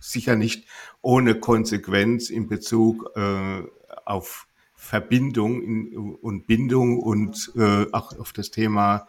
sicher 0.00 0.36
nicht 0.36 0.66
ohne 1.02 1.34
Konsequenz 1.34 2.30
in 2.30 2.48
Bezug 2.48 3.10
äh, 3.14 3.62
auf 4.04 4.46
Verbindung 4.74 5.62
in, 5.62 5.96
und 5.96 6.46
Bindung 6.46 6.98
und 6.98 7.52
äh, 7.56 7.86
auch 7.92 8.18
auf 8.18 8.32
das 8.32 8.50
Thema, 8.50 9.06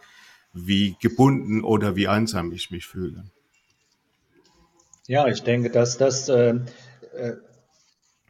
wie 0.52 0.96
gebunden 1.00 1.62
oder 1.62 1.96
wie 1.96 2.08
einsam 2.08 2.52
ich 2.52 2.70
mich 2.70 2.86
fühle. 2.86 3.24
Ja, 5.10 5.26
ich 5.26 5.42
denke, 5.42 5.70
dass 5.70 5.98
das 5.98 6.28
äh, 6.28 6.54
äh, 7.16 7.32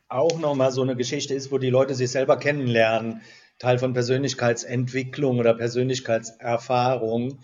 auch 0.09 0.39
nochmal 0.39 0.73
so 0.73 0.81
eine 0.81 0.97
Geschichte 0.97 1.35
ist, 1.35 1.53
wo 1.53 1.59
die 1.59 1.69
Leute 1.69 1.95
sich 1.95 2.11
selber 2.11 2.39
kennenlernen, 2.39 3.21
Teil 3.59 3.79
von 3.79 3.93
Persönlichkeitsentwicklung 3.93 5.39
oder 5.39 5.53
Persönlichkeitserfahrung. 5.53 7.43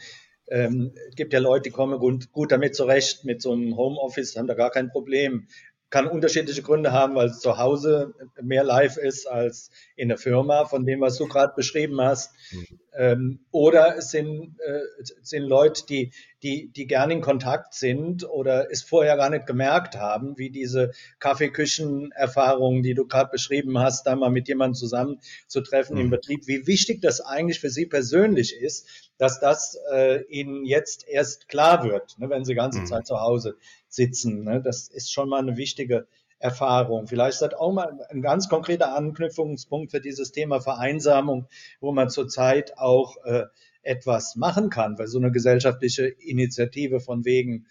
Ähm, 0.48 0.94
gibt 1.16 1.34
ja 1.34 1.40
Leute, 1.40 1.64
die 1.64 1.70
kommen 1.70 1.98
gut, 1.98 2.32
gut 2.32 2.50
damit 2.50 2.74
zurecht, 2.74 3.26
mit 3.26 3.42
so 3.42 3.52
einem 3.52 3.76
Homeoffice, 3.76 4.36
haben 4.36 4.46
da 4.46 4.54
gar 4.54 4.70
kein 4.70 4.88
Problem 4.88 5.48
kann 5.96 6.08
unterschiedliche 6.08 6.60
Gründe 6.60 6.92
haben, 6.92 7.14
weil 7.14 7.28
es 7.28 7.40
zu 7.40 7.56
Hause 7.56 8.12
mehr 8.42 8.64
live 8.64 8.98
ist 8.98 9.26
als 9.26 9.70
in 9.96 10.08
der 10.08 10.18
Firma, 10.18 10.66
von 10.66 10.84
dem, 10.84 11.00
was 11.00 11.16
du 11.16 11.26
gerade 11.26 11.54
beschrieben 11.56 12.02
hast. 12.02 12.34
Mhm. 12.52 12.80
Ähm, 12.94 13.40
oder 13.50 13.96
es 13.96 14.10
sind, 14.10 14.56
äh, 14.60 14.80
sind 15.22 15.44
Leute, 15.44 15.86
die, 15.88 16.12
die, 16.42 16.68
die 16.68 16.86
gerne 16.86 17.14
in 17.14 17.22
Kontakt 17.22 17.72
sind 17.72 18.28
oder 18.28 18.70
es 18.70 18.82
vorher 18.82 19.16
gar 19.16 19.30
nicht 19.30 19.46
gemerkt 19.46 19.96
haben, 19.96 20.36
wie 20.36 20.50
diese 20.50 20.92
Kaffeeküchenerfahrungen, 21.18 22.82
die 22.82 22.92
du 22.92 23.06
gerade 23.06 23.30
beschrieben 23.30 23.78
hast, 23.78 24.06
da 24.06 24.16
mal 24.16 24.30
mit 24.30 24.48
jemandem 24.48 24.74
zusammenzutreffen 24.74 25.96
mhm. 25.96 26.02
im 26.02 26.10
Betrieb, 26.10 26.46
wie 26.46 26.66
wichtig 26.66 27.00
das 27.00 27.22
eigentlich 27.22 27.60
für 27.60 27.70
sie 27.70 27.86
persönlich 27.86 28.54
ist, 28.54 29.10
dass 29.16 29.40
das 29.40 29.78
äh, 29.94 30.24
ihnen 30.24 30.66
jetzt 30.66 31.08
erst 31.08 31.48
klar 31.48 31.84
wird, 31.84 32.18
ne, 32.18 32.28
wenn 32.28 32.44
sie 32.44 32.52
die 32.52 32.56
ganze 32.56 32.80
mhm. 32.80 32.86
Zeit 32.86 33.06
zu 33.06 33.18
Hause 33.18 33.56
sitzen. 33.96 34.44
Ne? 34.44 34.62
Das 34.62 34.88
ist 34.88 35.12
schon 35.12 35.28
mal 35.28 35.40
eine 35.40 35.56
wichtige 35.56 36.06
Erfahrung. 36.38 37.06
Vielleicht 37.06 37.34
ist 37.34 37.42
das 37.42 37.54
auch 37.54 37.72
mal 37.72 37.98
ein 38.10 38.22
ganz 38.22 38.48
konkreter 38.48 38.94
Anknüpfungspunkt 38.94 39.90
für 39.90 40.00
dieses 40.00 40.32
Thema 40.32 40.60
Vereinsamung, 40.60 41.48
wo 41.80 41.92
man 41.92 42.10
zurzeit 42.10 42.78
auch 42.78 43.16
äh, 43.24 43.44
etwas 43.82 44.36
machen 44.36 44.68
kann, 44.68 44.98
weil 44.98 45.06
so 45.06 45.18
eine 45.18 45.32
gesellschaftliche 45.32 46.06
Initiative 46.06 47.00
von 47.00 47.24
wegen, 47.24 47.66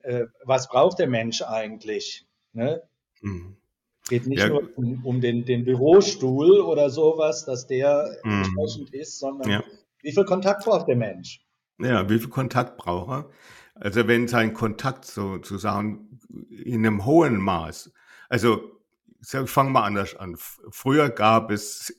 äh, 0.00 0.26
was 0.44 0.68
braucht 0.68 0.98
der 0.98 1.08
Mensch 1.08 1.42
eigentlich? 1.42 2.26
Ne? 2.52 2.82
Mhm. 3.22 3.56
Geht 4.08 4.26
nicht 4.26 4.40
ja. 4.40 4.48
nur 4.48 4.68
um, 4.76 5.04
um 5.04 5.20
den, 5.20 5.44
den, 5.44 5.64
Bürostuhl 5.64 6.60
oder 6.60 6.90
sowas, 6.90 7.44
dass 7.44 7.66
der 7.66 8.18
mhm. 8.24 8.42
entsprechend 8.42 8.94
ist, 8.94 9.18
sondern 9.18 9.50
ja. 9.50 9.64
wie 10.02 10.12
viel 10.12 10.24
Kontakt 10.24 10.64
braucht 10.64 10.88
der 10.88 10.96
Mensch? 10.96 11.40
Ja, 11.78 12.08
wie 12.10 12.18
viel 12.18 12.28
Kontakt 12.28 12.76
braucht 12.76 13.10
er? 13.10 13.30
Also 13.80 14.06
wenn 14.06 14.28
sein 14.28 14.52
Kontakt 14.52 15.06
sozusagen 15.06 16.20
in 16.50 16.86
einem 16.86 17.04
hohen 17.06 17.38
Maß, 17.38 17.92
also 18.28 18.80
ich 19.20 19.50
fange 19.50 19.70
mal 19.70 19.84
anders 19.84 20.16
an. 20.16 20.36
Früher 20.38 21.10
gab 21.10 21.50
es 21.50 21.94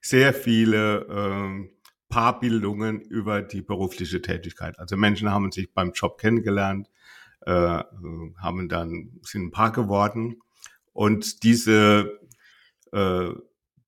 sehr 0.00 0.34
viele 0.34 1.06
ähm, 1.10 1.70
Paarbildungen 2.08 3.00
über 3.00 3.42
die 3.42 3.62
berufliche 3.62 4.22
Tätigkeit. 4.22 4.78
Also 4.78 4.96
Menschen 4.96 5.30
haben 5.30 5.50
sich 5.50 5.72
beim 5.72 5.92
Job 5.92 6.18
kennengelernt, 6.18 6.88
äh, 7.40 7.50
haben 8.38 8.68
dann 8.68 9.20
sind 9.22 9.46
ein 9.46 9.50
Paar 9.50 9.72
geworden 9.72 10.40
und 10.92 11.42
diese 11.42 12.20
äh, 12.92 13.30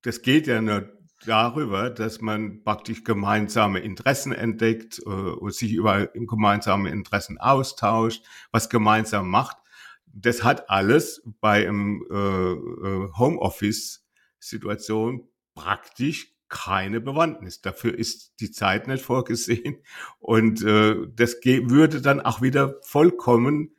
das 0.01 0.21
geht 0.21 0.47
ja 0.47 0.61
nur 0.61 0.89
darüber, 1.25 1.89
dass 1.89 2.21
man 2.21 2.63
praktisch 2.63 3.03
gemeinsame 3.03 3.79
Interessen 3.79 4.31
entdeckt 4.31 5.01
äh, 5.05 5.09
und 5.09 5.53
sich 5.53 5.73
über 5.73 6.07
gemeinsame 6.07 6.89
Interessen 6.89 7.37
austauscht, 7.37 8.23
was 8.51 8.69
gemeinsam 8.69 9.29
macht. 9.29 9.57
Das 10.05 10.41
hat 10.43 10.69
alles 10.69 11.21
bei 11.39 11.67
einem 11.67 12.05
äh, 12.09 12.15
äh 12.15 13.09
Homeoffice-Situation 13.17 15.27
praktisch 15.53 16.33
keine 16.49 16.99
Bewandtnis. 16.99 17.61
Dafür 17.61 17.97
ist 17.97 18.33
die 18.39 18.51
Zeit 18.51 18.87
nicht 18.87 19.03
vorgesehen. 19.03 19.77
Und 20.19 20.63
äh, 20.63 20.95
das 21.15 21.37
würde 21.43 22.01
dann 22.01 22.21
auch 22.21 22.41
wieder 22.41 22.75
vollkommen 22.81 23.75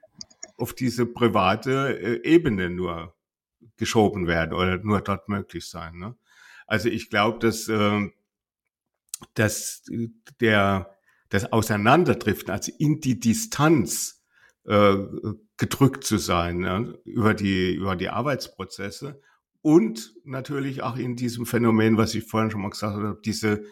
auf 0.57 0.73
diese 0.73 1.07
private 1.07 2.01
äh, 2.01 2.23
Ebene 2.23 2.71
nur 2.71 3.15
geschoben 3.77 4.27
werden 4.27 4.53
oder 4.53 4.79
nur 4.79 5.01
dort 5.01 5.29
möglich 5.29 5.69
sein. 5.69 5.99
Ne? 5.99 6.17
Also 6.71 6.89
ich 6.89 7.11
glaube, 7.11 7.41
dass, 7.41 7.67
äh, 7.69 8.11
dass 9.35 9.83
der, 10.41 10.97
das 11.29 11.53
Auseinanderdriften, 11.53 12.53
also 12.53 12.71
in 12.79 13.01
die 13.01 13.19
Distanz 13.19 14.25
äh, 14.67 14.95
gedrückt 15.57 16.05
zu 16.05 16.19
sein 16.19 16.63
ja, 16.63 16.79
über, 17.05 17.35
die, 17.35 17.75
über 17.75 17.97
die 17.97 18.09
Arbeitsprozesse 18.09 19.21
und 19.63 20.15
natürlich 20.23 20.83
auch 20.83 20.97
in 20.97 21.17
diesem 21.17 21.45
Phänomen, 21.45 21.97
was 21.97 22.15
ich 22.15 22.25
vorhin 22.25 22.53
schon 22.53 22.63
mal 22.63 22.71
gesagt 22.71 22.95
habe, 22.95 23.21
diese 23.25 23.65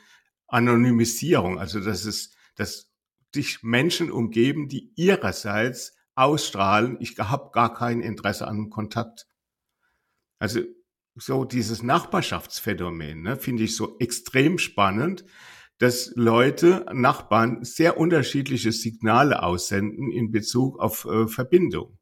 Anonymisierung, 0.48 1.60
also 1.60 1.78
dass 1.78 2.04
es, 2.04 2.34
dass 2.56 2.90
dich 3.32 3.62
Menschen 3.62 4.10
umgeben, 4.10 4.68
die 4.68 4.92
ihrerseits 4.96 5.96
ausstrahlen, 6.16 6.96
ich 6.98 7.16
habe 7.16 7.50
gar 7.52 7.74
kein 7.74 8.00
Interesse 8.00 8.48
an 8.48 8.70
Kontakt. 8.70 9.28
Also 10.40 10.62
so 11.18 11.44
dieses 11.44 11.82
Nachbarschaftsphänomen, 11.82 13.22
ne, 13.22 13.36
finde 13.36 13.64
ich 13.64 13.76
so 13.76 13.96
extrem 13.98 14.58
spannend, 14.58 15.24
dass 15.78 16.12
Leute, 16.16 16.86
Nachbarn 16.92 17.64
sehr 17.64 17.98
unterschiedliche 17.98 18.72
Signale 18.72 19.42
aussenden 19.42 20.10
in 20.10 20.32
Bezug 20.32 20.78
auf 20.78 21.04
äh, 21.04 21.28
Verbindung. 21.28 21.98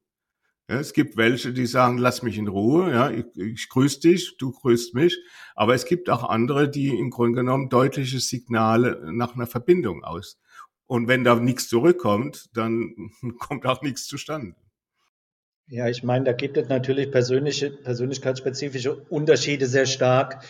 Ja, 0.69 0.81
es 0.81 0.93
gibt 0.93 1.17
welche, 1.17 1.53
die 1.53 1.67
sagen, 1.67 1.99
lass 1.99 2.23
mich 2.23 2.39
in 2.39 2.49
Ruhe, 2.49 2.91
ja, 2.91 3.11
ich, 3.11 3.27
ich 3.37 3.69
grüße 3.69 4.01
dich, 4.01 4.37
du 4.39 4.51
grüßt 4.51 4.95
mich. 4.95 5.17
Aber 5.55 5.75
es 5.75 5.85
gibt 5.85 6.11
auch 6.11 6.25
andere, 6.29 6.69
die 6.69 6.89
im 6.89 7.11
Grunde 7.11 7.37
genommen 7.37 7.69
deutliche 7.69 8.19
Signale 8.19 9.01
nach 9.13 9.35
einer 9.35 9.47
Verbindung 9.47 10.03
aus. 10.03 10.41
Und 10.87 11.07
wenn 11.07 11.23
da 11.23 11.37
nichts 11.37 11.69
zurückkommt, 11.69 12.49
dann 12.55 13.13
kommt 13.39 13.67
auch 13.67 13.83
nichts 13.83 14.07
zustande. 14.07 14.57
Ja, 15.69 15.89
ich 15.89 16.05
meine, 16.05 16.25
da 16.25 16.33
gibt 16.33 16.57
es 16.57 16.69
natürlich 16.69 17.11
persönliche, 17.11 17.71
persönlichkeitsspezifische 17.71 18.95
Unterschiede 19.09 19.67
sehr 19.67 19.87
stark. 19.87 20.45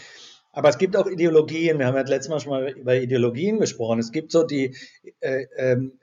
Aber 0.53 0.69
es 0.69 0.77
gibt 0.77 0.95
auch 0.95 1.07
Ideologien. 1.07 1.79
Wir 1.79 1.87
haben 1.87 1.97
ja 1.97 2.03
letztes 2.03 2.29
Mal 2.29 2.41
schon 2.41 2.51
mal 2.51 2.69
über 2.71 2.97
Ideologien 2.97 3.59
gesprochen. 3.59 3.99
Es 3.99 4.13
gibt 4.13 4.31
so 4.31 4.43
die, 4.43 4.77
äh, 5.21 5.47
ähm, 5.57 5.99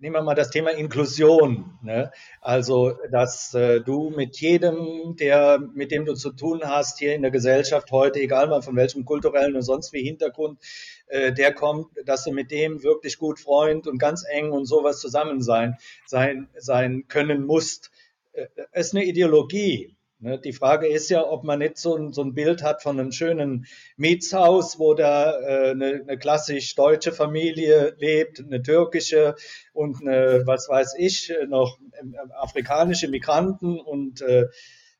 nehmen 0.00 0.16
wir 0.16 0.22
mal 0.22 0.34
das 0.34 0.50
Thema 0.50 0.70
Inklusion. 0.70 1.78
Ne? 1.82 2.10
Also, 2.40 2.94
dass 3.12 3.54
äh, 3.54 3.80
du 3.80 4.10
mit 4.10 4.40
jedem, 4.40 5.14
der, 5.16 5.60
mit 5.74 5.92
dem 5.92 6.04
du 6.04 6.14
zu 6.14 6.30
tun 6.30 6.62
hast 6.64 6.98
hier 6.98 7.14
in 7.14 7.22
der 7.22 7.30
Gesellschaft 7.30 7.92
heute, 7.92 8.18
egal 8.20 8.48
mal 8.48 8.62
von 8.62 8.74
welchem 8.74 9.04
kulturellen 9.04 9.54
und 9.54 9.62
sonst 9.62 9.92
wie 9.92 10.02
Hintergrund, 10.02 10.58
äh, 11.06 11.32
der 11.32 11.52
kommt, 11.54 11.86
dass 12.04 12.24
du 12.24 12.32
mit 12.32 12.50
dem 12.50 12.82
wirklich 12.82 13.18
gut 13.18 13.38
Freund 13.38 13.86
und 13.86 13.98
ganz 13.98 14.24
eng 14.28 14.50
und 14.50 14.66
sowas 14.66 14.98
zusammen 14.98 15.40
sein, 15.40 15.76
sein, 16.06 16.48
sein 16.56 17.06
können 17.06 17.46
musst. 17.46 17.92
Äh, 18.38 18.80
ist 18.80 18.94
eine 18.94 19.04
Ideologie. 19.04 19.96
Ne, 20.20 20.40
die 20.40 20.52
Frage 20.52 20.88
ist 20.88 21.10
ja, 21.10 21.24
ob 21.24 21.44
man 21.44 21.60
nicht 21.60 21.78
so 21.78 21.96
ein, 21.96 22.12
so 22.12 22.22
ein 22.22 22.34
Bild 22.34 22.64
hat 22.64 22.82
von 22.82 22.98
einem 22.98 23.12
schönen 23.12 23.66
Mietshaus, 23.96 24.78
wo 24.80 24.94
da 24.94 25.38
äh, 25.40 25.70
eine, 25.70 26.02
eine 26.02 26.18
klassisch 26.18 26.74
deutsche 26.74 27.12
Familie 27.12 27.94
lebt, 27.98 28.40
eine 28.40 28.60
türkische 28.60 29.36
und 29.72 30.00
eine, 30.00 30.42
was 30.44 30.68
weiß 30.68 30.94
ich, 30.98 31.32
noch 31.46 31.78
ähm, 32.00 32.16
afrikanische 32.32 33.06
Migranten 33.06 33.78
und 33.78 34.20
äh, 34.22 34.46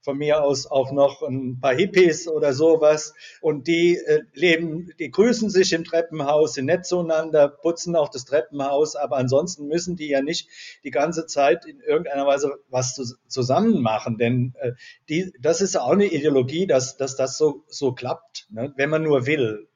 von 0.09 0.17
mir 0.17 0.43
aus 0.43 0.67
auch 0.67 0.91
noch 0.91 1.21
ein 1.21 1.61
paar 1.61 1.75
Hippies 1.75 2.29
oder 2.29 2.55
sowas. 2.55 3.13
Und 3.43 3.67
die 3.67 3.99
äh, 3.99 4.23
leben, 4.33 4.91
die 4.99 5.11
grüßen 5.11 5.51
sich 5.51 5.75
im 5.75 5.85
Treppenhaus, 5.85 6.55
sind 6.55 6.65
nett 6.65 6.87
zueinander, 6.87 7.49
putzen 7.49 7.95
auch 7.95 8.09
das 8.09 8.25
Treppenhaus, 8.25 8.97
aber 8.97 9.19
ansonsten 9.19 9.69
müssen 9.69 9.97
die 9.97 10.09
ja 10.09 10.23
nicht 10.23 10.49
die 10.83 10.91
ganze 10.91 11.27
Zeit 11.27 11.67
in 11.67 11.81
irgendeiner 11.81 12.27
Weise 12.27 12.55
was 12.71 12.95
zu, 12.95 13.05
zusammen 13.27 13.83
machen. 13.83 14.17
Denn 14.17 14.55
äh, 14.61 14.73
die, 15.11 15.31
das 15.43 15.61
ist 15.61 15.77
auch 15.77 15.91
eine 15.91 16.07
Ideologie, 16.07 16.67
dass, 16.67 16.97
dass 16.97 17.15
das 17.15 17.37
so, 17.37 17.65
so 17.69 17.93
klappt, 17.93 18.47
ne? 18.49 18.73
wenn 18.77 18.89
man 18.89 19.03
nur 19.03 19.27
will. 19.27 19.69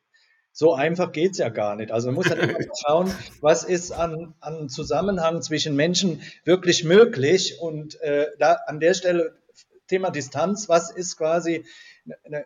So 0.54 0.72
einfach 0.72 1.12
geht's 1.12 1.36
ja 1.36 1.50
gar 1.50 1.76
nicht. 1.76 1.92
Also 1.92 2.08
man 2.08 2.14
muss 2.14 2.30
halt 2.30 2.42
immer 2.42 2.58
schauen, 2.86 3.14
was 3.42 3.64
ist 3.64 3.92
an, 3.92 4.34
an 4.40 4.70
Zusammenhang 4.70 5.42
zwischen 5.42 5.76
Menschen 5.76 6.22
wirklich 6.44 6.84
möglich. 6.84 7.58
Und 7.60 8.00
äh, 8.00 8.28
da 8.38 8.56
an 8.66 8.80
der 8.80 8.94
Stelle 8.94 9.34
Thema 9.92 10.10
Distanz, 10.10 10.70
was 10.70 10.90
ist 10.90 11.18
quasi, 11.18 11.66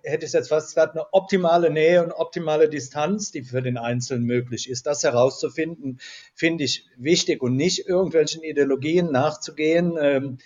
hätte 0.02 0.26
ich 0.26 0.32
jetzt 0.32 0.48
fast 0.48 0.70
gesagt, 0.70 0.96
eine 0.96 1.06
optimale 1.12 1.70
Nähe 1.70 2.02
und 2.02 2.10
optimale 2.10 2.68
Distanz, 2.68 3.30
die 3.30 3.44
für 3.44 3.62
den 3.62 3.78
Einzelnen 3.78 4.24
möglich 4.24 4.68
ist. 4.68 4.84
Das 4.84 5.04
herauszufinden, 5.04 6.00
finde 6.34 6.64
ich 6.64 6.86
wichtig 6.96 7.42
und 7.42 7.54
nicht 7.54 7.86
irgendwelchen 7.86 8.42
Ideologien 8.42 9.12
nachzugehen. 9.12 9.96
Ähm, 9.96 10.38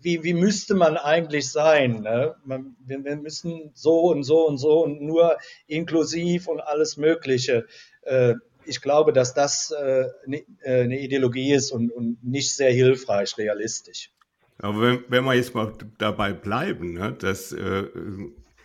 wie, 0.00 0.24
wie 0.24 0.34
müsste 0.34 0.74
man 0.74 0.96
eigentlich 0.96 1.48
sein? 1.48 2.00
Ne? 2.00 2.34
Wir, 2.44 3.04
wir, 3.04 3.16
müssen 3.16 3.70
so 3.74 4.00
und 4.10 4.24
so 4.24 4.48
und 4.48 4.58
so 4.58 4.82
und 4.82 5.00
nur 5.00 5.38
inklusiv 5.68 6.48
und 6.48 6.58
alles 6.58 6.96
Mögliche. 6.96 7.66
Äh, 8.02 8.34
ich 8.64 8.80
glaube, 8.80 9.12
dass 9.12 9.32
das 9.32 9.70
äh, 9.70 10.06
ne, 10.26 10.44
äh, 10.62 10.82
eine 10.82 10.98
Ideologie 10.98 11.52
ist 11.52 11.70
und, 11.70 11.92
und 11.92 12.18
nicht 12.24 12.52
sehr 12.52 12.72
hilfreich, 12.72 13.38
realistisch. 13.38 14.10
Aber 14.62 14.80
wenn, 14.80 15.04
wenn 15.08 15.24
wir 15.24 15.34
jetzt 15.34 15.54
mal 15.54 15.72
dabei 15.98 16.32
bleiben, 16.32 16.92
ne, 16.94 17.12
dass 17.12 17.52
äh, 17.52 17.88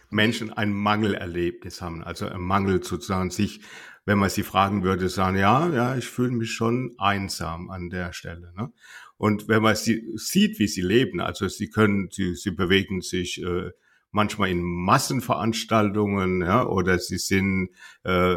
Menschen 0.10 0.52
ein 0.52 0.74
Mangelerlebnis 0.74 1.82
haben, 1.82 2.04
also 2.04 2.28
ein 2.28 2.42
Mangel 2.42 2.84
sozusagen 2.84 3.30
sich, 3.30 3.62
wenn 4.06 4.20
man 4.20 4.30
sie 4.30 4.44
fragen 4.44 4.84
würde, 4.84 5.10
sagen, 5.10 5.38
ja, 5.38 5.70
ja, 5.74 5.98
ich 5.98 6.08
fühle 6.08 6.32
mich 6.32 6.52
schon 6.52 6.94
einsam 6.98 7.70
an 7.70 7.90
der 7.90 8.14
Stelle. 8.14 8.54
Ne? 8.56 8.72
Und 9.18 9.48
wenn 9.48 9.64
man 9.64 9.76
sie 9.76 10.06
sieht, 10.16 10.60
wie 10.60 10.68
sie 10.68 10.82
leben, 10.82 11.20
also 11.22 11.48
sie 11.48 11.70
können, 11.70 12.10
sie, 12.12 12.36
sie 12.36 12.52
bewegen 12.52 13.02
sich 13.02 13.42
äh, 13.42 13.72
manchmal 14.12 14.50
in 14.50 14.62
Massenveranstaltungen, 14.62 16.42
ja, 16.42 16.66
oder 16.66 17.00
sie 17.00 17.18
sind 17.18 17.70
äh, 18.04 18.36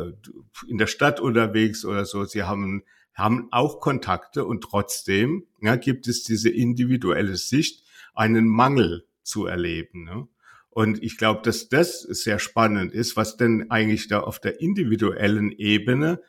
in 0.66 0.78
der 0.78 0.86
Stadt 0.86 1.20
unterwegs 1.20 1.84
oder 1.84 2.04
so, 2.04 2.24
sie 2.24 2.44
haben 2.44 2.82
haben 3.18 3.48
auch 3.50 3.80
Kontakte 3.80 4.44
und 4.44 4.62
trotzdem 4.62 5.46
ja, 5.60 5.76
gibt 5.76 6.08
es 6.08 6.22
diese 6.22 6.48
individuelle 6.48 7.36
Sicht, 7.36 7.84
einen 8.14 8.46
Mangel 8.48 9.06
zu 9.22 9.46
erleben. 9.46 10.04
Ne? 10.04 10.28
Und 10.70 11.02
ich 11.02 11.18
glaube, 11.18 11.42
dass 11.42 11.68
das 11.68 12.02
sehr 12.02 12.38
spannend 12.38 12.92
ist, 12.92 13.16
was 13.16 13.36
denn 13.36 13.70
eigentlich 13.70 14.08
da 14.08 14.20
auf 14.20 14.38
der 14.38 14.60
individuellen 14.60 15.50
Ebene 15.52 16.20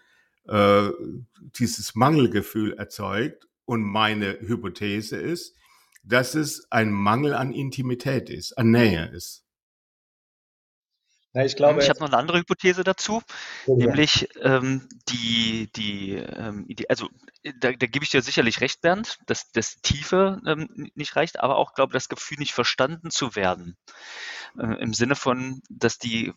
äh, 0.48 0.90
dieses 1.38 1.96
Mangelgefühl 1.96 2.74
erzeugt. 2.74 3.48
Und 3.66 3.84
meine 3.84 4.40
Hypothese 4.40 5.18
ist, 5.18 5.56
dass 6.04 6.34
es 6.34 6.72
ein 6.72 6.92
Mangel 6.92 7.36
an 7.36 7.54
Intimität 7.54 8.32
ist, 8.32 8.58
an 8.58 8.72
Nähe 8.72 9.12
ist. 9.14 9.46
Ja, 11.34 11.46
ich 11.46 11.56
glaube, 11.56 11.82
ich 11.82 11.90
habe 11.90 12.00
noch 12.00 12.08
eine 12.08 12.18
andere 12.18 12.40
Hypothese 12.40 12.84
dazu, 12.84 13.22
ja. 13.68 13.76
nämlich 13.76 14.30
ähm, 14.42 14.90
die, 15.10 15.70
die, 15.76 16.14
ähm, 16.16 16.66
die, 16.68 16.90
also 16.90 17.08
da, 17.60 17.72
da 17.72 17.86
gebe 17.86 18.04
ich 18.04 18.10
dir 18.10 18.24
sicherlich 18.24 18.62
recht, 18.62 18.82
Bernd, 18.82 19.20
dass 19.28 19.52
das 19.52 19.76
Tiefe 19.82 20.42
ähm, 20.48 20.90
nicht 20.96 21.16
reicht, 21.16 21.40
aber 21.40 21.58
auch 21.58 21.76
glaube 21.76 21.94
das 21.94 22.10
Gefühl, 22.10 22.40
nicht 22.40 22.54
verstanden 22.54 23.12
zu 23.12 23.36
werden. 23.36 23.78
Äh, 24.58 24.82
Im 24.82 24.94
Sinne 24.94 25.16
von, 25.16 25.62
dass 25.70 26.00
die 26.00 26.34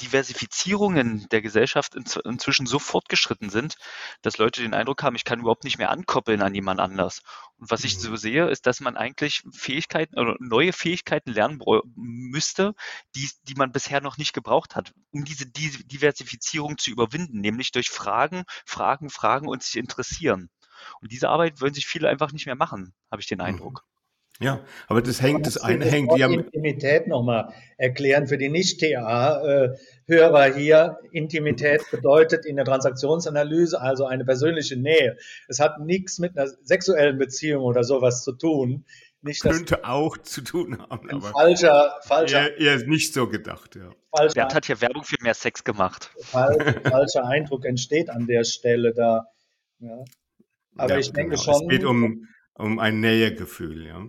Diversifizierungen 0.00 1.28
der 1.30 1.42
Gesellschaft 1.42 1.94
inzwischen 1.94 2.66
so 2.66 2.78
fortgeschritten 2.78 3.50
sind, 3.50 3.76
dass 4.22 4.38
Leute 4.38 4.62
den 4.62 4.74
Eindruck 4.74 5.02
haben, 5.02 5.16
ich 5.16 5.24
kann 5.24 5.40
überhaupt 5.40 5.64
nicht 5.64 5.78
mehr 5.78 5.90
ankoppeln 5.90 6.42
an 6.42 6.54
jemand 6.54 6.80
anders. 6.80 7.22
Und 7.56 7.70
was 7.70 7.84
ich 7.84 7.96
mhm. 7.96 8.00
so 8.00 8.16
sehe, 8.16 8.48
ist, 8.48 8.66
dass 8.66 8.80
man 8.80 8.96
eigentlich 8.96 9.42
Fähigkeiten 9.52 10.18
oder 10.18 10.36
neue 10.38 10.72
Fähigkeiten 10.72 11.32
lernen 11.32 11.60
müsste, 11.96 12.74
die, 13.14 13.28
die 13.42 13.54
man 13.54 13.72
bisher 13.72 14.00
noch 14.00 14.18
nicht 14.18 14.32
gebraucht 14.32 14.76
hat, 14.76 14.92
um 15.10 15.24
diese 15.24 15.46
Diversifizierung 15.46 16.78
zu 16.78 16.90
überwinden, 16.90 17.40
nämlich 17.40 17.72
durch 17.72 17.90
Fragen, 17.90 18.44
Fragen, 18.64 19.10
Fragen 19.10 19.48
und 19.48 19.62
sich 19.62 19.76
interessieren. 19.76 20.50
Und 21.00 21.12
diese 21.12 21.28
Arbeit 21.28 21.60
würden 21.60 21.74
sich 21.74 21.86
viele 21.86 22.08
einfach 22.08 22.32
nicht 22.32 22.46
mehr 22.46 22.54
machen, 22.54 22.94
habe 23.10 23.20
ich 23.20 23.28
den 23.28 23.38
mhm. 23.38 23.44
Eindruck. 23.44 23.84
Ja, 24.40 24.64
aber 24.86 25.02
das 25.02 25.20
hängt, 25.20 25.48
das 25.48 25.56
eine 25.56 25.84
das 25.84 25.92
hängt 25.92 26.16
ja 26.16 26.28
mit 26.28 26.46
Intimität 26.46 27.08
nochmal 27.08 27.52
erklären 27.76 28.28
für 28.28 28.38
die 28.38 28.48
Nicht-TA-Hörer 28.48 30.54
hier. 30.54 30.98
Intimität 31.10 31.82
bedeutet 31.90 32.46
in 32.46 32.54
der 32.54 32.64
Transaktionsanalyse 32.64 33.80
also 33.80 34.06
eine 34.06 34.24
persönliche 34.24 34.76
Nähe. 34.76 35.16
Es 35.48 35.58
hat 35.58 35.80
nichts 35.80 36.20
mit 36.20 36.38
einer 36.38 36.48
sexuellen 36.62 37.18
Beziehung 37.18 37.64
oder 37.64 37.82
sowas 37.82 38.22
zu 38.22 38.32
tun. 38.32 38.84
Nicht, 39.22 39.42
Könnte 39.42 39.84
auch 39.84 40.16
zu 40.18 40.42
tun 40.42 40.78
haben, 40.78 41.10
aber 41.10 41.32
falscher, 41.32 41.98
falscher. 42.02 42.56
Er, 42.56 42.80
er 42.80 42.86
nicht 42.86 43.12
so 43.12 43.28
gedacht, 43.28 43.74
ja. 43.74 43.90
Falscher, 44.16 44.34
Bert 44.34 44.54
hat 44.54 44.66
hier 44.66 44.80
Werbung 44.80 45.02
für 45.02 45.16
mehr 45.20 45.34
Sex 45.34 45.64
gemacht. 45.64 46.12
falscher 46.22 47.26
Eindruck 47.26 47.64
entsteht 47.64 48.10
an 48.10 48.28
der 48.28 48.44
Stelle 48.44 48.94
da. 48.94 49.26
Ja. 49.80 50.04
Aber 50.76 50.92
ja, 50.92 50.98
ich 50.98 51.12
denke 51.12 51.30
genau. 51.30 51.42
schon. 51.42 51.62
Es 51.62 51.68
geht 51.68 51.84
um, 51.84 52.28
um 52.54 52.78
ein 52.78 53.00
Nähegefühl, 53.00 53.86
ja. 53.86 54.06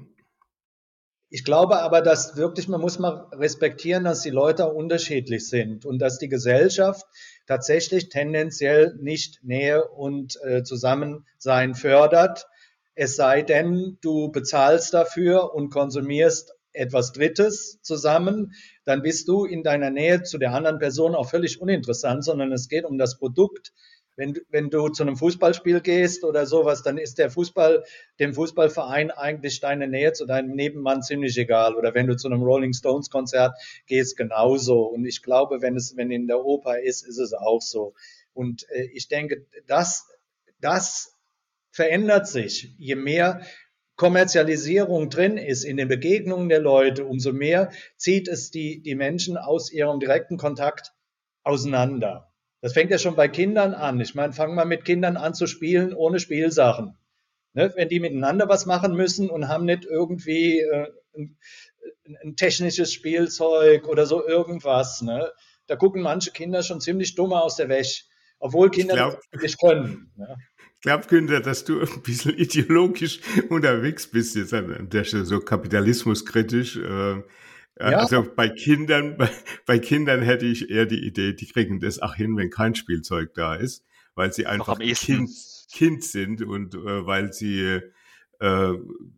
Ich 1.32 1.44
glaube 1.44 1.80
aber, 1.80 2.02
dass 2.02 2.38
wirklich, 2.38 2.68
man 2.68 2.82
muss 2.82 2.98
mal 2.98 3.28
respektieren, 3.32 4.04
dass 4.04 4.22
die 4.22 4.32
Leute 4.32 4.68
unterschiedlich 4.68 5.48
sind 5.48 5.86
und 5.86 6.00
dass 6.00 6.18
die 6.18 6.28
Gesellschaft 6.28 7.06
tatsächlich 7.46 8.10
tendenziell 8.10 8.96
nicht 9.00 9.44
Nähe 9.44 9.88
und 9.88 10.42
äh, 10.44 10.64
Zusammensein 10.64 11.76
fördert. 11.76 12.48
Es 12.96 13.16
sei 13.16 13.44
denn, 13.44 14.00
du 14.02 14.32
bezahlst 14.32 14.94
dafür 14.96 15.54
und 15.54 15.70
konsumierst 15.70 16.54
etwas 16.74 17.12
Drittes 17.12 17.80
zusammen, 17.82 18.54
dann 18.86 19.02
bist 19.04 19.28
du 19.28 19.46
in 19.46 19.64
deiner 19.64 19.92
Nähe 19.92 20.24
zu 20.24 20.40
der 20.40 20.54
anderen 20.54 20.80
Person 20.80 21.14
auch 21.14 21.30
völlig 21.30 21.62
uninteressant, 21.62 22.24
sondern 22.24 22.52
es 22.52 22.70
geht 22.70 22.86
um 22.86 22.98
das 22.98 23.20
Produkt, 23.20 23.72
wenn, 24.20 24.38
wenn 24.50 24.70
du 24.70 24.90
zu 24.90 25.04
einem 25.04 25.16
Fußballspiel 25.16 25.80
gehst 25.80 26.26
oder 26.26 26.46
sowas, 26.46 26.84
dann 26.84 26.98
ist 26.98 27.18
der 27.18 27.32
Fußball, 27.32 27.86
dem 28.20 28.34
Fußballverein 28.34 29.12
eigentlich 29.12 29.62
deine 29.62 29.88
Nähe 29.88 30.12
zu 30.12 30.26
deinem 30.26 30.52
Nebenmann 30.52 31.02
ziemlich 31.02 31.38
egal. 31.38 31.76
Oder 31.76 31.96
wenn 31.96 32.06
du 32.06 32.18
zu 32.18 32.28
einem 32.28 32.44
Rolling 32.44 32.74
Stones 32.74 33.10
Konzert 33.10 33.56
gehst, 33.88 34.18
genauso. 34.18 34.82
Und 34.84 35.06
ich 35.06 35.24
glaube, 35.24 35.62
wenn 35.62 35.78
es, 35.78 35.96
wenn 35.96 36.12
in 36.12 36.28
der 36.28 36.44
Oper 36.44 36.82
ist, 36.82 37.08
ist 37.08 37.18
es 37.18 37.34
auch 37.34 37.62
so. 37.62 37.94
Und 38.34 38.70
äh, 38.72 38.90
ich 38.94 39.08
denke, 39.08 39.46
das, 39.68 40.06
das 40.60 41.16
verändert 41.72 42.28
sich. 42.28 42.74
Je 42.78 42.96
mehr 42.96 43.42
Kommerzialisierung 43.96 45.10
drin 45.10 45.38
ist 45.38 45.64
in 45.64 45.78
den 45.78 45.88
Begegnungen 45.88 46.50
der 46.50 46.60
Leute, 46.60 47.06
umso 47.06 47.32
mehr 47.32 47.72
zieht 47.96 48.28
es 48.28 48.52
die, 48.52 48.82
die 48.82 48.96
Menschen 48.96 49.38
aus 49.38 49.72
ihrem 49.72 50.02
direkten 50.02 50.38
Kontakt 50.38 50.92
auseinander. 51.44 52.29
Das 52.62 52.74
fängt 52.74 52.92
ja 52.92 52.98
schon 52.98 53.16
bei 53.16 53.28
Kindern 53.28 53.74
an. 53.74 54.00
Ich 54.02 54.16
meine, 54.16 54.34
fang 54.34 54.54
mal 54.54 54.66
mit 54.66 54.86
Kindern 54.86 55.18
an 55.18 55.34
zu 55.34 55.48
spielen 55.48 55.94
ohne 55.94 56.20
Spielsachen. 56.20 56.98
Ne? 57.54 57.72
Wenn 57.76 57.90
die 57.90 58.00
miteinander 58.00 58.50
was 58.50 58.66
machen 58.66 58.96
müssen 58.96 59.30
und 59.30 59.48
haben 59.48 59.66
nicht 59.66 59.86
irgendwie 59.86 60.60
äh, 60.60 60.88
ein, 61.16 61.38
ein, 62.24 62.36
technisches 62.36 62.94
Spielzeug 62.94 63.88
oder 63.88 64.06
so 64.06 64.26
irgendwas. 64.26 65.02
Ne? 65.02 65.32
Da 65.68 65.76
gucken 65.76 66.02
manche 66.02 66.32
Kinder 66.32 66.64
schon 66.64 66.82
ziemlich 66.82 67.16
dummer 67.16 67.44
aus 67.44 67.56
der 67.56 67.70
Wäsche, 67.70 68.04
obwohl 68.40 68.70
Kinder 68.70 68.94
ich 68.94 69.00
glaub, 69.00 69.20
das 69.32 69.42
nicht 69.42 69.60
können. 69.60 70.12
Ne? 70.16 70.36
Ich 70.76 70.84
glaube, 70.84 71.08
Günther, 71.08 71.42
dass 71.42 71.66
du 71.66 71.82
ein 71.82 72.02
bisschen 72.04 72.38
ideologisch 72.38 73.20
unterwegs 73.50 74.08
bist 74.08 74.36
jetzt 74.36 74.54
an 74.54 74.90
der 74.90 75.04
Stelle, 75.04 75.26
so 75.26 75.40
kapitalismuskritisch. 75.40 76.78
Äh, 76.78 77.24
ja. 77.80 78.00
Also 78.00 78.26
bei 78.36 78.50
Kindern, 78.50 79.18
bei, 79.18 79.30
bei, 79.66 79.80
Kindern 79.80 80.22
hätte 80.22 80.46
ich 80.46 80.70
eher 80.70 80.86
die 80.86 81.06
Idee, 81.06 81.34
die 81.34 81.48
kriegen 81.48 81.80
das 81.80 82.00
auch 82.00 82.16
hin, 82.16 82.38
wenn 82.38 82.50
kein 82.50 82.76
Spielzeug 82.76 83.34
da 83.34 83.56
ist, 83.56 83.86
weil 84.16 84.34
sie 84.34 84.46
einfach 84.46 84.80
kind, 84.80 85.30
Kind 85.72 86.04
sind 86.04 86.42
und 86.42 86.76
äh, 86.76 87.06
weil 87.06 87.32
sie 87.32 87.82
äh, 88.40 88.74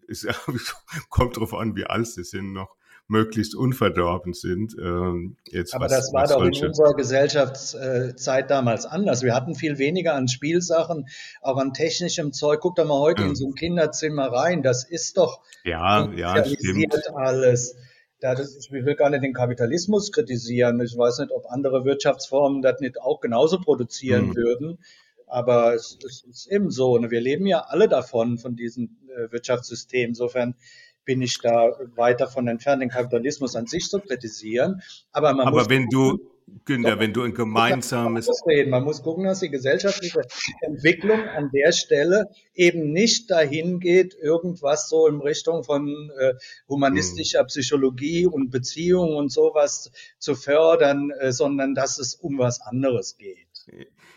es 0.08 0.28
kommt 1.10 1.38
darauf 1.38 1.54
an, 1.54 1.76
wie 1.76 1.86
alt 1.86 2.08
sie 2.08 2.24
sind, 2.24 2.54
noch 2.54 2.76
möglichst 3.08 3.56
unverdorben 3.56 4.34
sind. 4.34 4.74
Ähm, 4.80 5.36
jetzt 5.50 5.74
Aber 5.76 5.86
was, 5.86 5.92
das 5.92 6.14
war 6.14 6.28
doch 6.28 6.46
in 6.46 6.66
unserer 6.66 6.94
Gesellschaftszeit 6.94 8.50
damals 8.50 8.86
anders. 8.86 9.22
Wir 9.22 9.36
hatten 9.36 9.54
viel 9.54 9.78
weniger 9.78 10.16
an 10.16 10.30
Spielsachen, 10.30 11.08
auch 11.42 11.58
an 11.58 11.74
technischem 11.74 12.32
Zeug. 12.32 12.62
Guck 12.62 12.78
doch 12.78 12.88
mal 12.88 13.00
heute 13.00 13.24
ja. 13.24 13.28
in 13.30 13.36
so 13.36 13.48
ein 13.48 13.56
Kinderzimmer 13.56 14.32
rein. 14.32 14.64
Das 14.64 14.86
ist 14.86 15.18
doch 15.18 15.42
ja, 15.66 16.10
ja, 16.14 16.44
stimmt. 16.46 16.96
alles. 17.14 17.76
Da, 18.22 18.36
das, 18.36 18.56
ich 18.56 18.72
will 18.72 18.96
gar 18.96 19.10
nicht 19.10 19.24
den 19.24 19.34
Kapitalismus 19.34 20.12
kritisieren. 20.12 20.80
Ich 20.80 20.96
weiß 20.96 21.20
nicht, 21.20 21.32
ob 21.32 21.48
andere 21.50 21.86
Wirtschaftsformen 21.86 22.62
das 22.62 22.80
nicht 22.80 23.02
auch 23.02 23.20
genauso 23.20 23.60
produzieren 23.60 24.28
mhm. 24.28 24.36
würden. 24.36 24.78
Aber 25.26 25.74
es, 25.74 25.98
es, 26.06 26.24
ist 26.30 26.48
eben 26.48 26.70
so. 26.70 26.98
Ne? 26.98 27.10
Wir 27.10 27.20
leben 27.20 27.48
ja 27.48 27.62
alle 27.62 27.90
davon, 27.90 28.38
von 28.38 28.56
diesem 28.56 28.98
äh, 29.08 29.32
Wirtschaftssystem. 29.32 30.10
Insofern 30.10 30.56
bin 31.04 31.22
ich 31.22 31.40
da 31.40 31.72
weit 31.96 32.22
davon 32.22 32.48
entfernt, 32.48 32.82
den 32.82 32.90
Kapitalismus 32.90 33.56
an 33.56 33.66
sich 33.66 33.90
zu 33.90 34.00
kritisieren. 34.00 34.82
Aber, 35.12 35.34
man 35.34 35.48
Aber 35.48 35.70
wenn 35.70 35.88
du, 35.90 36.20
Günther, 36.66 37.00
wenn 37.00 37.14
du 37.14 37.24
ein 37.24 37.34
gemeinsames. 37.34 38.28
Man 38.68 38.84
muss 38.84 39.02
gucken, 39.04 39.26
dass 39.26 39.40
die 39.40 39.50
gesellschaftliche 39.50 40.22
Entwicklung 40.62 41.20
an 41.20 41.50
der 41.54 41.72
Stelle 41.72 42.28
eben 42.54 42.92
nicht 42.92 43.30
dahin 43.32 43.80
geht, 43.80 44.16
irgendwas 44.16 44.90
so 44.90 45.08
in 45.08 45.22
Richtung 45.22 45.64
von 45.64 46.12
äh, 46.20 46.34
humanistischer 46.68 47.44
Psychologie 47.46 48.26
und 48.26 48.50
Beziehungen 48.52 49.16
und 49.16 49.32
sowas 49.32 49.92
zu 50.20 50.36
fördern, 50.36 51.12
äh, 51.20 51.32
sondern 51.32 51.74
dass 51.74 52.00
es 52.00 52.16
um 52.16 52.38
was 52.38 52.62
anderes 52.62 53.18
geht. 53.18 53.48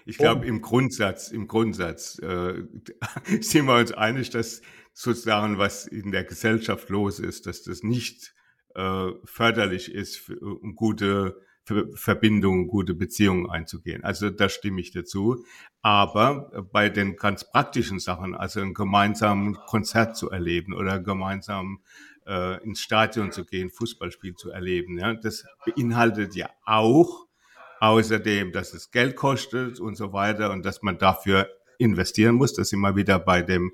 Ich 0.06 0.18
glaube, 0.18 0.46
im 0.46 0.60
Grundsatz, 0.60 1.30
im 1.30 1.46
Grundsatz 1.46 2.18
äh, 2.20 2.62
sind 3.40 3.66
wir 3.66 3.76
uns 3.76 3.92
einig, 3.92 4.30
dass 4.30 4.62
sozusagen, 4.92 5.58
was 5.58 5.86
in 5.86 6.12
der 6.12 6.24
Gesellschaft 6.24 6.88
los 6.88 7.18
ist, 7.18 7.46
dass 7.46 7.62
das 7.62 7.82
nicht 7.82 8.34
äh, 8.74 9.10
förderlich 9.24 9.92
ist, 9.92 10.18
für, 10.18 10.38
um 10.38 10.74
gute 10.74 11.40
Verbindungen, 11.94 12.68
gute 12.68 12.94
Beziehungen 12.94 13.48
einzugehen. 13.48 14.04
Also 14.04 14.30
da 14.30 14.48
stimme 14.48 14.80
ich 14.80 14.92
dazu. 14.92 15.44
Aber 15.82 16.50
bei 16.72 16.88
den 16.88 17.16
ganz 17.16 17.50
praktischen 17.50 17.98
Sachen, 17.98 18.34
also 18.34 18.60
ein 18.60 18.74
gemeinsames 18.74 19.58
Konzert 19.66 20.16
zu 20.16 20.30
erleben 20.30 20.74
oder 20.74 21.00
gemeinsam 21.00 21.80
äh, 22.26 22.62
ins 22.62 22.80
Stadion 22.80 23.32
zu 23.32 23.44
gehen, 23.44 23.70
Fußballspiel 23.70 24.34
zu 24.34 24.50
erleben, 24.50 24.98
ja, 24.98 25.14
das 25.14 25.44
beinhaltet 25.64 26.34
ja 26.34 26.50
auch 26.64 27.26
außerdem, 27.80 28.52
dass 28.52 28.72
es 28.74 28.90
Geld 28.90 29.16
kostet 29.16 29.80
und 29.80 29.96
so 29.96 30.12
weiter 30.12 30.50
und 30.50 30.64
dass 30.64 30.82
man 30.82 30.98
dafür 30.98 31.48
investieren 31.78 32.34
muss. 32.34 32.54
Das 32.54 32.68
sind 32.68 32.80
wir 32.80 32.96
wieder 32.96 33.18
bei 33.18 33.42
dem 33.42 33.72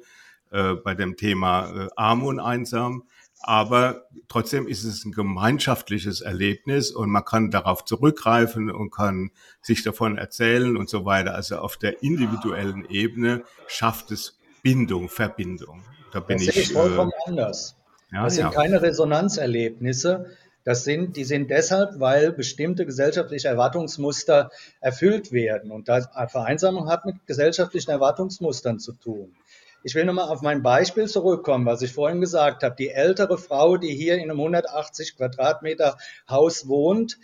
äh, 0.50 0.74
bei 0.74 0.94
dem 0.94 1.16
Thema 1.16 1.70
äh, 1.70 1.88
arm 1.94 2.24
und 2.24 2.40
einsam. 2.40 3.04
Aber 3.42 4.06
trotzdem 4.28 4.68
ist 4.68 4.84
es 4.84 5.04
ein 5.04 5.12
gemeinschaftliches 5.12 6.20
Erlebnis 6.20 6.90
und 6.90 7.10
man 7.10 7.24
kann 7.24 7.50
darauf 7.50 7.84
zurückgreifen 7.84 8.70
und 8.70 8.90
kann 8.90 9.30
sich 9.62 9.82
davon 9.82 10.18
erzählen 10.18 10.76
und 10.76 10.90
so 10.90 11.06
weiter. 11.06 11.34
Also 11.34 11.56
auf 11.56 11.78
der 11.78 12.02
individuellen 12.02 12.84
Ebene 12.90 13.44
schafft 13.66 14.10
es 14.10 14.38
Bindung, 14.62 15.08
Verbindung. 15.08 15.82
Da 16.12 16.20
bin 16.20 16.36
das 16.38 16.48
ich, 16.48 16.56
ich 16.58 16.72
vollkommen 16.72 17.12
äh, 17.12 17.30
anders. 17.30 17.76
Ja, 18.12 18.24
das 18.24 18.34
sind 18.34 18.44
ja. 18.44 18.50
keine 18.50 18.82
Resonanzerlebnisse. 18.82 20.26
Das 20.64 20.84
sind, 20.84 21.16
die 21.16 21.24
sind 21.24 21.50
deshalb, 21.50 22.00
weil 22.00 22.32
bestimmte 22.32 22.84
gesellschaftliche 22.84 23.48
Erwartungsmuster 23.48 24.50
erfüllt 24.80 25.32
werden. 25.32 25.70
Und 25.70 25.88
da 25.88 26.02
Vereinsamung 26.28 26.90
hat 26.90 27.06
mit 27.06 27.26
gesellschaftlichen 27.26 27.90
Erwartungsmustern 27.90 28.78
zu 28.78 28.92
tun. 28.92 29.34
Ich 29.82 29.94
will 29.94 30.04
nochmal 30.04 30.28
auf 30.28 30.42
mein 30.42 30.62
Beispiel 30.62 31.08
zurückkommen, 31.08 31.64
was 31.64 31.80
ich 31.80 31.92
vorhin 31.92 32.20
gesagt 32.20 32.62
habe. 32.62 32.74
Die 32.78 32.90
ältere 32.90 33.38
Frau, 33.38 33.78
die 33.78 33.94
hier 33.94 34.16
in 34.16 34.30
einem 34.30 34.38
180 34.38 35.16
Quadratmeter 35.16 35.96
Haus 36.28 36.68
wohnt, 36.68 37.18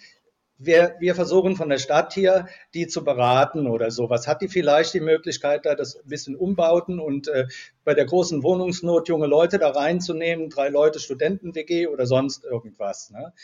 wir, 0.59 0.97
wir 1.01 1.15
versuchen 1.15 1.55
von 1.57 1.69
der 1.69 1.79
Stadt 1.79 2.15
hier, 2.15 2.49
die 2.73 2.87
zu 2.87 3.05
beraten 3.05 3.67
oder 3.67 3.91
sowas. 3.91 4.27
Hat 4.27 4.41
die 4.41 4.49
vielleicht 4.49 4.95
die 4.95 5.01
Möglichkeit, 5.01 5.67
da 5.67 5.75
das 5.75 5.97
ein 5.97 6.09
bisschen 6.09 6.35
umbauten 6.35 6.99
und 6.99 7.29
äh, 7.29 7.47
bei 7.85 7.93
der 7.93 8.07
großen 8.07 8.43
Wohnungsnot 8.43 9.09
junge 9.09 9.27
Leute 9.27 9.59
da 9.59 9.71
reinzunehmen, 9.71 10.49
drei 10.49 10.69
Leute 10.69 10.99
Studenten-WG 10.99 11.89
oder 11.89 12.07
sonst 12.07 12.45
irgendwas. 12.45 13.11
Ne? 13.11 13.35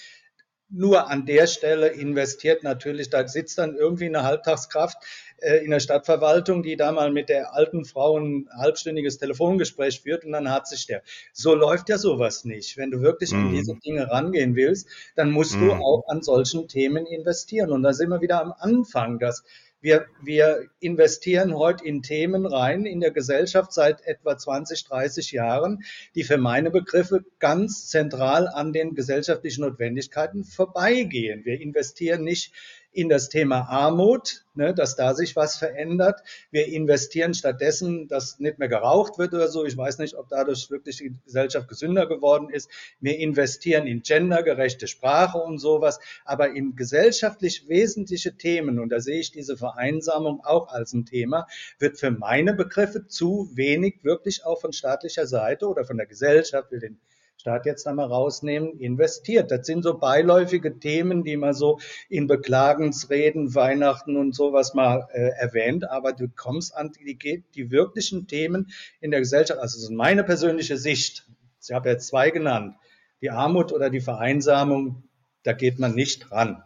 Nur 0.71 1.11
an 1.11 1.27
der 1.27 1.47
Stelle 1.49 1.89
investiert 1.89 2.63
natürlich, 2.63 3.11
da 3.11 3.29
sitzt 3.29 3.59
dann 3.59 3.77
irgendwie 3.77 4.07
eine 4.07 4.23
Halbtagskraft 4.23 4.97
in 5.43 5.71
der 5.71 5.81
Stadtverwaltung, 5.81 6.63
die 6.63 6.77
da 6.77 6.93
mal 6.93 7.11
mit 7.11 7.29
der 7.29 7.55
alten 7.55 7.85
Frau 7.85 8.19
ein 8.19 8.49
halbstündiges 8.57 9.19
Telefongespräch 9.19 10.01
führt 10.01 10.25
und 10.25 10.33
dann 10.33 10.51
hat 10.51 10.69
sich 10.69 10.87
der. 10.87 11.03
So 11.33 11.55
läuft 11.55 11.89
ja 11.89 11.99
sowas 11.99 12.45
nicht. 12.45 12.77
Wenn 12.77 12.91
du 12.91 13.01
wirklich 13.01 13.33
mhm. 13.33 13.47
an 13.47 13.55
diese 13.55 13.75
Dinge 13.77 14.11
rangehen 14.11 14.55
willst, 14.55 14.89
dann 15.17 15.31
musst 15.31 15.57
mhm. 15.57 15.67
du 15.67 15.73
auch 15.73 16.05
an 16.09 16.23
solchen 16.23 16.69
Themen 16.69 17.07
investieren. 17.07 17.73
Und 17.73 17.83
da 17.83 17.93
sind 17.93 18.11
wir 18.11 18.21
wieder 18.21 18.41
am 18.41 18.53
Anfang, 18.57 19.19
dass 19.19 19.43
wir, 19.83 20.07
wir 20.23 20.69
investieren 20.79 21.57
heute 21.57 21.85
in 21.85 22.03
Themen 22.03 22.47
rein 22.47 22.87
in 22.87 23.01
der 23.01 23.11
Gesellschaft 23.11 23.73
seit 23.73 24.07
etwa 24.07 24.39
20, 24.39 24.85
30 24.85 25.33
Jahren, 25.33 25.83
die 26.15 26.23
für 26.23 26.39
meine 26.39 26.71
Begriffe 26.71 27.25
ganz 27.41 27.89
zentral 27.89 28.47
an 28.47 28.73
den 28.73 28.95
gesellschaftlichen 28.95 29.63
Notwendigkeiten 29.63 30.45
vorbeigehen. 30.45 31.45
Wir 31.45 31.61
investieren 31.61 32.23
nicht 32.23 32.53
in 32.93 33.09
das 33.09 33.29
Thema 33.29 33.69
Armut, 33.69 34.45
ne, 34.55 34.75
dass 34.75 34.97
da 34.97 35.15
sich 35.15 35.35
was 35.35 35.57
verändert. 35.57 36.21
Wir 36.51 36.67
investieren 36.67 37.33
stattdessen, 37.35 38.07
dass 38.07 38.39
nicht 38.39 38.59
mehr 38.59 38.69
geraucht 38.69 39.19
wird 39.19 39.33
oder 39.33 39.49
so. 39.49 39.65
Ich 39.65 39.77
weiß 39.77 39.99
nicht, 39.99 40.15
ob 40.15 40.29
dadurch 40.29 40.71
wirklich 40.71 40.99
die 40.99 41.15
Gesellschaft 41.25 41.69
gesünder 41.69 42.07
geworden 42.07 42.51
ist. 42.51 42.71
Wir 43.01 43.19
investieren 43.19 43.87
in 43.87 44.03
gendergerechte 44.03 44.87
Sprache 44.87 45.39
und 45.39 45.59
sowas. 45.59 46.01
Aber 46.25 46.51
in 46.51 46.77
gesellschaftlich 46.77 47.69
wesentliche 47.69 48.37
Themen, 48.37 48.79
und 48.79 48.91
da 48.91 49.01
sehe 49.01 49.21
ich 49.21 49.33
diese 49.33 49.57
Vereinsamung 49.57 50.45
auch 50.45 50.69
als 50.69 50.93
ein 50.93 51.07
Thema, 51.07 51.47
wird 51.79 51.99
für 51.99 52.11
meine 52.11 52.53
Begriffe 52.55 53.07
zu 53.07 53.51
wenig 53.55 54.01
wirklich 54.03 54.45
auch 54.45 54.61
von 54.61 54.73
staatlicher 54.73 55.27
Seite 55.27 55.67
oder 55.67 55.85
von 55.85 55.97
der 55.97 56.07
Gesellschaft, 56.07 56.71
will 56.71 56.81
den 56.81 57.01
Staat 57.43 57.67
jetzt 57.67 57.89
einmal 57.89 58.07
rausnehmen, 58.07 58.79
investiert. 58.79 59.51
Das 59.51 59.67
sind 59.67 59.83
so 59.83 59.99
beiläufige 59.99 60.79
Themen, 60.79 61.25
die 61.25 61.37
man 61.37 61.55
so 61.55 61.81
in 62.09 62.29
Beklagensreden, 62.29 63.57
Weihnachten 63.57 64.17
und 64.17 64.33
sowas 64.33 64.75
mal 64.75 65.09
äh, 65.13 65.31
erwähnt, 65.41 65.91
aber 65.91 66.13
du 66.13 66.29
kommst 66.29 66.73
an 66.77 66.93
die, 66.93 67.43
die 67.53 67.71
wirklichen 67.73 68.29
Themen 68.29 68.71
in 69.01 69.11
der 69.11 69.19
Gesellschaft, 69.19 69.59
also 69.59 69.77
das 69.77 69.83
ist 69.83 69.91
meine 69.91 70.23
persönliche 70.23 70.77
Sicht. 70.77 71.27
Ich 71.61 71.73
habe 71.73 71.89
jetzt 71.89 72.07
zwei 72.07 72.31
genannt. 72.31 72.77
Die 73.23 73.31
Armut 73.31 73.73
oder 73.73 73.91
die 73.91 74.01
Vereinsamung, 74.01 75.03
da 75.43 75.53
geht 75.53 75.81
man 75.81 75.97
nicht 75.97 76.31
ran. 76.31 76.63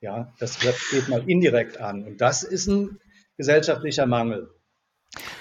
Ja, 0.00 0.32
das 0.38 0.60
geht 0.60 1.08
man 1.08 1.26
indirekt 1.26 1.80
an. 1.80 2.04
Und 2.04 2.20
das 2.20 2.44
ist 2.44 2.68
ein 2.68 3.00
gesellschaftlicher 3.36 4.06
Mangel. 4.06 4.54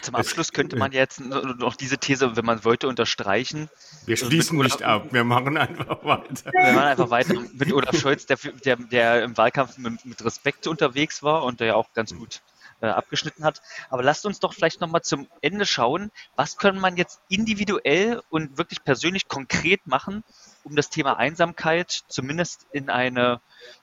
Zum 0.02 0.16
Abschluss 0.16 0.52
könnte 0.52 0.76
man 0.76 0.92
jetzt 0.92 1.22
noch 1.22 1.76
diese 1.76 1.98
These, 1.98 2.36
wenn 2.36 2.44
man 2.46 2.66
wollte, 2.66 2.88
unterstreichen. 2.88 3.70
Wir 4.06 4.16
also 4.16 4.26
schließen 4.26 4.60
Olaf, 4.60 4.74
nicht 4.74 4.84
ab, 4.84 5.08
wir 5.12 5.24
machen 5.24 5.58
einfach 5.58 6.04
weiter. 6.04 6.52
Wir 6.52 6.74
machen 6.74 6.88
einfach 6.88 7.10
weiter 7.10 7.36
mit 7.54 7.72
Olaf 7.72 7.98
Scholz, 7.98 8.26
der, 8.26 8.38
der, 8.66 8.76
der 8.76 9.24
im 9.24 9.38
Wahlkampf 9.38 9.78
mit, 9.78 10.06
mit, 10.06 10.26
Respekt 10.26 10.68
unterwegs 10.68 11.24
war 11.24 11.44
und 11.44 11.62
der 11.62 11.68
ja 11.68 11.76
auch 11.76 11.94
ganz 11.94 12.14
gut 12.14 12.42
äh, 12.82 12.88
abgeschnitten 12.88 13.46
hat. 13.46 13.62
Aber 13.90 14.04
lasst 14.04 14.26
uns 14.26 14.40
doch 14.40 14.54
vielleicht 14.54 14.82
nochmal 14.82 15.04
zum 15.04 15.28
Ende 15.42 15.66
schauen, 15.66 16.12
was 16.36 16.58
kann 16.58 16.78
man 16.78 16.98
jetzt 16.98 17.22
individuell 17.30 18.22
und 18.30 18.58
wirklich 18.58 18.84
persönlich 18.84 19.30
konkret 19.30 19.88
machen, 19.88 20.24
um 20.66 20.76
das 20.76 20.90
Thema 20.90 21.18
Einsamkeit 21.18 22.04
zumindest 22.10 22.68
in 22.74 22.90
eine 22.90 23.40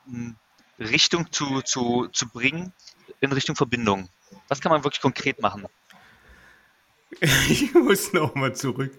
m, 0.07 0.37
hm, 0.79 0.87
Richtung 0.87 1.33
zu, 1.33 1.63
zu, 1.63 2.09
zu 2.13 2.29
bringen, 2.29 2.73
in 3.21 3.33
Richtung 3.33 3.57
Verbindung. 3.57 4.09
Was 4.49 4.61
kann 4.61 4.71
man 4.71 4.85
wirklich 4.85 5.01
konkret 5.01 5.41
machen? 5.41 5.67
Ich 7.51 7.75
muss 7.75 8.13
nochmal 8.13 8.55
zurück. 8.55 8.93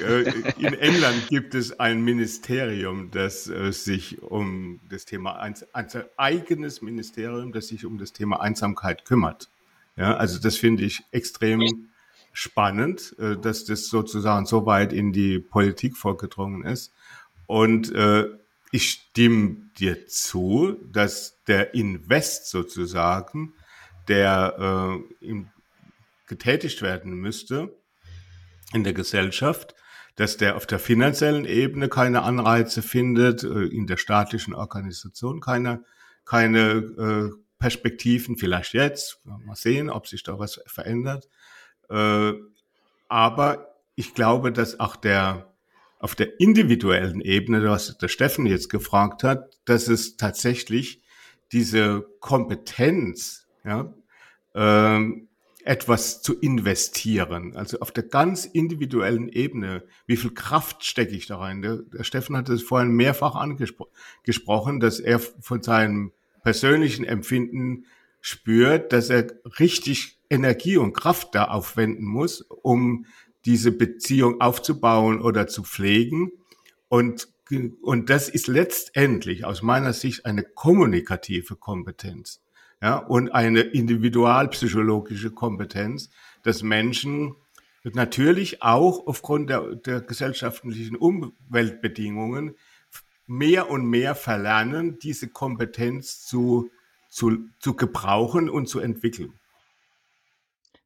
Äh, 0.00 0.22
in 0.58 0.74
England 0.74 1.28
gibt 1.28 1.54
es 1.54 1.78
ein 1.78 2.02
Ministerium, 2.02 3.10
das 3.10 3.48
äh, 3.48 3.72
sich 3.72 4.22
um 4.22 4.80
das 4.88 5.04
Thema, 5.04 5.38
ein, 5.40 5.54
eigenes 6.16 6.80
Ministerium, 6.80 7.52
das 7.52 7.68
sich 7.68 7.84
um 7.84 7.98
das 7.98 8.12
Thema 8.12 8.40
Einsamkeit 8.40 9.04
kümmert. 9.04 9.50
Ja, 9.96 10.16
also 10.16 10.40
das 10.40 10.56
finde 10.56 10.84
ich 10.84 11.02
extrem 11.12 11.88
spannend, 12.32 13.14
äh, 13.18 13.36
dass 13.36 13.64
das 13.64 13.86
sozusagen 13.88 14.46
so 14.46 14.66
weit 14.66 14.92
in 14.92 15.12
die 15.12 15.38
Politik 15.38 15.96
vorgedrungen 15.96 16.64
ist. 16.64 16.92
Und 17.46 17.92
ich 18.70 18.90
stimme 18.90 19.68
dir 19.78 20.06
zu, 20.06 20.78
dass 20.90 21.38
der 21.46 21.74
Invest 21.74 22.48
sozusagen 22.48 23.52
der 24.08 25.00
äh, 25.20 25.24
im, 25.26 25.48
getätigt 26.26 26.82
werden 26.82 27.14
müsste 27.14 27.76
in 28.72 28.84
der 28.84 28.92
Gesellschaft, 28.92 29.74
dass 30.16 30.36
der 30.36 30.56
auf 30.56 30.66
der 30.66 30.78
finanziellen 30.78 31.44
Ebene 31.44 31.88
keine 31.88 32.22
Anreize 32.22 32.82
findet, 32.82 33.42
äh, 33.42 33.64
in 33.64 33.86
der 33.86 33.96
staatlichen 33.96 34.54
Organisation 34.54 35.40
keine, 35.40 35.84
keine 36.24 36.60
äh, 36.60 37.30
Perspektiven, 37.58 38.36
vielleicht 38.36 38.74
jetzt, 38.74 39.20
mal 39.24 39.56
sehen, 39.56 39.90
ob 39.90 40.06
sich 40.06 40.22
da 40.22 40.38
was 40.38 40.60
verändert, 40.66 41.28
Äh, 41.90 42.32
aber 43.08 43.76
ich 43.94 44.14
glaube, 44.14 44.50
dass 44.50 44.80
auch 44.80 44.96
der 44.96 45.54
auf 46.04 46.14
der 46.14 46.38
individuellen 46.38 47.22
Ebene, 47.22 47.66
was 47.66 47.96
der 47.96 48.08
Steffen 48.08 48.44
jetzt 48.44 48.68
gefragt 48.68 49.22
hat, 49.22 49.58
dass 49.64 49.88
es 49.88 50.18
tatsächlich 50.18 51.02
diese 51.52 52.06
Kompetenz, 52.20 53.46
ja, 53.64 53.94
ähm, 54.54 55.28
etwas 55.64 56.20
zu 56.20 56.38
investieren. 56.38 57.56
Also 57.56 57.80
auf 57.80 57.90
der 57.90 58.04
ganz 58.04 58.44
individuellen 58.44 59.28
Ebene, 59.28 59.82
wie 60.06 60.16
viel 60.16 60.32
Kraft 60.32 60.84
stecke 60.84 61.14
ich 61.14 61.26
da 61.26 61.38
rein? 61.38 61.62
Der, 61.62 61.78
der 61.78 62.04
Steffen 62.04 62.36
hat 62.36 62.48
es 62.50 62.62
vorhin 62.62 62.90
mehrfach 62.90 63.34
angesprochen, 63.34 64.80
dass 64.80 65.00
er 65.00 65.18
von 65.18 65.62
seinem 65.62 66.12
persönlichen 66.42 67.04
Empfinden 67.04 67.86
spürt, 68.20 68.92
dass 68.92 69.08
er 69.08 69.26
richtig 69.58 70.18
Energie 70.28 70.76
und 70.76 70.92
Kraft 70.92 71.34
da 71.34 71.44
aufwenden 71.46 72.04
muss, 72.04 72.42
um 72.42 73.06
diese 73.46 73.72
Beziehung 73.72 74.40
aufzubauen 74.40 75.20
oder 75.20 75.46
zu 75.46 75.62
pflegen. 75.62 76.32
Und, 76.88 77.28
und 77.82 78.10
das 78.10 78.28
ist 78.28 78.48
letztendlich 78.48 79.44
aus 79.46 79.62
meiner 79.62 79.94
Sicht 79.94 80.26
eine 80.26 80.42
kommunikative 80.42 81.56
Kompetenz 81.56 82.43
ja, 82.84 82.98
und 82.98 83.30
eine 83.30 83.60
individualpsychologische 83.62 85.30
Kompetenz, 85.30 86.10
dass 86.42 86.62
Menschen 86.62 87.34
natürlich 87.82 88.62
auch 88.62 89.06
aufgrund 89.06 89.48
der, 89.48 89.74
der 89.76 90.02
gesellschaftlichen 90.02 90.94
Umweltbedingungen 90.94 92.56
mehr 93.26 93.70
und 93.70 93.86
mehr 93.86 94.14
verlernen, 94.14 94.98
diese 94.98 95.28
Kompetenz 95.28 96.26
zu, 96.26 96.70
zu, 97.08 97.48
zu 97.58 97.74
gebrauchen 97.74 98.50
und 98.50 98.68
zu 98.68 98.80
entwickeln. 98.80 99.32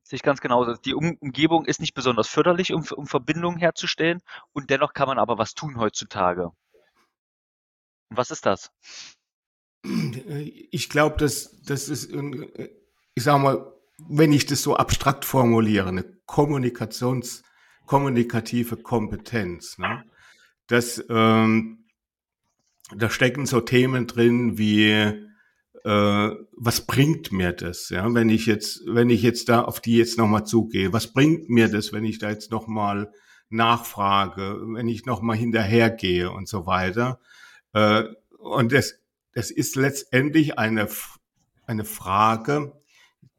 Sehe 0.04 0.18
ich 0.18 0.22
ganz 0.22 0.40
genau. 0.40 0.74
Die 0.74 0.94
um 0.94 1.16
Umgebung 1.18 1.64
ist 1.64 1.80
nicht 1.80 1.94
besonders 1.94 2.28
förderlich, 2.28 2.72
um, 2.72 2.84
um 2.94 3.08
Verbindungen 3.08 3.58
herzustellen 3.58 4.22
und 4.52 4.70
dennoch 4.70 4.92
kann 4.92 5.08
man 5.08 5.18
aber 5.18 5.36
was 5.36 5.54
tun 5.54 5.80
heutzutage. 5.80 6.44
Und 6.44 8.16
was 8.16 8.30
ist 8.30 8.46
das? 8.46 8.70
Ich 10.70 10.88
glaube, 10.88 11.16
dass 11.16 11.62
das 11.62 11.88
ist, 11.88 12.10
ich 13.14 13.22
sage 13.22 13.42
mal, 13.42 13.72
wenn 14.08 14.32
ich 14.32 14.46
das 14.46 14.62
so 14.62 14.76
abstrakt 14.76 15.24
formuliere, 15.24 15.88
eine 15.88 16.04
Kommunikations, 16.26 17.42
kommunikative 17.86 18.76
Kompetenz. 18.76 19.78
Ne? 19.78 20.04
Das, 20.66 21.04
ähm, 21.08 21.86
da 22.94 23.10
stecken 23.10 23.46
so 23.46 23.60
Themen 23.60 24.06
drin 24.06 24.58
wie 24.58 24.90
äh, 25.84 26.30
was 26.56 26.80
bringt 26.86 27.32
mir 27.32 27.52
das, 27.52 27.88
ja, 27.90 28.12
wenn 28.12 28.28
ich 28.28 28.46
jetzt, 28.46 28.82
wenn 28.86 29.10
ich 29.10 29.22
jetzt 29.22 29.48
da 29.48 29.62
auf 29.62 29.80
die 29.80 29.96
jetzt 29.96 30.18
nochmal 30.18 30.44
zugehe, 30.44 30.92
was 30.92 31.12
bringt 31.12 31.48
mir 31.48 31.68
das, 31.68 31.92
wenn 31.92 32.04
ich 32.04 32.18
da 32.18 32.30
jetzt 32.30 32.50
nochmal 32.50 33.12
nachfrage, 33.50 34.60
wenn 34.74 34.88
ich 34.88 35.06
nochmal 35.06 35.36
hinterhergehe 35.36 36.30
und 36.30 36.48
so 36.48 36.66
weiter. 36.66 37.20
Äh, 37.72 38.04
und 38.38 38.72
das 38.72 38.98
das 39.38 39.52
ist 39.52 39.76
letztendlich 39.76 40.58
eine, 40.58 40.88
eine 41.64 41.84
Frage, 41.84 42.72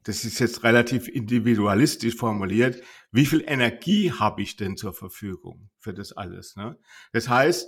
das 0.04 0.24
ist 0.24 0.40
jetzt 0.40 0.64
relativ 0.64 1.10
individualistisch 1.10 2.16
formuliert, 2.16 2.82
wie 3.12 3.26
viel 3.26 3.44
Energie 3.46 4.14
habe 4.14 4.42
ich 4.42 4.56
denn 4.56 4.78
zur 4.78 4.94
Verfügung 4.94 5.70
für 5.78 5.94
das 5.94 6.14
alles? 6.14 6.56
Ne? 6.56 6.80
Das 7.12 7.28
heißt, 7.28 7.68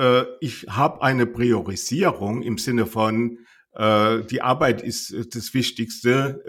äh, 0.00 0.24
ich 0.40 0.66
habe 0.68 1.00
eine 1.02 1.26
Priorisierung 1.26 2.42
im 2.42 2.58
Sinne 2.58 2.86
von, 2.86 3.38
äh, 3.74 4.24
die 4.24 4.42
Arbeit 4.42 4.82
ist 4.82 5.14
das 5.32 5.54
Wichtigste, 5.54 6.42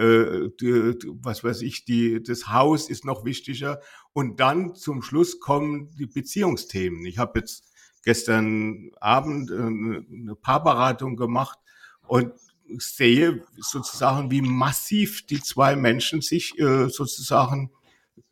äh, 0.60 1.06
was 1.22 1.44
weiß 1.44 1.62
ich, 1.62 1.86
die, 1.86 2.24
das 2.24 2.48
Haus 2.48 2.90
ist 2.90 3.06
noch 3.06 3.26
wichtiger 3.26 3.80
und 4.12 4.40
dann 4.40 4.74
zum 4.74 5.04
Schluss 5.04 5.40
kommen 5.40 5.96
die 6.00 6.08
Beziehungsthemen. 6.08 7.06
Ich 7.06 7.20
habe 7.20 7.42
jetzt 7.42 7.75
gestern 8.06 8.92
Abend 9.02 9.52
äh, 9.52 9.56
eine 9.56 10.36
Paarberatung 10.42 11.18
gemacht 11.18 11.60
und 12.08 12.32
sehe 12.78 13.44
sozusagen, 13.58 14.32
wie 14.32 14.42
massiv 14.42 15.26
die 15.26 15.42
zwei 15.42 15.76
Menschen 15.76 16.22
sich 16.22 16.58
äh, 16.60 16.88
sozusagen 16.90 17.72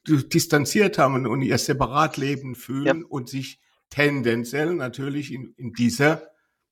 distanziert 0.07 0.97
haben 0.97 1.25
und 1.27 1.41
ihr 1.41 1.57
Separatleben 1.57 2.55
fühlen 2.55 3.01
ja. 3.01 3.07
und 3.09 3.29
sich 3.29 3.59
tendenziell 3.89 4.73
natürlich 4.73 5.31
in, 5.31 5.53
in 5.57 5.73
dieser 5.73 6.23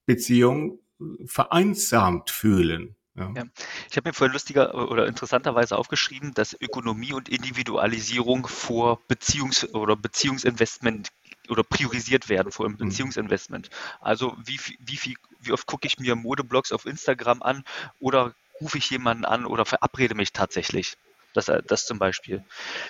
Beziehung 0.06 0.80
äh, 0.99 1.26
vereinsamt 1.26 2.30
fühlen. 2.30 2.95
Ja. 3.16 3.32
Ja. 3.36 3.43
Ich 3.89 3.97
habe 3.97 4.10
mir 4.10 4.14
vorhin 4.14 4.34
lustiger 4.34 4.89
oder 4.89 5.06
interessanterweise 5.06 5.78
aufgeschrieben, 5.78 6.34
dass 6.34 6.56
Ökonomie 6.60 7.14
und 7.14 7.28
Individualisierung 7.30 8.47
vor 8.47 9.02
Beziehungs- 9.10 9.70
oder 9.74 9.95
Beziehungsinvestment 9.97 11.10
oder 11.49 11.63
priorisiert 11.63 12.29
werden 12.29 12.51
vor 12.51 12.65
einem 12.65 12.75
mhm. 12.75 12.89
Beziehungsinvestment. 12.89 13.69
Also 13.99 14.35
wie, 14.45 14.59
wie, 14.79 14.97
viel, 14.97 15.15
wie 15.39 15.51
oft 15.51 15.65
gucke 15.65 15.87
ich 15.87 15.99
mir 15.99 16.15
Modeblogs 16.15 16.71
auf 16.71 16.85
Instagram 16.85 17.41
an 17.41 17.63
oder 17.99 18.33
rufe 18.59 18.77
ich 18.77 18.89
jemanden 18.89 19.25
an 19.25 19.45
oder 19.45 19.65
verabrede 19.65 20.15
mich 20.15 20.33
tatsächlich. 20.33 20.97
Das, 21.33 21.47
äh, 21.49 21.61
das 21.65 21.85
zum 21.85 21.99
Beispiel. 21.99 22.43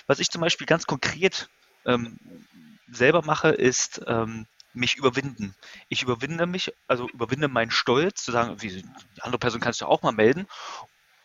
Was 0.06 0.18
ich 0.18 0.30
zum 0.30 0.40
Beispiel 0.40 0.66
ganz 0.66 0.86
konkret 0.86 1.48
ähm, 1.86 2.18
selber 2.90 3.22
mache, 3.22 3.48
ist 3.48 4.02
ähm, 4.06 4.46
mich 4.74 4.96
überwinden. 4.96 5.54
Ich 5.88 6.02
überwinde 6.02 6.46
mich, 6.46 6.72
also 6.88 7.08
überwinde 7.08 7.48
meinen 7.48 7.70
Stolz, 7.70 8.24
zu 8.24 8.32
sagen, 8.32 8.60
wie, 8.62 8.68
die 8.68 9.22
andere 9.22 9.38
Person 9.38 9.60
kannst 9.60 9.80
du 9.80 9.86
auch 9.86 10.02
mal 10.02 10.12
melden 10.12 10.46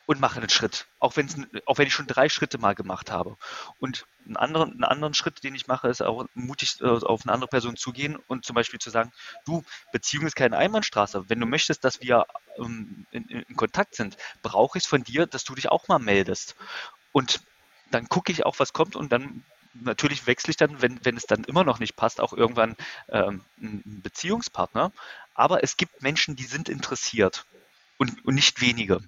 und 0.07 0.21
mache 0.21 0.39
einen 0.39 0.49
Schritt, 0.49 0.87
auch, 0.99 1.17
wenn's, 1.17 1.35
auch 1.65 1.77
wenn 1.77 1.87
ich 1.87 1.93
schon 1.93 2.07
drei 2.07 2.29
Schritte 2.29 2.57
mal 2.57 2.73
gemacht 2.73 3.11
habe. 3.11 3.35
Und 3.79 4.07
einen 4.25 4.37
anderen, 4.37 4.71
einen 4.71 4.85
anderen 4.85 5.13
Schritt, 5.13 5.43
den 5.43 5.53
ich 5.53 5.67
mache, 5.67 5.89
ist 5.89 6.01
auch 6.01 6.25
mutig 6.33 6.79
äh, 6.79 6.85
auf 6.87 7.25
eine 7.25 7.33
andere 7.33 7.49
Person 7.49 7.75
zugehen 7.75 8.17
und 8.27 8.45
zum 8.45 8.55
Beispiel 8.55 8.79
zu 8.79 8.89
sagen, 8.89 9.11
du, 9.45 9.65
Beziehung 9.91 10.25
ist 10.25 10.37
keine 10.37 10.57
Einbahnstraße. 10.57 11.29
Wenn 11.29 11.41
du 11.41 11.45
möchtest, 11.45 11.83
dass 11.83 12.01
wir 12.01 12.25
ähm, 12.57 13.05
in, 13.11 13.25
in, 13.25 13.57
Kontakt 13.57 13.95
sind, 13.95 14.15
brauche 14.41 14.77
ich 14.77 14.85
es 14.85 14.89
von 14.89 15.03
dir, 15.03 15.27
dass 15.27 15.43
du 15.43 15.55
dich 15.55 15.69
auch 15.69 15.89
mal 15.89 15.99
meldest. 15.99 16.55
Und 17.11 17.41
dann 17.91 18.07
gucke 18.07 18.31
ich 18.31 18.45
auch, 18.45 18.59
was 18.59 18.71
kommt 18.71 18.95
und 18.95 19.11
dann 19.11 19.43
natürlich 19.73 20.25
wechsle 20.25 20.51
ich 20.51 20.57
dann, 20.57 20.81
wenn, 20.81 21.03
wenn 21.03 21.17
es 21.17 21.25
dann 21.25 21.43
immer 21.43 21.65
noch 21.65 21.79
nicht 21.79 21.97
passt, 21.97 22.21
auch 22.21 22.31
irgendwann 22.31 22.77
ähm, 23.09 23.43
einen 23.61 24.01
Beziehungspartner. 24.01 24.93
Aber 25.33 25.63
es 25.63 25.75
gibt 25.75 26.01
Menschen, 26.01 26.37
die 26.37 26.45
sind 26.45 26.69
interessiert 26.69 27.45
und, 27.97 28.23
und 28.25 28.35
nicht 28.35 28.61
wenige. 28.61 29.01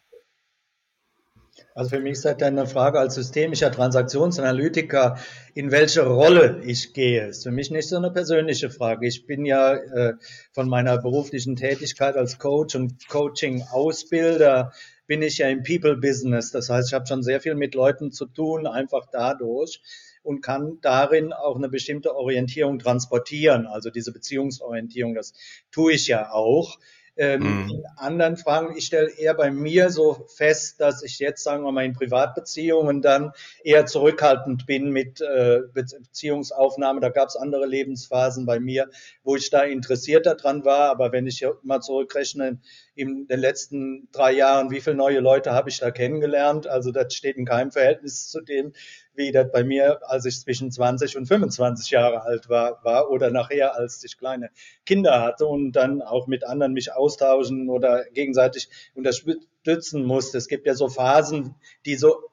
Also 1.74 1.92
für 1.92 2.00
mich 2.00 2.14
ist 2.14 2.26
das 2.26 2.42
eine 2.42 2.68
Frage 2.68 3.00
als 3.00 3.16
systemischer 3.16 3.72
Transaktionsanalytiker, 3.72 5.18
in 5.54 5.72
welche 5.72 6.06
Rolle 6.06 6.62
ich 6.66 6.94
gehe. 6.94 7.28
Ist 7.28 7.44
für 7.44 7.52
mich 7.52 7.72
nicht 7.72 7.90
so 7.90 7.98
eine 7.98 8.12
persönliche 8.12 8.70
Frage. 8.70 9.08
Ich 9.08 9.26
bin 9.26 9.46
ja 9.46 9.76
äh, 9.76 10.14
von 10.52 10.70
meiner 10.70 10.98
beruflichen 10.98 11.56
Tätigkeit 11.56 12.18
als 12.18 12.40
Coach 12.40 12.76
und 12.76 13.08
Coaching-Ausbilder 13.08 14.72
bin 15.08 15.22
ich 15.24 15.40
ja 15.40 15.50
im 15.50 15.64
People-Business. 15.64 16.52
Das 16.52 16.70
heißt, 16.70 16.90
ich 16.90 16.94
habe 16.94 17.08
schon 17.08 17.24
sehr 17.24 17.42
viel 17.42 17.56
mit 17.56 17.74
Leuten 17.74 18.12
zu 18.12 18.28
tun, 18.28 18.68
einfach 18.68 19.08
dadurch 19.12 19.82
und 20.22 20.42
kann 20.42 20.78
darin 20.82 21.34
auch 21.34 21.56
eine 21.56 21.70
bestimmte 21.70 22.16
Orientierung 22.16 22.78
transportieren. 22.78 23.66
Also 23.66 23.90
diese 23.90 24.12
Beziehungsorientierung, 24.12 25.16
das 25.16 25.34
tue 25.72 25.94
ich 25.94 26.08
ja 26.08 26.32
auch. 26.32 26.78
Ähm, 27.20 27.66
mhm. 27.66 27.70
In 27.70 27.86
anderen 27.98 28.38
Fragen, 28.38 28.78
ich 28.78 28.86
stelle 28.86 29.10
eher 29.10 29.34
bei 29.34 29.52
mir 29.52 29.90
so 29.90 30.26
fest, 30.38 30.80
dass 30.80 31.04
ich 31.04 31.20
jetzt, 31.20 31.44
sagen 31.44 31.66
wir 31.66 31.74
mal, 31.74 31.84
in 31.84 31.92
Privatbeziehungen 31.92 33.02
dann 33.02 33.34
eher 33.62 33.86
zurückhaltend 33.86 34.66
bin 34.66 34.92
mit 34.92 35.20
äh, 35.20 35.60
Beziehungsaufnahme. 35.74 37.02
Da 37.02 37.10
gab 37.10 37.28
es 37.28 37.36
andere 37.36 37.66
Lebensphasen 37.66 38.46
bei 38.46 38.62
mir, 38.62 38.90
wo 39.24 39.36
ich 39.36 39.50
da 39.50 39.64
interessierter 39.64 40.36
dran 40.36 40.64
war. 40.64 40.92
Aber 40.92 41.12
wenn 41.12 41.28
ich 41.28 41.46
mal 41.62 41.82
zurückrechne, 41.82 42.60
in 43.00 43.28
den 43.28 43.40
letzten 43.40 44.10
drei 44.12 44.34
Jahren, 44.34 44.72
wie 44.72 44.82
viele 44.82 44.98
neue 44.98 45.22
Leute 45.22 45.54
habe 45.54 45.70
ich 45.70 45.80
da 45.80 45.90
kennengelernt? 45.90 46.68
Also 46.68 46.92
das 46.92 47.14
steht 47.14 47.38
in 47.38 47.46
keinem 47.46 47.72
Verhältnis 47.72 48.28
zu 48.28 48.42
dem, 48.42 48.74
wie 49.14 49.32
das 49.32 49.50
bei 49.54 49.64
mir, 49.64 50.02
als 50.10 50.26
ich 50.26 50.42
zwischen 50.42 50.70
20 50.70 51.16
und 51.16 51.26
25 51.26 51.92
Jahre 51.92 52.24
alt 52.24 52.50
war, 52.50 52.84
war 52.84 53.10
oder 53.10 53.32
nachher, 53.32 53.76
als 53.76 54.04
ich 54.04 54.18
kleine 54.18 54.50
Kinder 54.86 55.22
hatte 55.22 55.46
und 55.46 55.72
dann 55.72 56.02
auch 56.02 56.28
mit 56.28 56.44
anderen 56.44 56.74
mich 56.74 56.92
austauschen 56.92 57.70
oder 57.70 58.04
gegenseitig 58.12 58.68
unterstützen 58.96 60.04
musste. 60.04 60.38
Es 60.38 60.50
gibt 60.50 60.68
ja 60.68 60.76
so 60.76 60.90
Phasen, 60.90 61.56
die 61.86 61.96
so 61.96 62.30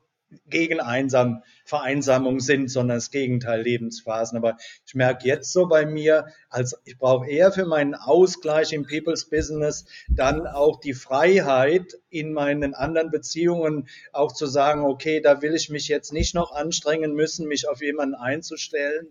gegen 0.47 0.81
Einsam, 0.81 1.43
Vereinsamung 1.65 2.41
sind, 2.41 2.71
sondern 2.71 2.99
das 2.99 3.11
Gegenteil 3.11 3.63
Lebensphasen. 3.63 4.39
Aber 4.39 4.57
ich 4.87 4.95
merke 4.95 5.27
jetzt 5.27 5.53
so 5.53 5.67
bei 5.67 5.85
mir, 5.85 6.27
als 6.49 6.79
ich 6.85 6.99
brauche 6.99 7.29
eher 7.29 7.53
für 7.53 7.67
meinen 7.67 7.95
Ausgleich 7.95 8.73
im 8.73 8.85
People's 8.87 9.29
Business 9.29 9.85
dann 10.09 10.47
auch 10.47 10.81
die 10.81 10.95
Freiheit 10.95 11.99
in 12.09 12.33
meinen 12.33 12.75
anderen 12.75 13.11
Beziehungen 13.11 13.89
auch 14.13 14.33
zu 14.33 14.47
sagen, 14.47 14.83
okay, 14.83 15.21
da 15.21 15.43
will 15.43 15.55
ich 15.55 15.71
mich 15.71 15.89
jetzt 15.89 16.13
nicht 16.13 16.35
noch 16.35 16.53
anstrengen 16.53 17.15
müssen, 17.15 17.49
mich 17.49 17.69
auf 17.69 17.83
jemanden 17.83 18.15
einzustellen, 18.15 19.09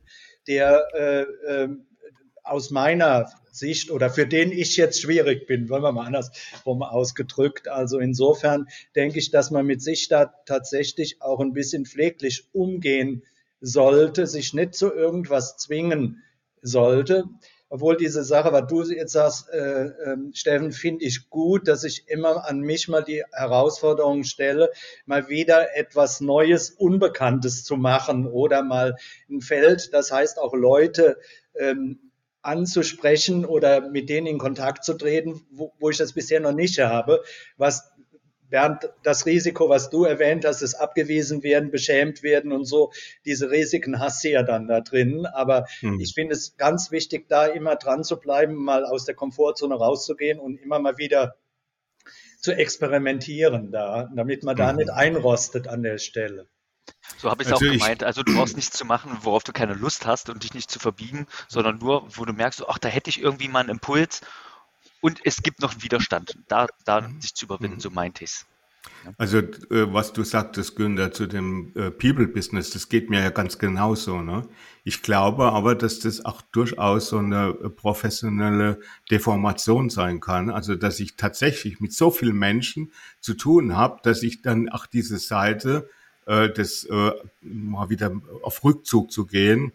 der 0.48 0.84
äh, 0.94 1.22
äh, 1.22 1.70
aus 2.44 2.70
meiner 2.70 3.30
Sicht 3.56 3.92
oder 3.92 4.10
für 4.10 4.28
den 4.28 4.52
ich 4.52 4.78
jetzt 4.78 5.02
schwierig 5.02 5.48
bin, 5.48 5.70
wollen 5.70 5.84
wir 5.84 5.92
mal 5.92 6.06
andersrum 6.06 6.84
ausgedrückt. 6.84 7.68
Also 7.68 8.00
insofern 8.00 8.68
denke 8.96 9.20
ich, 9.20 9.32
dass 9.32 9.52
man 9.52 9.66
mit 9.66 9.82
sich 9.82 10.08
da 10.08 10.26
tatsächlich 10.46 11.22
auch 11.22 11.40
ein 11.40 11.54
bisschen 11.54 11.86
pfleglich 11.86 12.46
umgehen 12.54 13.24
sollte, 13.62 14.28
sich 14.28 14.54
nicht 14.54 14.76
zu 14.76 14.94
irgendwas 14.94 15.58
zwingen 15.58 16.24
sollte. 16.62 17.26
Obwohl 17.68 17.98
diese 17.98 18.24
Sache, 18.24 18.54
was 18.54 18.68
du 18.68 18.84
jetzt 18.84 19.14
sagst, 19.14 19.50
äh, 19.50 19.86
äh, 19.88 20.18
Steffen, 20.34 20.72
finde 20.72 21.04
ich 21.04 21.30
gut, 21.30 21.68
dass 21.68 21.84
ich 21.84 22.08
immer 22.08 22.48
an 22.48 22.60
mich 22.60 22.88
mal 22.88 23.04
die 23.04 23.24
Herausforderung 23.34 24.24
stelle, 24.24 24.70
mal 25.06 25.30
wieder 25.30 25.76
etwas 25.76 26.22
Neues, 26.22 26.70
Unbekanntes 26.70 27.64
zu 27.64 27.76
machen 27.76 28.28
oder 28.28 28.64
mal 28.64 28.96
ein 29.30 29.42
Feld, 29.42 29.94
das 29.94 30.12
heißt 30.12 30.38
auch 30.38 30.54
Leute 30.54 31.18
ähm, 31.56 32.05
anzusprechen 32.46 33.46
oder 33.46 33.90
mit 33.90 34.10
denen 34.10 34.28
in 34.28 34.38
Kontakt 34.38 34.84
zu 34.84 34.94
treten, 34.94 35.42
wo, 35.52 35.74
wo 35.80 35.90
ich 35.90 35.98
das 35.98 36.14
bisher 36.14 36.40
noch 36.40 36.54
nicht 36.54 36.80
habe, 36.80 37.24
was 37.58 37.92
während 38.50 38.90
das 39.04 39.26
Risiko, 39.26 39.70
was 39.70 39.90
du 39.90 40.06
erwähnt 40.06 40.46
hast, 40.46 40.62
ist 40.62 40.76
abgewiesen 40.76 41.44
werden, 41.44 41.72
beschämt 41.72 42.24
werden 42.24 42.52
und 42.52 42.66
so, 42.66 42.92
diese 43.26 43.50
Risiken 43.50 44.00
hast 44.00 44.24
du 44.24 44.30
ja 44.30 44.44
dann 44.44 44.68
da 44.68 44.82
drin. 44.82 45.26
Aber 45.26 45.66
hm. 45.80 46.00
ich 46.00 46.14
finde 46.14 46.34
es 46.34 46.56
ganz 46.58 46.92
wichtig, 46.92 47.28
da 47.28 47.46
immer 47.48 47.76
dran 47.76 48.04
zu 48.04 48.18
bleiben, 48.20 48.56
mal 48.56 48.86
aus 48.86 49.06
der 49.06 49.16
Komfortzone 49.16 49.76
rauszugehen 49.76 50.40
und 50.40 50.58
immer 50.62 50.80
mal 50.80 50.98
wieder 50.98 51.36
zu 52.40 52.54
experimentieren 52.54 53.72
da, 53.72 54.10
damit 54.16 54.44
man 54.44 54.56
da 54.56 54.70
hm. 54.70 54.78
nicht 54.78 54.90
einrostet 54.92 55.68
an 55.68 55.84
der 55.84 55.98
Stelle. 55.98 56.48
So 57.18 57.30
habe 57.30 57.44
ich 57.44 57.50
es 57.50 57.54
auch 57.54 57.60
gemeint. 57.60 58.04
Also 58.04 58.24
du 58.24 58.36
brauchst 58.36 58.56
nichts 58.56 58.78
zu 58.78 58.86
machen, 58.86 59.18
worauf 59.22 59.44
du 59.44 59.54
keine 59.54 59.74
Lust 59.74 60.06
hast 60.06 60.30
und 60.30 60.44
dich 60.44 60.54
nicht 60.54 60.70
zu 60.70 60.80
verbiegen, 60.80 61.28
sondern 61.48 61.78
nur, 61.80 62.08
wo 62.16 62.26
du 62.26 62.34
merkst, 62.34 62.64
ach, 62.68 62.78
da 62.78 62.90
hätte 62.90 63.10
ich 63.10 63.22
irgendwie 63.22 63.48
mal 63.48 63.62
einen 63.62 63.70
Impuls 63.70 64.22
und 65.02 65.20
es 65.24 65.42
gibt 65.42 65.62
noch 65.62 65.74
einen 65.74 65.84
Widerstand. 65.84 66.38
Da, 66.48 66.68
da 66.84 67.10
sich 67.20 67.34
zu 67.36 67.46
überwinden, 67.46 67.80
so 67.80 67.90
meinte 67.90 68.24
ich 68.24 68.32
es. 68.32 68.46
Also 69.18 69.38
äh, 69.38 69.94
was 69.94 70.14
du 70.14 70.24
sagtest, 70.24 70.76
Günther, 70.76 71.12
zu 71.12 71.28
dem 71.28 71.72
äh, 71.76 71.92
People-Business, 71.92 72.72
das 72.72 72.90
geht 72.90 73.10
mir 73.10 73.22
ja 73.22 73.30
ganz 73.30 73.58
genauso. 73.58 74.22
Ne? 74.22 74.48
Ich 74.84 75.02
glaube 75.02 75.52
aber, 75.52 75.76
dass 75.76 76.00
das 76.00 76.26
auch 76.26 76.42
durchaus 76.42 77.10
so 77.10 77.20
eine 77.20 77.54
professionelle 77.54 78.80
Deformation 79.10 79.90
sein 79.90 80.20
kann. 80.20 80.50
Also 80.50 80.76
dass 80.76 81.00
ich 81.00 81.16
tatsächlich 81.16 81.80
mit 81.80 81.94
so 81.94 82.12
vielen 82.12 82.38
Menschen 82.38 82.92
zu 83.22 83.34
tun 83.36 83.76
habe, 83.76 84.00
dass 84.04 84.24
ich 84.24 84.42
dann 84.42 84.70
auch 84.70 84.86
diese 84.86 85.18
Seite 85.18 85.90
äh, 86.26 86.50
das 86.50 86.86
äh, 86.86 87.12
mal 87.42 87.90
wieder 87.90 88.12
auf 88.42 88.64
Rückzug 88.64 89.12
zu 89.12 89.26
gehen, 89.26 89.72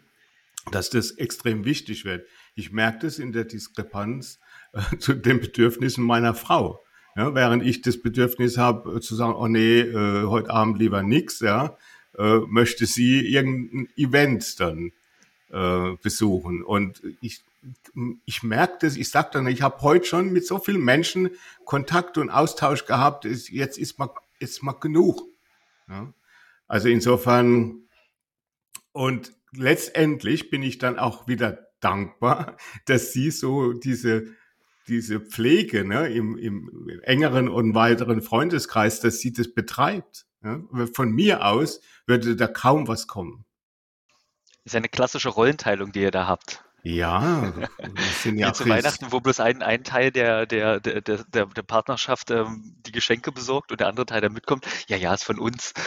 dass 0.71 0.91
das 0.91 1.13
extrem 1.13 1.65
wichtig 1.65 2.05
wird. 2.05 2.27
Ich 2.55 2.73
merke 2.73 3.07
das 3.07 3.19
in 3.19 3.33
der 3.33 3.45
Diskrepanz 3.45 4.39
äh, 4.73 4.99
zu 4.99 5.15
den 5.15 5.41
Bedürfnissen 5.41 6.05
meiner 6.05 6.35
Frau. 6.35 6.81
Ja, 7.17 7.35
während 7.35 7.65
ich 7.65 7.83
das 7.83 8.01
Bedürfnis 8.01 8.57
habe 8.57 8.97
äh, 8.97 9.01
zu 9.01 9.15
sagen, 9.15 9.35
oh 9.35 9.49
nee, 9.49 9.81
äh, 9.81 10.25
heute 10.27 10.51
Abend 10.51 10.79
lieber 10.79 11.03
nix, 11.03 11.41
ja, 11.41 11.77
möchte 12.49 12.87
sie 12.87 13.21
irgendein 13.21 13.89
Event 13.97 14.59
dann 14.59 14.91
besuchen. 16.03 16.63
Und 16.63 17.03
ich, 17.21 17.41
ich 18.27 18.43
merke 18.43 18.79
das, 18.81 18.97
ich 18.97 19.11
sage 19.11 19.31
dann, 19.33 19.47
ich 19.47 19.63
habe 19.63 19.81
heute 19.81 20.05
schon 20.05 20.33
mit 20.33 20.45
so 20.45 20.59
vielen 20.59 20.85
Menschen 20.85 21.31
Kontakt 21.65 22.19
und 22.19 22.29
Austausch 22.29 22.85
gehabt, 22.85 23.25
jetzt 23.25 23.79
ist 23.79 23.99
mal, 23.99 24.11
jetzt 24.41 24.63
mal 24.63 24.73
genug. 24.73 25.23
Ja? 25.89 26.13
Also 26.71 26.89
insofern, 26.89 27.89
und 28.93 29.33
letztendlich 29.51 30.51
bin 30.51 30.63
ich 30.63 30.79
dann 30.79 31.01
auch 31.01 31.27
wieder 31.27 31.67
dankbar, 31.81 32.57
dass 32.87 33.13
sie 33.13 33.33
so 33.33 33.73
diese, 33.73 34.29
diese 34.87 35.19
Pflege 35.19 35.85
ne, 35.85 36.07
im, 36.13 36.39
im 36.39 37.01
engeren 37.03 37.49
und 37.49 37.75
weiteren 37.75 38.23
Freundeskreis, 38.23 39.01
dass 39.01 39.19
sie 39.19 39.33
das 39.33 39.53
betreibt. 39.53 40.27
Ja? 40.45 40.63
Von 40.95 41.11
mir 41.11 41.45
aus 41.45 41.81
würde 42.07 42.37
da 42.37 42.47
kaum 42.47 42.87
was 42.87 43.09
kommen. 43.09 43.45
Das 44.63 44.75
ist 44.75 44.77
eine 44.77 44.89
klassische 44.89 45.31
Rollenteilung, 45.31 45.91
die 45.91 46.03
ihr 46.03 46.13
da 46.13 46.29
habt. 46.29 46.65
Ja, 46.83 47.53
das 47.79 48.23
sind 48.23 48.39
ja 48.39 48.53
zu 48.53 48.69
Weihnachten, 48.69 49.13
wo 49.13 49.21
bloß 49.21 49.41
ein, 49.41 49.63
ein 49.63 49.85
Teil 49.85 50.11
der, 50.11 50.47
der, 50.47 50.81
der, 50.81 51.03
der, 51.03 51.47
der 51.47 51.63
Partnerschaft 51.63 52.31
ähm, 52.31 52.75
die 52.87 52.93
Geschenke 52.93 53.33
besorgt 53.33 53.71
und 53.71 53.81
der 53.81 53.89
andere 53.89 54.07
Teil, 54.07 54.23
der 54.23 54.31
mitkommt, 54.31 54.67
ja, 54.89 54.97
ja, 54.97 55.13
ist 55.13 55.25
von 55.25 55.39
uns. 55.39 55.75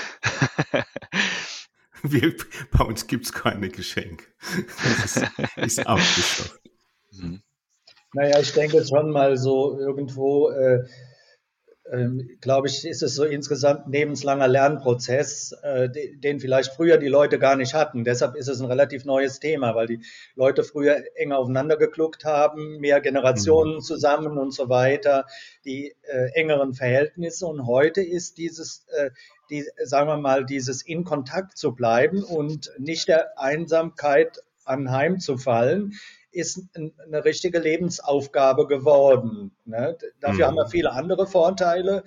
Wir, 2.03 2.35
bei 2.71 2.83
uns 2.83 3.07
gibt 3.07 3.25
es 3.25 3.31
keine 3.31 3.69
Geschenke. 3.69 4.25
Das 4.83 5.15
ist, 5.15 5.31
ist 5.55 5.79
abgeschafft. 5.87 6.59
Mhm. 7.11 7.41
Naja, 8.13 8.39
ich 8.39 8.53
denke 8.53 8.85
schon 8.85 9.09
mal 9.09 9.37
so 9.37 9.79
irgendwo, 9.79 10.49
äh, 10.49 10.83
ähm, 11.91 12.37
glaube 12.39 12.67
ich, 12.67 12.85
ist 12.85 13.03
es 13.03 13.15
so 13.15 13.25
insgesamt 13.25 13.87
ein 13.87 13.91
lebenslanger 13.91 14.47
Lernprozess, 14.47 15.51
äh, 15.63 15.89
den 15.89 16.39
vielleicht 16.39 16.73
früher 16.73 16.97
die 16.97 17.09
Leute 17.09 17.39
gar 17.39 17.55
nicht 17.55 17.73
hatten. 17.73 18.03
Deshalb 18.05 18.35
ist 18.35 18.47
es 18.47 18.61
ein 18.61 18.67
relativ 18.67 19.03
neues 19.03 19.39
Thema, 19.39 19.75
weil 19.75 19.87
die 19.87 19.99
Leute 20.35 20.63
früher 20.63 21.03
enger 21.15 21.39
aufeinander 21.39 21.75
gekluckt 21.75 22.23
haben, 22.23 22.79
mehr 22.79 23.01
Generationen 23.01 23.75
mhm. 23.75 23.81
zusammen 23.81 24.37
und 24.37 24.53
so 24.53 24.69
weiter, 24.69 25.25
die 25.65 25.93
äh, 26.03 26.29
engeren 26.33 26.73
Verhältnisse. 26.73 27.45
Und 27.47 27.67
heute 27.67 28.01
ist 28.01 28.37
dieses, 28.37 28.85
äh, 28.97 29.09
die, 29.49 29.65
sagen 29.83 30.07
wir 30.07 30.17
mal, 30.17 30.45
dieses 30.45 30.83
in 30.83 31.03
Kontakt 31.03 31.57
zu 31.57 31.75
bleiben 31.75 32.23
und 32.23 32.71
nicht 32.77 33.09
der 33.09 33.37
Einsamkeit 33.37 34.41
anheimzufallen, 34.63 35.93
ist 36.33 36.61
eine 36.75 37.23
richtige 37.25 37.59
Lebensaufgabe 37.59 38.67
geworden. 38.67 39.55
Ne? 39.65 39.97
Dafür 40.19 40.45
mhm. 40.45 40.49
haben 40.49 40.55
wir 40.55 40.67
viele 40.67 40.91
andere 40.91 41.27
Vorteile. 41.27 42.03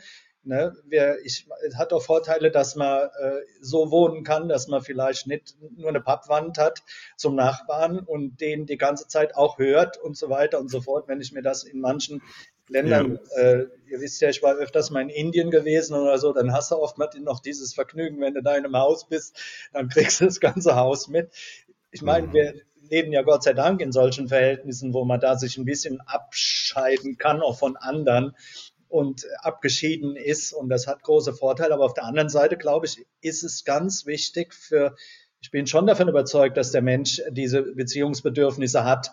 Ne? 0.46 0.76
Wir, 0.84 1.18
ich, 1.24 1.48
es 1.66 1.76
hat 1.76 1.92
auch 1.92 2.02
Vorteile, 2.02 2.52
dass 2.52 2.76
man 2.76 3.08
äh, 3.20 3.40
so 3.60 3.90
wohnen 3.90 4.22
kann, 4.22 4.48
dass 4.48 4.68
man 4.68 4.80
vielleicht 4.80 5.26
nicht 5.26 5.56
nur 5.76 5.88
eine 5.88 6.00
Pappwand 6.00 6.56
hat 6.58 6.82
zum 7.16 7.34
Nachbarn 7.34 7.98
und 7.98 8.40
den 8.40 8.64
die 8.64 8.78
ganze 8.78 9.08
Zeit 9.08 9.34
auch 9.34 9.58
hört 9.58 9.98
und 9.98 10.16
so 10.16 10.28
weiter 10.28 10.60
und 10.60 10.70
so 10.70 10.80
fort. 10.80 11.08
Wenn 11.08 11.20
ich 11.20 11.32
mir 11.32 11.42
das 11.42 11.64
in 11.64 11.80
manchen 11.80 12.22
Ländern, 12.68 13.18
ja. 13.36 13.42
äh, 13.42 13.66
ihr 13.88 14.00
wisst 14.00 14.20
ja, 14.20 14.28
ich 14.28 14.42
war 14.42 14.54
öfters 14.54 14.90
mal 14.90 15.02
in 15.02 15.08
Indien 15.08 15.50
gewesen 15.50 15.94
oder 15.94 16.18
so, 16.18 16.32
dann 16.32 16.52
hast 16.52 16.70
du 16.70 16.76
oft 16.76 16.96
noch 16.98 17.40
dieses 17.40 17.74
Vergnügen, 17.74 18.20
wenn 18.20 18.34
du 18.34 18.42
da 18.42 18.56
in 18.56 18.64
einem 18.64 18.76
Haus 18.76 19.08
bist, 19.08 19.40
dann 19.72 19.88
kriegst 19.88 20.20
du 20.20 20.26
das 20.26 20.40
ganze 20.40 20.76
Haus 20.76 21.08
mit. 21.08 21.30
Ich 21.90 22.02
meine, 22.02 22.28
mhm. 22.28 22.32
wir, 22.32 22.54
leben 22.90 23.12
ja 23.12 23.22
Gott 23.22 23.42
sei 23.42 23.52
Dank 23.52 23.80
in 23.80 23.92
solchen 23.92 24.28
Verhältnissen, 24.28 24.92
wo 24.94 25.04
man 25.04 25.20
da 25.20 25.36
sich 25.36 25.56
ein 25.58 25.64
bisschen 25.64 26.00
abscheiden 26.00 27.18
kann, 27.18 27.40
auch 27.40 27.58
von 27.58 27.76
anderen 27.76 28.34
und 28.88 29.26
abgeschieden 29.42 30.16
ist. 30.16 30.52
Und 30.52 30.68
das 30.68 30.86
hat 30.86 31.02
große 31.02 31.34
Vorteile. 31.34 31.74
Aber 31.74 31.84
auf 31.84 31.94
der 31.94 32.04
anderen 32.04 32.28
Seite, 32.28 32.56
glaube 32.56 32.86
ich, 32.86 33.04
ist 33.20 33.42
es 33.42 33.64
ganz 33.64 34.06
wichtig 34.06 34.54
für, 34.54 34.94
ich 35.40 35.50
bin 35.50 35.66
schon 35.66 35.86
davon 35.86 36.08
überzeugt, 36.08 36.56
dass 36.56 36.72
der 36.72 36.82
Mensch 36.82 37.22
diese 37.30 37.62
Beziehungsbedürfnisse 37.62 38.84
hat, 38.84 39.12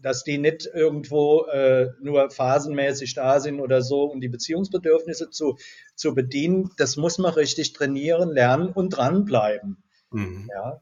dass 0.00 0.22
die 0.22 0.38
nicht 0.38 0.66
irgendwo 0.72 1.44
äh, 1.46 1.88
nur 2.00 2.30
phasenmäßig 2.30 3.14
da 3.14 3.40
sind 3.40 3.60
oder 3.60 3.82
so. 3.82 4.04
Und 4.04 4.20
die 4.20 4.28
Beziehungsbedürfnisse 4.28 5.30
zu, 5.30 5.58
zu 5.94 6.14
bedienen, 6.14 6.70
das 6.76 6.96
muss 6.96 7.18
man 7.18 7.32
richtig 7.32 7.72
trainieren, 7.72 8.30
lernen 8.30 8.68
und 8.68 8.90
dranbleiben. 8.90 9.82
Mhm. 10.10 10.48
Ja. 10.52 10.80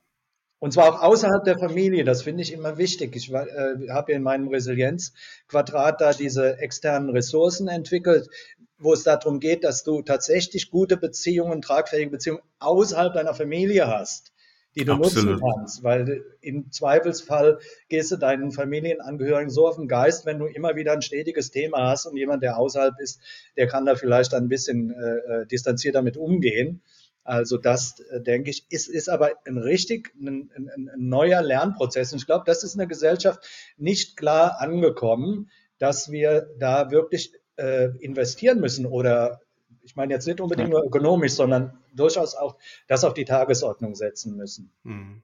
Und 0.59 0.73
zwar 0.73 0.89
auch 0.89 1.03
außerhalb 1.03 1.45
der 1.45 1.59
Familie, 1.59 2.05
das 2.05 2.23
finde 2.23 2.43
ich 2.43 2.53
immer 2.53 2.79
wichtig. 2.79 3.15
Ich 3.15 3.31
äh, 3.31 3.89
habe 3.91 4.13
in 4.13 4.23
meinem 4.23 4.49
Resilienzquadrat 4.49 6.01
da 6.01 6.13
diese 6.13 6.59
externen 6.59 7.11
Ressourcen 7.11 7.69
entwickelt, 7.69 8.31
wo 8.79 8.93
es 8.93 9.03
darum 9.03 9.39
geht, 9.39 9.65
dass 9.65 9.85
du 9.85 10.03
tatsächlich 10.03 10.71
gute 10.71 10.97
Beziehungen, 10.97 11.61
tragfähige 11.61 12.11
Beziehungen 12.11 12.43
außerhalb 12.59 13.13
deiner 13.13 13.35
Familie 13.35 13.87
hast, 13.87 14.33
die 14.75 14.85
du 14.85 14.95
Absolut. 14.95 15.41
nutzen 15.41 15.41
kannst. 15.41 15.83
Weil 15.83 16.25
im 16.41 16.71
Zweifelsfall 16.71 17.59
gehst 17.91 18.11
du 18.13 18.17
deinen 18.17 18.51
Familienangehörigen 18.51 19.51
so 19.51 19.69
auf 19.69 19.77
den 19.77 19.89
Geist, 19.89 20.25
wenn 20.25 20.39
du 20.39 20.47
immer 20.47 20.75
wieder 20.75 20.93
ein 20.93 21.03
stetiges 21.03 21.51
Thema 21.51 21.91
hast 21.91 22.07
und 22.07 22.17
jemand, 22.17 22.43
der 22.43 22.59
außerhalb 22.59 22.95
ist, 22.99 23.21
der 23.59 23.67
kann 23.67 23.85
da 23.85 23.95
vielleicht 23.95 24.33
ein 24.33 24.49
bisschen 24.49 24.91
äh, 24.91 25.43
äh 25.43 25.47
distanzierter 25.47 26.01
mit 26.01 26.17
umgehen. 26.17 26.81
Also 27.27 27.59
das, 27.59 28.01
äh, 28.01 28.21
denke 28.21 28.51
ich, 28.51 28.67
ist, 28.71 28.89
ist 28.89 29.09
aber 29.09 29.33
ein 29.47 29.59
richtig 29.59 30.15
ein, 30.21 30.51
ein, 30.57 30.71
ein 30.71 30.91
neuer 30.97 31.43
Lernprozess. 31.43 32.13
Und 32.13 32.19
ich 32.19 32.27
glaube, 32.27 32.45
das 32.47 32.63
ist 32.63 32.75
in 32.75 32.79
der 32.79 32.87
Gesellschaft 32.87 33.47
nicht 33.77 34.17
klar 34.17 34.61
angekommen, 34.61 35.51
dass 35.79 36.11
wir 36.11 36.49
da 36.59 36.91
wirklich 36.91 37.33
äh, 37.57 37.89
investieren 37.99 38.61
müssen 38.61 38.87
oder 38.87 39.41
ich 39.83 39.95
meine 39.95 40.13
jetzt 40.15 40.27
nicht 40.27 40.41
unbedingt 40.41 40.71
nur 40.71 40.85
ökonomisch, 40.85 41.33
sondern 41.33 41.79
durchaus 41.95 42.35
auch 42.35 42.57
das 42.89 43.05
auf 43.05 43.15
die 43.15 43.25
Tagesordnung 43.25 43.95
setzen 43.95 44.37
müssen. 44.37 44.73
Hm. 44.85 45.23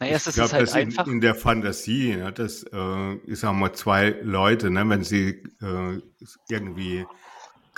Naja, 0.00 0.16
ich 0.16 0.34
glaube, 0.34 0.52
halt 0.52 0.62
das 0.62 0.74
einfach 0.74 1.06
in, 1.06 1.14
in, 1.14 1.20
der 1.20 1.34
Fantasie, 1.34 2.16
ne, 2.16 2.32
dass 2.32 2.62
äh, 2.62 3.14
ich 3.26 3.38
sag 3.40 3.52
mal 3.54 3.72
zwei 3.74 4.10
Leute, 4.22 4.70
ne, 4.70 4.88
wenn 4.88 5.04
sie 5.04 5.42
äh, 5.60 6.00
irgendwie 6.48 7.04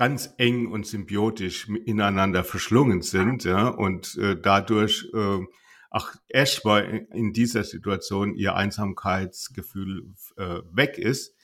ganz 0.00 0.32
eng 0.38 0.68
und 0.68 0.86
symbiotisch 0.86 1.68
ineinander 1.68 2.42
verschlungen 2.42 3.02
sind 3.02 3.44
ja, 3.44 3.68
und 3.68 4.16
äh, 4.16 4.34
dadurch 4.40 5.06
äh, 5.12 5.40
ach, 5.90 6.16
erstmal 6.26 7.06
in 7.12 7.34
dieser 7.34 7.64
Situation 7.64 8.34
ihr 8.34 8.56
Einsamkeitsgefühl 8.56 10.06
äh, 10.38 10.60
weg 10.72 10.96
ist. 10.96 11.36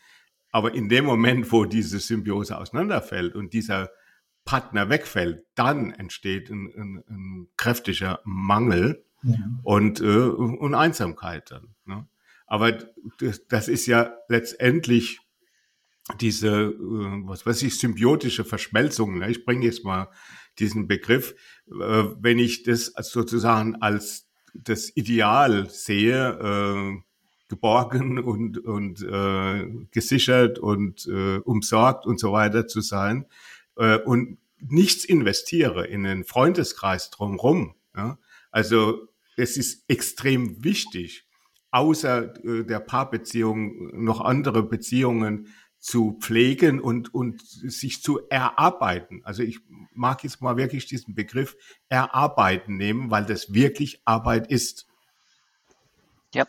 Aber 0.53 0.75
in 0.75 0.89
dem 0.89 1.05
Moment, 1.05 1.53
wo 1.53 1.67
diese 1.67 1.99
Symbiose 1.99 2.57
auseinanderfällt 2.57 3.35
und 3.35 3.53
dieser 3.53 3.91
Partner 4.47 4.89
wegfällt, 4.89 5.45
dann 5.55 5.91
entsteht 5.91 6.49
ein, 6.49 6.73
ein, 6.79 7.05
ein 7.11 7.49
kräftiger 7.59 8.21
Mangel 8.25 9.05
ja. 9.23 9.37
und, 9.65 10.01
äh, 10.01 10.05
und 10.05 10.75
Einsamkeit 10.75 11.51
dann. 11.51 11.75
Ne? 11.85 12.09
Aber 12.47 12.73
das, 13.19 13.47
das 13.49 13.69
ist 13.69 13.85
ja 13.85 14.15
letztendlich 14.29 15.21
diese, 16.21 16.49
äh, 16.49 16.75
was 16.79 17.47
weiß 17.47 17.63
ich, 17.63 17.79
symbiotische 17.79 18.45
Verschmelzung. 18.45 19.19
Ne? 19.19 19.31
Ich 19.31 19.45
bringe 19.45 19.65
jetzt 19.65 19.85
mal 19.85 20.09
diesen 20.59 20.87
Begriff, 20.87 21.35
äh, 21.69 22.05
wenn 22.21 22.39
ich 22.39 22.63
das 22.63 22.93
sozusagen 23.01 23.77
als 23.77 24.29
das 24.55 24.97
Ideal 24.97 25.69
sehe, 25.69 26.31
äh, 26.31 27.03
geborgen 27.49 28.19
und, 28.19 28.59
und 28.59 29.07
gesichert 29.93 30.59
und 30.59 31.07
umsorgt 31.07 32.05
und 32.05 32.19
so 32.19 32.33
weiter 32.33 32.67
zu 32.67 32.81
sein 32.81 33.27
und 34.05 34.39
nichts 34.59 35.05
investiere 35.05 35.87
in 35.87 36.03
den 36.03 36.25
Freundeskreis 36.25 37.09
drumherum. 37.11 37.77
Also 38.51 39.07
es 39.37 39.57
ist 39.57 39.85
extrem 39.87 40.65
wichtig, 40.65 41.25
außer 41.71 42.35
der 42.43 42.81
Paarbeziehung 42.81 44.05
noch 44.05 44.21
andere 44.23 44.65
Beziehungen 44.65 45.47
zu 45.79 46.19
pflegen 46.21 46.81
und, 46.81 47.15
und 47.15 47.41
sich 47.43 48.03
zu 48.03 48.29
erarbeiten. 48.29 49.23
Also 49.25 49.43
ich 49.43 49.61
mag 49.93 50.25
jetzt 50.25 50.41
mal 50.41 50.57
wirklich 50.57 50.87
diesen 50.87 51.15
Begriff 51.15 51.57
erarbeiten 51.89 52.77
nehmen, 52.77 53.11
weil 53.11 53.25
das 53.25 53.53
wirklich 53.53 54.01
Arbeit 54.05 54.49
ist. 54.49 54.87
Ja. 56.35 56.47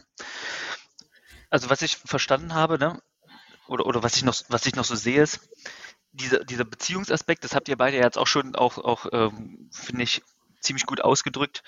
Also 1.50 1.70
was 1.70 1.82
ich 1.82 1.98
verstanden 1.98 2.54
habe, 2.54 2.78
ne, 2.80 3.02
oder, 3.68 3.86
oder 3.86 4.04
was 4.04 4.16
ich 4.18 4.24
noch, 4.24 4.36
was 4.50 4.66
ich 4.66 4.76
noch 4.76 4.86
so 4.86 4.96
sehe, 4.96 5.22
ist, 5.22 5.50
dieser, 6.12 6.44
dieser 6.44 6.66
Beziehungsaspekt, 6.66 7.44
das 7.44 7.54
habt 7.54 7.70
ihr 7.70 7.78
beide 7.78 7.98
jetzt 7.98 8.18
auch 8.18 8.28
schon 8.28 8.56
auch, 8.56 8.78
auch 8.78 9.06
ähm, 9.12 9.70
finde 9.72 10.04
ich, 10.04 10.22
ziemlich 10.60 10.86
gut 10.86 11.02
ausgedrückt, 11.02 11.64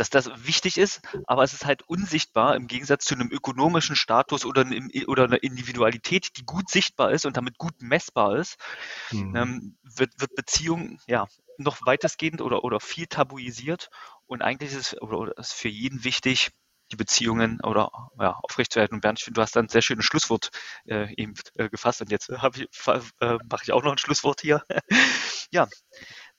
dass 0.00 0.08
das 0.08 0.30
wichtig 0.46 0.78
ist, 0.78 1.02
aber 1.26 1.42
es 1.42 1.52
ist 1.52 1.66
halt 1.66 1.82
unsichtbar 1.82 2.56
im 2.56 2.66
Gegensatz 2.66 3.04
zu 3.04 3.14
einem 3.14 3.30
ökonomischen 3.30 3.96
Status 3.96 4.46
oder, 4.46 4.62
einem, 4.62 4.90
oder 5.06 5.24
einer 5.24 5.42
Individualität, 5.42 6.38
die 6.38 6.44
gut 6.46 6.70
sichtbar 6.70 7.12
ist 7.12 7.26
und 7.26 7.36
damit 7.36 7.58
gut 7.58 7.82
messbar 7.82 8.36
ist, 8.36 8.56
mhm. 9.10 9.36
ähm, 9.36 9.78
wird, 9.82 10.18
wird 10.18 10.34
Beziehung 10.34 10.98
ja 11.06 11.26
noch 11.58 11.84
weitestgehend 11.84 12.40
oder, 12.40 12.64
oder 12.64 12.80
viel 12.80 13.06
tabuisiert 13.06 13.90
und 14.24 14.40
eigentlich 14.40 14.72
ist 14.72 14.94
es, 14.94 15.02
oder, 15.02 15.18
oder 15.18 15.36
ist 15.36 15.52
für 15.52 15.68
jeden 15.68 16.02
wichtig, 16.02 16.50
die 16.92 16.96
Beziehungen 16.96 17.60
oder 17.62 17.90
ja, 18.18 18.38
aufrechtzuerhalten. 18.42 18.96
Und 18.96 19.00
Bernd, 19.00 19.18
ich 19.18 19.24
finde, 19.24 19.38
du 19.38 19.42
hast 19.42 19.54
dann 19.54 19.66
ein 19.66 19.68
sehr 19.68 19.82
schönes 19.82 20.04
Schlusswort 20.04 20.50
äh, 20.86 21.12
eben 21.14 21.34
äh, 21.54 21.68
gefasst 21.68 22.00
und 22.00 22.10
jetzt 22.10 22.30
äh, 22.30 22.34
äh, 22.34 23.38
mache 23.48 23.62
ich 23.62 23.72
auch 23.72 23.82
noch 23.84 23.92
ein 23.92 23.98
Schlusswort 23.98 24.40
hier. 24.40 24.64
ja, 25.52 25.68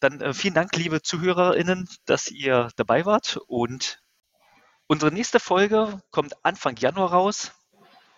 dann 0.01 0.19
äh, 0.19 0.33
vielen 0.33 0.53
Dank, 0.53 0.75
liebe 0.75 1.01
ZuhörerInnen, 1.01 1.87
dass 2.05 2.27
ihr 2.27 2.69
dabei 2.75 3.05
wart 3.05 3.39
und 3.47 4.01
unsere 4.87 5.11
nächste 5.11 5.39
Folge 5.39 6.01
kommt 6.11 6.33
Anfang 6.43 6.75
Januar 6.75 7.11
raus 7.11 7.51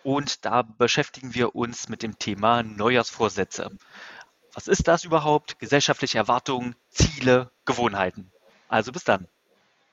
und 0.03 0.45
da 0.45 0.63
beschäftigen 0.63 1.33
wir 1.35 1.55
uns 1.55 1.89
mit 1.89 2.01
dem 2.01 2.17
Thema 2.17 2.63
Neujahrsvorsätze. 2.63 3.69
Was 4.53 4.67
ist 4.67 4.87
das 4.87 5.03
überhaupt? 5.03 5.59
Gesellschaftliche 5.59 6.17
Erwartungen, 6.17 6.75
Ziele, 6.89 7.51
Gewohnheiten. 7.65 8.31
Also 8.67 8.91
bis 8.91 9.03
dann. 9.03 9.27